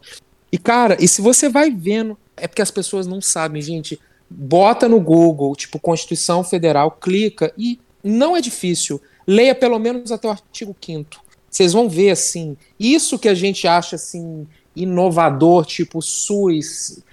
[0.50, 4.00] E, cara, e se você vai vendo, é porque as pessoas não sabem, gente.
[4.30, 8.98] Bota no Google, tipo, Constituição Federal, clica e não é difícil.
[9.26, 11.20] Leia pelo menos até o artigo 5
[11.50, 17.04] Vocês vão ver, assim, isso que a gente acha, assim, inovador, tipo SUS,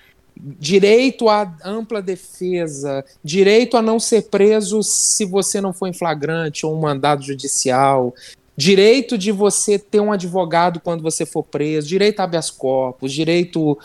[0.43, 6.65] direito à ampla defesa, direito a não ser preso se você não for em flagrante
[6.65, 8.13] ou um mandado judicial,
[8.57, 13.77] direito de você ter um advogado quando você for preso, direito a habeas corpus, direito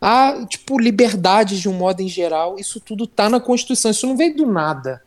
[0.00, 4.16] a, tipo, liberdade de um modo em geral, isso tudo tá na Constituição, isso não
[4.16, 5.02] veio do nada.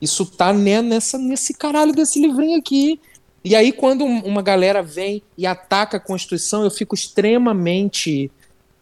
[0.00, 3.00] Isso tá nessa, nesse caralho desse livrinho aqui.
[3.42, 8.30] E aí, quando uma galera vem e ataca a Constituição, eu fico extremamente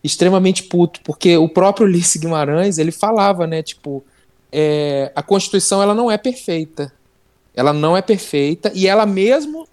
[0.04, 4.04] extremamente puto, porque o próprio Ulisses Guimarães, ele falava, né, tipo,
[4.52, 6.92] é, a Constituição ela não é perfeita.
[7.56, 9.66] Ela não é perfeita e ela mesmo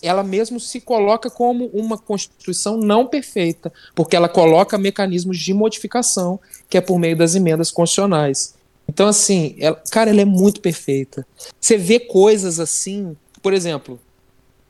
[0.00, 6.40] ela mesmo se coloca como uma Constituição não perfeita, porque ela coloca mecanismos de modificação,
[6.66, 8.54] que é por meio das emendas constitucionais.
[8.88, 11.26] Então, assim, ela, cara, ela é muito perfeita.
[11.60, 14.00] Você vê coisas assim, por exemplo,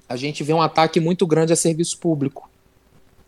[0.08, 2.50] a gente vê um ataque muito grande a serviço público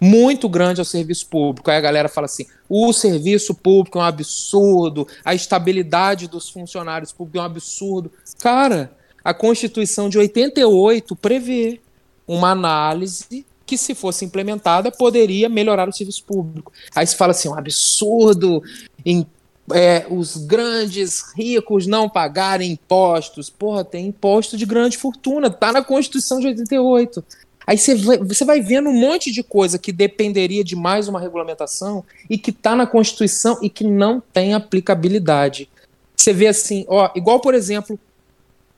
[0.00, 1.70] muito grande ao serviço público.
[1.70, 7.12] Aí a galera fala assim: o serviço público é um absurdo, a estabilidade dos funcionários
[7.12, 8.12] públicos é um absurdo.
[8.40, 8.92] Cara,
[9.24, 11.80] a Constituição de 88 prevê
[12.26, 16.72] uma análise que, se fosse implementada, poderia melhorar o serviço público.
[16.94, 18.62] Aí se fala assim: um absurdo
[19.04, 19.26] em
[19.72, 23.50] é, os grandes ricos não pagarem impostos.
[23.50, 27.22] Porra, tem imposto de grande fortuna, tá na Constituição de 88.
[27.68, 31.20] Aí você vai, você vai vendo um monte de coisa que dependeria de mais uma
[31.20, 35.68] regulamentação e que está na Constituição e que não tem aplicabilidade.
[36.16, 38.00] Você vê assim, ó, igual por exemplo,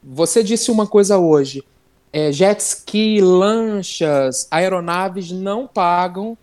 [0.03, 1.63] você disse uma coisa hoje:
[2.13, 6.37] é, jet ski, lanchas, aeronaves não pagam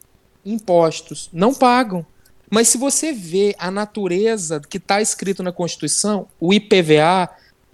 [0.45, 2.05] impostos, não pagam.
[2.49, 7.29] Mas se você vê a natureza que está escrito na Constituição, o IPVA,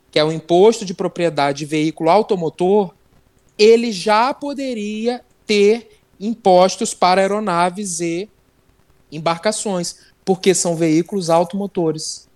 [0.09, 2.91] que é o Imposto de Propriedade de Veículo Automotor,
[3.57, 8.29] ele já poderia ter impostos para aeronaves e
[9.11, 12.27] embarcações, porque são veículos automotores.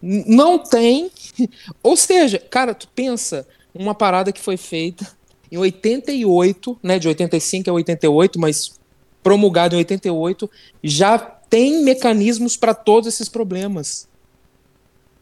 [0.00, 1.10] Não tem.
[1.82, 5.06] Ou seja, cara, tu pensa uma parada que foi feita
[5.50, 8.78] em 88, né, de 85 a 88, mas
[9.22, 10.50] promulgado em 88,
[10.82, 14.06] já tem mecanismos para todos esses problemas.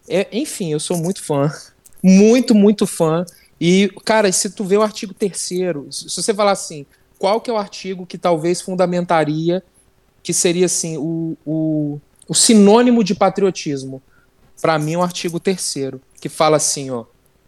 [0.09, 1.51] É, enfim, eu sou muito fã.
[2.05, 3.25] Muito, muito fã.
[3.65, 6.85] E, cara, se tu vê o artigo terceiro, se você falar assim,
[7.17, 9.63] qual que é o artigo que talvez fundamentaria
[10.21, 14.03] que seria assim o, o, o sinônimo de patriotismo?
[14.61, 17.05] Para mim, é o artigo terceiro, que fala assim, ó,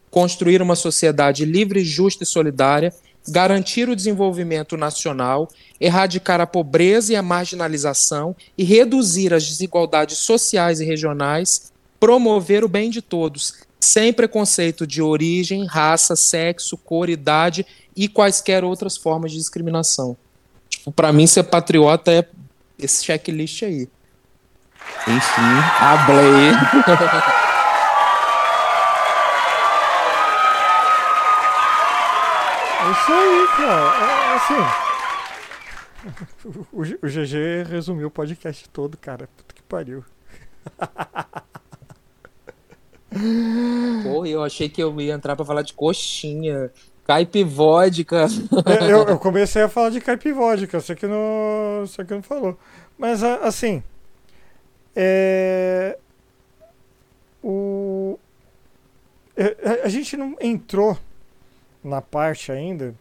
[0.09, 2.95] construir uma sociedade livre, justa e solidária,
[3.27, 5.49] garantir o desenvolvimento nacional,
[5.81, 12.69] erradicar a pobreza e a marginalização e reduzir as desigualdades sociais e regionais, promover o
[12.69, 13.55] bem de todos,
[13.85, 20.17] sem preconceito de origem, raça, sexo, cor, idade e quaisquer outras formas de discriminação.
[20.69, 22.27] Tipo, para mim ser patriota é
[22.79, 23.89] esse checklist aí.
[25.07, 25.43] Enfim,
[25.81, 26.51] hablei.
[32.81, 33.93] É isso aí, cara.
[34.05, 34.85] É, assim.
[36.71, 39.27] O, o GG resumiu o podcast todo, cara.
[39.27, 40.05] Puta que pariu.
[44.03, 46.71] Porra, eu achei que eu ia entrar pra falar de coxinha,
[47.07, 48.27] caipivódica.
[48.67, 52.59] É, eu, eu comecei a falar de caipivódica, só que não, só que não falou.
[52.99, 53.83] Mas assim,
[54.95, 55.99] é,
[57.43, 58.19] o,
[59.37, 60.99] é, a gente não entrou
[61.83, 62.95] na parte ainda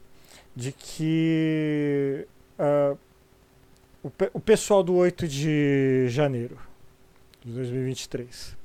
[0.55, 2.27] de que
[2.59, 2.97] uh,
[4.03, 6.57] o, o pessoal do 8 de janeiro
[7.43, 8.62] de 2023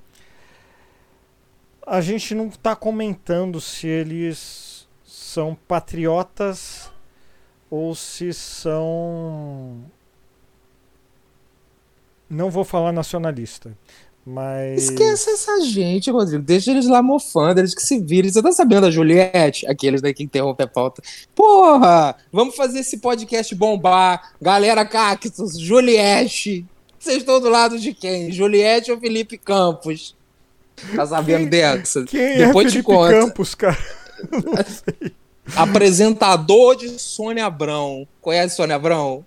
[1.89, 6.91] a gente não está comentando se eles são patriotas
[7.71, 9.85] ou se são.
[12.29, 13.77] Não vou falar nacionalista,
[14.25, 14.85] mas.
[14.85, 16.43] Esquece essa gente, Rodrigo.
[16.43, 18.31] Deixa eles lá mofando, eles que se virem.
[18.31, 19.67] Você tá sabendo da Juliette?
[19.67, 21.03] Aqueles daí que interrompem a pauta.
[21.35, 22.17] Porra!
[22.31, 24.35] Vamos fazer esse podcast bombar.
[24.41, 26.67] Galera Cactus, Juliette.
[26.99, 28.31] Vocês estão do lado de quem?
[28.31, 30.18] Juliette ou Felipe Campos?
[30.95, 32.05] Tá sabendo Quem- dessa?
[32.05, 33.11] Quem Depois é te Felipe conto.
[33.11, 33.79] Campos, cara?
[34.33, 35.13] Não sei.
[35.57, 38.07] Apresentador de Sônia Abrão.
[38.21, 39.25] Conhece Sônia Abrão?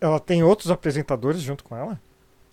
[0.00, 2.00] Ela tem outros apresentadores junto com ela?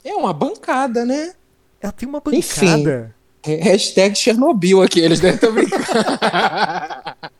[0.03, 1.33] É uma bancada, né?
[1.81, 2.65] Ela tem uma Enfim.
[2.65, 3.15] bancada.
[3.43, 5.83] É Hashtag Chernobyl aqui, eles devem estar brincando.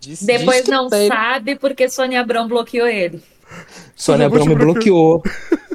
[0.00, 1.08] Diz- Depois diz não tem.
[1.08, 3.22] sabe porque Sônia Abrão bloqueou ele.
[3.96, 5.22] Sônia Abrão me bloqueou.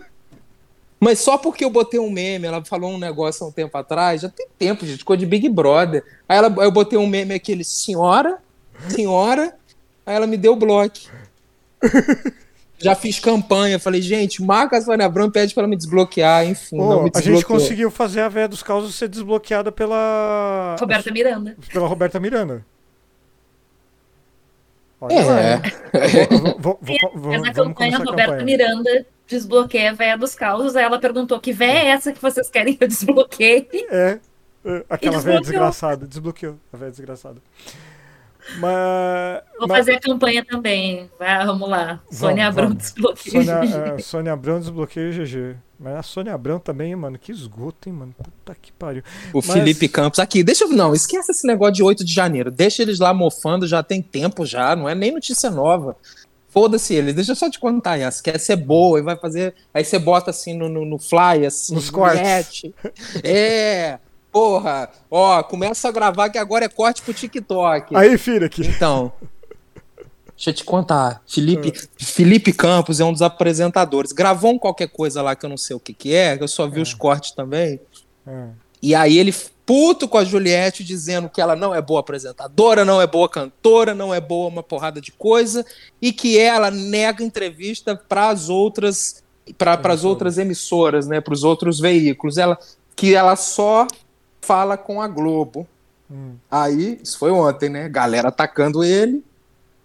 [1.03, 4.21] Mas só porque eu botei um meme, ela falou um negócio há um tempo atrás,
[4.21, 6.03] já tem tempo, gente, ficou de Big Brother.
[6.27, 8.37] Aí ela, eu botei um meme aquele, senhora,
[8.89, 9.53] senhora,
[10.05, 10.97] aí ela me deu bloco.
[12.79, 16.45] Já fiz campanha, falei, gente, marca a Sônia Abrão e pede pra ela me desbloquear,
[16.45, 20.75] enfim, Pô, não me a gente conseguiu fazer a véia dos causos ser desbloqueada pela.
[20.77, 21.55] Roberta Miranda.
[21.71, 22.65] Pela Roberta Miranda.
[24.99, 25.61] Olha É?
[26.59, 28.43] Vou- vou- vou- vou- vamos na campanha Roberta campanha.
[28.43, 30.75] Miranda desbloqueia a véia dos causos.
[30.75, 33.67] Aí ela perguntou que véia é essa que vocês querem que eu desbloqueie?
[33.91, 34.19] É,
[34.65, 35.41] é, aquela velha desbloqueou.
[35.41, 36.07] desgraçada.
[36.07, 37.41] Desbloqueou a velha desgraçada.
[38.59, 39.41] Mas.
[39.57, 41.09] Vou mas- fazer a campanha também.
[41.17, 42.01] Vai, vamos lá.
[42.11, 42.83] Sônia Abrão vamos.
[42.83, 43.43] desbloqueia.
[43.43, 45.55] Sônia, é, Sônia Abrão desbloqueia o GG.
[45.79, 48.13] Mas a Sônia Abrão também, mano, que esgoto, hein, mano.
[48.17, 49.03] Puta que pariu.
[49.33, 50.69] O Mas- Felipe Campos aqui, deixa eu.
[50.69, 52.51] Não, esquece esse negócio de 8 de janeiro.
[52.51, 55.95] Deixa eles lá mofando, já tem tempo já, não é nem notícia nova.
[56.53, 59.55] Foda-se eles, deixa eu só te contar, Yas, quer ser boa e vai fazer.
[59.73, 61.73] Aí você bota assim no, no, no fly, assim.
[61.73, 62.21] Nos cortes.
[62.21, 62.75] mete.
[63.23, 63.97] É,
[64.31, 67.95] porra, ó, começa a gravar que agora é corte pro TikTok.
[67.95, 68.61] Aí, filha, aqui.
[68.67, 69.11] Então,
[70.37, 71.23] deixa eu te contar.
[71.27, 74.11] Felipe, Felipe Campos é um dos apresentadores.
[74.11, 76.47] Gravou um qualquer coisa lá que eu não sei o que, que é, que eu
[76.47, 77.79] só vi os cortes também.
[78.27, 78.49] É.
[78.79, 79.33] E aí ele
[79.65, 83.93] puto com a Juliette, dizendo que ela não é boa apresentadora, não é boa cantora,
[83.93, 85.65] não é boa uma porrada de coisa,
[86.01, 89.23] e que ela nega entrevista para as outras
[89.57, 92.37] para as outras emissoras, né, para os outros veículos.
[92.37, 92.57] Ela
[92.95, 93.87] que ela só
[94.41, 95.67] fala com a Globo.
[96.09, 96.35] Hum.
[96.49, 97.89] Aí, isso foi ontem, né?
[97.89, 99.23] Galera atacando ele.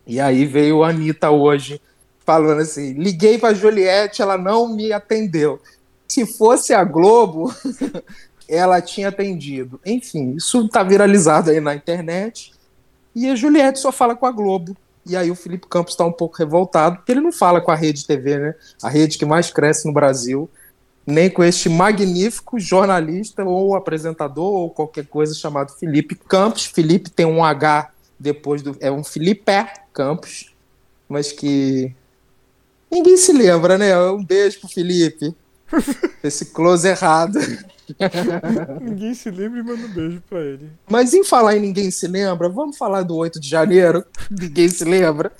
[0.06, 1.80] E aí veio a Anitta hoje
[2.24, 5.60] falando assim: liguei pra Juliette, ela não me atendeu.
[6.06, 7.55] Se fosse a Globo,
[8.48, 9.80] ela tinha atendido.
[9.84, 12.52] Enfim, isso tá viralizado aí na internet.
[13.14, 14.76] E a Juliette só fala com a Globo.
[15.04, 17.74] E aí o Felipe Campos tá um pouco revoltado, porque ele não fala com a
[17.74, 18.54] Rede TV, né?
[18.82, 20.48] A rede que mais cresce no Brasil.
[21.06, 26.66] Nem com este magnífico jornalista ou apresentador ou qualquer coisa chamado Felipe Campos.
[26.66, 28.76] Felipe tem um H depois do.
[28.80, 29.50] É um Felipe
[29.94, 30.54] Campos,
[31.08, 31.94] mas que
[32.90, 33.98] ninguém se lembra, né?
[33.98, 35.34] Um beijo pro Felipe.
[36.22, 37.38] Esse close errado.
[38.81, 40.70] Ninguém se lembra e manda um beijo pra ele.
[40.90, 44.05] Mas em falar em ninguém se lembra, vamos falar do 8 de janeiro?
[44.31, 45.32] Ninguém se lembra.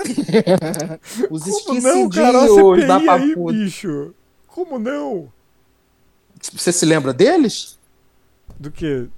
[1.31, 2.33] Os Como não, cara?
[2.33, 3.53] Da CPI aí, papuda.
[3.59, 4.15] bicho.
[4.47, 5.31] Como não?
[6.53, 7.79] Você se lembra deles?
[8.59, 9.09] Do que?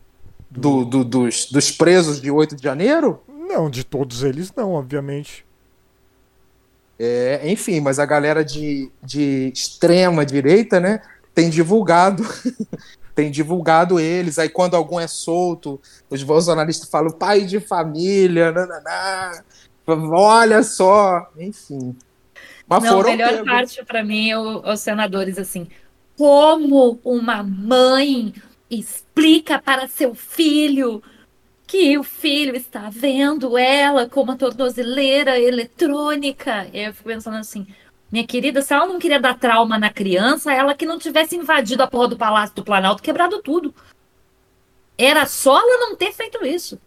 [0.50, 3.22] Do, do- dos, dos presos de 8 de janeiro?
[3.28, 5.44] Não, de todos eles não, obviamente.
[6.98, 11.00] É, enfim, mas a galera de, de extrema direita, né,
[11.34, 12.22] tem divulgado,
[13.20, 14.38] tem divulgado eles.
[14.38, 15.78] Aí quando algum é solto,
[16.08, 19.42] os bolsonaristas falam pai de família, nananá,
[19.86, 21.94] olha só, enfim.
[22.66, 23.46] Mas Não, a melhor pegos.
[23.46, 25.68] parte pra mim é os senadores assim.
[26.16, 28.32] Como uma mãe
[28.70, 31.02] explica para seu filho
[31.66, 36.68] que o filho está vendo ela com uma tornozeleira eletrônica.
[36.72, 37.66] Eu fico pensando assim,
[38.10, 41.82] minha querida, se ela não queria dar trauma na criança, ela que não tivesse invadido
[41.82, 43.74] a porra do Palácio do Planalto, quebrado tudo.
[44.98, 46.80] Era só ela não ter feito isso.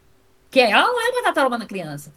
[0.51, 2.13] Que ela não é pra dar trauma na criança.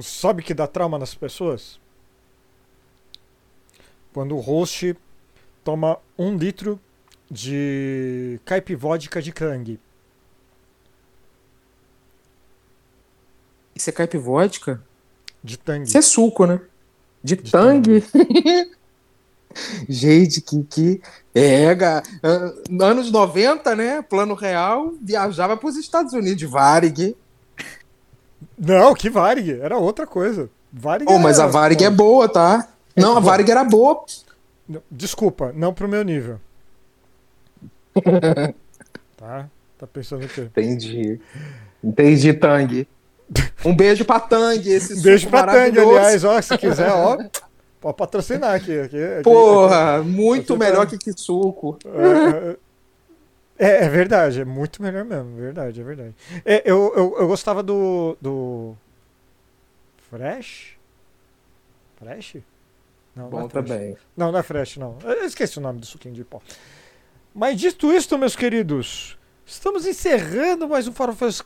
[0.00, 1.80] Sabe que dá trauma nas pessoas?
[4.12, 4.96] Quando o host
[5.62, 6.80] toma um litro
[7.30, 9.78] de caipivódica de Kang.
[13.74, 14.82] Isso é caipivódica?
[15.42, 15.84] De Tang.
[15.84, 16.60] Isso é suco, né?
[17.22, 18.04] De, De tangue.
[19.88, 21.02] Gente, que, que
[21.34, 21.76] é,
[22.80, 24.02] anos 90, né?
[24.02, 27.16] Plano real, viajava para os Estados Unidos, de Varig.
[28.58, 29.60] Não, que Varig.
[29.60, 30.48] Era outra coisa.
[30.72, 32.68] Varig Oh, mas a Varig é boa, tá?
[32.96, 33.20] Não, a.
[33.20, 34.04] Varig era boa.
[34.90, 36.40] Desculpa, não pro meu nível.
[39.16, 39.48] tá?
[39.78, 40.42] Tá pensando o quê?
[40.42, 41.20] Entendi.
[41.82, 42.86] Entendi, Tang.
[43.64, 47.16] Um beijo pra Tang, esse Um beijo pra Tang, aliás, ó, se quiser, ó,
[47.80, 48.78] pode patrocinar aqui.
[48.80, 51.78] aqui, aqui Porra, muito Você tá- melhor que que suco.
[53.58, 56.14] É, é, é verdade, é muito melhor mesmo, verdade, é verdade.
[56.44, 58.16] É, eu, eu, eu gostava do.
[58.20, 58.74] do.
[60.10, 60.76] Fresh?
[61.98, 62.36] Fresh?
[63.14, 63.68] Não, não Bom é Fresh.
[63.68, 63.96] também.
[64.16, 64.98] Não, não é Fresh, não.
[65.04, 66.40] Eu esqueci o nome do suquinho de pó.
[67.32, 69.16] Mas dito isto, meus queridos,
[69.46, 71.40] estamos encerrando mais um Farofeiros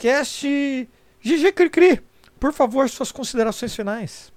[1.24, 2.00] GG Cricri,
[2.38, 4.32] por favor, suas considerações finais.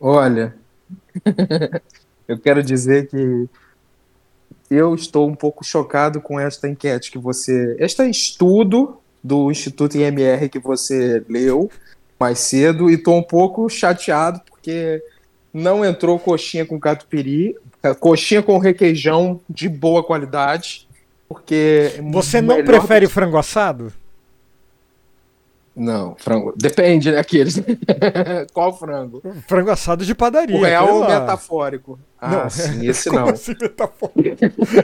[0.00, 0.54] Olha,
[2.28, 3.48] eu quero dizer que
[4.70, 7.76] eu estou um pouco chocado com esta enquete que você.
[7.78, 11.70] Este estudo do Instituto IMR que você leu
[12.18, 15.02] mais cedo, e estou um pouco chateado porque
[15.52, 17.54] não entrou coxinha com catupiry,
[18.00, 20.86] coxinha com requeijão de boa qualidade.
[21.28, 23.92] Porque Você não melhor- prefere frango assado?
[25.76, 26.54] Não, frango.
[26.56, 27.18] Depende, né?
[27.18, 27.60] Aqueles.
[28.54, 29.22] Qual frango?
[29.46, 30.56] Frango assado de padaria.
[30.56, 31.20] O real ou lá.
[31.20, 31.98] metafórico?
[32.18, 32.50] Ah, Não.
[32.50, 33.28] sim, esse Como não.
[33.28, 34.20] assim metafórico?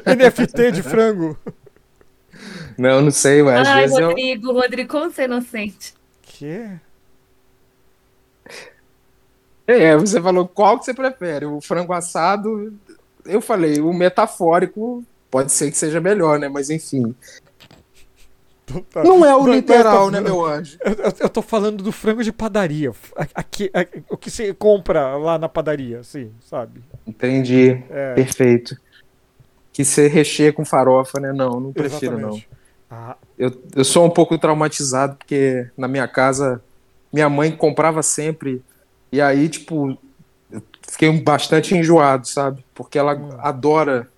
[0.07, 1.39] NFT de frango.
[2.77, 4.09] Não, não sei, mas às Ai, vezes eu.
[4.09, 5.95] Rodrigo, Rodrigo, como você é inocente.
[6.23, 6.69] Que?
[9.67, 11.47] É, você falou qual que você prefere?
[11.47, 12.73] O frango assado,
[13.25, 16.49] eu falei, o metafórico pode ser que seja melhor, né?
[16.49, 17.15] Mas enfim.
[18.75, 19.05] Então tá.
[19.05, 20.79] Não é o Não, literal, então, né, meu anjo?
[20.85, 22.93] Eu, eu- eu tô falando do frango de padaria.
[23.35, 26.83] Aqui, a- o que você compra lá na padaria, assim, sabe?
[27.07, 27.71] Entendi.
[27.91, 28.77] É, Perfeito.
[29.73, 31.33] Que você recheia com farofa, né?
[31.33, 32.29] Não, não prefiro, não.
[32.29, 32.49] exatamente.
[32.91, 36.63] Ah, Eu, eu sou um pouco traumatizado, porque na minha casa,
[37.13, 38.63] minha mãe comprava sempre.
[39.11, 39.97] E aí, tipo,
[40.51, 42.65] eu fiquei bastante enjoado, sabe?
[42.75, 43.31] Porque ela Hum.
[43.41, 44.09] adora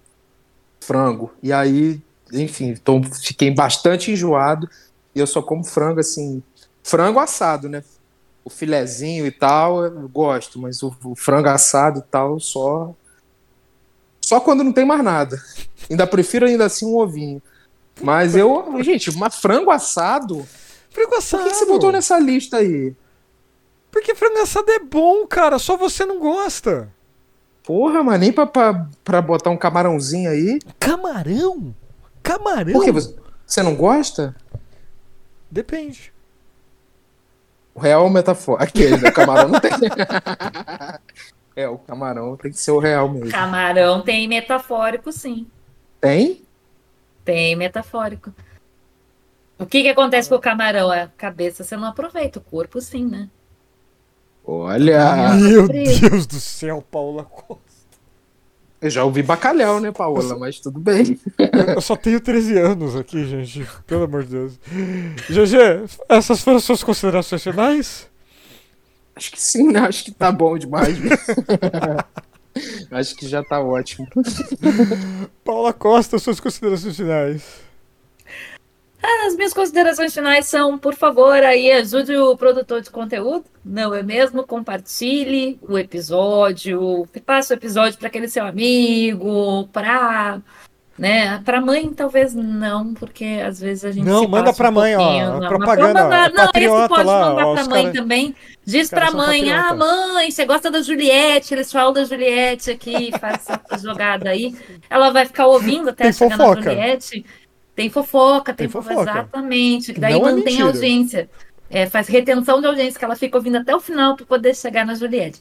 [0.82, 1.32] frango.
[1.42, 2.00] E aí,
[2.32, 4.68] enfim, então fiquei bastante enjoado.
[5.14, 6.42] E eu só como frango, assim,
[6.82, 7.82] frango assado, né?
[8.44, 12.94] O filezinho e tal, eu gosto, mas o, o frango assado e tal, só.
[14.20, 15.40] Só quando não tem mais nada.
[15.88, 17.42] Ainda prefiro ainda assim um ovinho.
[18.00, 20.46] Mas eu, gente, mas frango assado?
[20.90, 21.44] frango Por assado.
[21.44, 22.94] que, que você botou nessa lista aí?
[23.90, 25.58] Porque frango assado é bom, cara.
[25.58, 26.90] Só você não gosta.
[27.62, 30.58] Porra, mas nem pra, pra, pra botar um camarãozinho aí?
[30.78, 31.74] Camarão?
[32.24, 32.72] Camarão?
[32.72, 33.14] Por que você,
[33.46, 34.34] você não gosta?
[35.50, 36.12] Depende.
[37.74, 38.64] O real ou metafórico?
[38.64, 39.10] Aquele, né?
[39.12, 39.70] Camarão não tem.
[41.54, 43.30] é, o camarão tem que ser o real mesmo.
[43.30, 45.46] Camarão tem metafórico, sim.
[46.00, 46.42] Tem?
[47.24, 48.32] Tem metafórico.
[49.58, 50.90] O que que acontece com o camarão?
[50.90, 53.28] A cabeça você não aproveita, o corpo sim, né?
[54.46, 55.68] Olha, Meu.
[55.68, 57.63] Deus do céu, Paula Costa.
[58.84, 60.38] Eu já ouvi bacalhau, né, Paola?
[60.38, 61.18] Mas tudo bem.
[61.74, 63.66] Eu só tenho 13 anos aqui, gente.
[63.86, 64.60] Pelo amor de Deus.
[65.30, 68.06] GG, essas foram suas considerações finais?
[69.16, 69.80] Acho que sim, né?
[69.80, 70.98] Acho que tá bom demais.
[72.92, 74.06] Acho que já tá ótimo.
[75.42, 77.63] Paula Costa, suas considerações finais.
[79.26, 84.02] As minhas considerações finais são, por favor, aí ajude o produtor de conteúdo, não é
[84.02, 84.46] mesmo?
[84.46, 90.40] Compartilhe o episódio, passe o episódio para aquele seu amigo, para,
[90.98, 91.40] né?
[91.44, 94.96] Para mãe talvez não, porque às vezes a gente Não, manda passa pra um mãe,
[94.96, 98.34] ó, propaganda, pra mandar- não, esse patriota pode lá, mandar pra os mãe cara- também.
[98.66, 103.12] Diz pra são mãe, ah, mãe, você gosta da Juliette, eles falam da Juliette aqui,
[103.18, 104.54] faz essa jogada aí.
[104.88, 106.60] Ela vai ficar ouvindo até Tem chegar fofoca.
[106.60, 107.24] na Juliette.
[107.74, 109.02] Tem fofoca, tem, Tem fofoca.
[109.02, 109.92] Exatamente.
[109.92, 110.64] Que daí Não é mantém mentira.
[110.64, 111.30] a audiência.
[111.68, 114.86] É, faz retenção de audiência, que ela fica ouvindo até o final para poder chegar
[114.86, 115.40] na Juliette.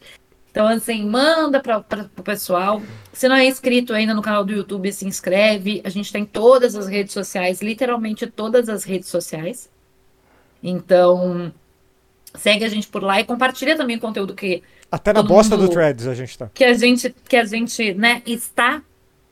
[0.50, 1.80] Então, assim, manda para
[2.18, 2.82] o pessoal.
[3.12, 5.82] Se não é inscrito ainda no canal do YouTube, se inscreve.
[5.84, 9.70] A gente tem todas as redes sociais, literalmente todas as redes sociais.
[10.62, 11.52] Então,
[12.36, 14.62] segue a gente por lá e compartilha também o conteúdo que.
[14.92, 16.50] Até na bosta mundo, do Threads a gente tá.
[16.54, 18.82] Que a gente, que a gente né, está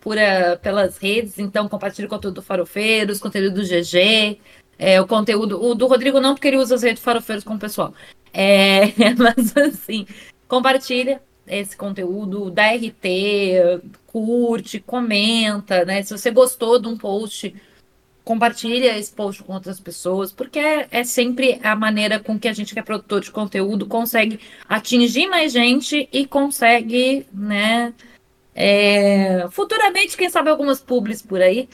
[0.02, 1.40] por, uh, pelas redes.
[1.40, 4.40] Então, compartilha o conteúdo do Farofeiros, conteúdo do GG.
[4.78, 5.64] É, o conteúdo.
[5.64, 7.94] O do Rodrigo não, porque ele usa as redes Farofeiros com o pessoal.
[8.34, 10.06] É, mas assim,
[10.48, 16.02] compartilha esse conteúdo, dá RT, curte, comenta, né?
[16.02, 17.54] Se você gostou de um post,
[18.24, 22.54] compartilha esse post com outras pessoas, porque é, é, sempre a maneira com que a
[22.54, 27.94] gente que é produtor de conteúdo consegue atingir mais gente e consegue, né?
[28.54, 31.70] É, futuramente, quem sabe algumas publis por aí.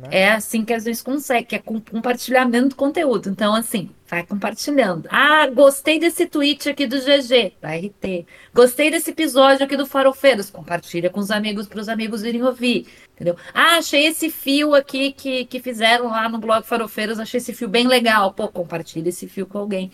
[0.00, 0.08] Né?
[0.10, 3.28] É assim que a gente consegue, que é com compartilhamento do conteúdo.
[3.28, 5.06] Então, assim, vai compartilhando.
[5.10, 8.26] Ah, gostei desse tweet aqui do GG, da RT.
[8.52, 10.50] Gostei desse episódio aqui do Farofeiros.
[10.50, 12.86] Compartilha com os amigos para os amigos irem ouvir.
[13.14, 13.36] Entendeu?
[13.54, 17.18] Ah, achei esse fio aqui que, que fizeram lá no blog Farofeiros.
[17.20, 18.32] Achei esse fio bem legal.
[18.32, 19.90] Pô, compartilha esse fio com alguém.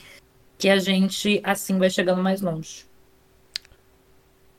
[0.58, 2.86] Que a gente, assim, vai chegando mais longe.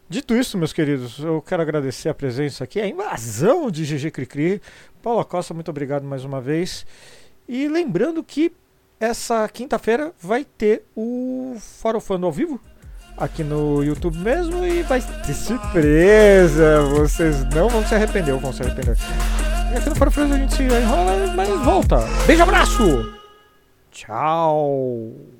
[0.09, 4.61] Dito isso, meus queridos, eu quero agradecer a presença aqui, a invasão de GG Cricri.
[5.03, 6.85] Paula Costa, muito obrigado mais uma vez.
[7.47, 8.53] E lembrando que
[8.99, 12.59] essa quinta-feira vai ter o Farofando ao vivo
[13.17, 16.83] aqui no YouTube mesmo e vai ter surpresa.
[16.83, 18.95] Vocês não vão se arrepender, ou vão se arrepender.
[19.73, 21.97] E aqui no Farofando a gente se enrola, mas volta.
[22.25, 23.13] Beijo, abraço!
[23.91, 25.36] Tchau!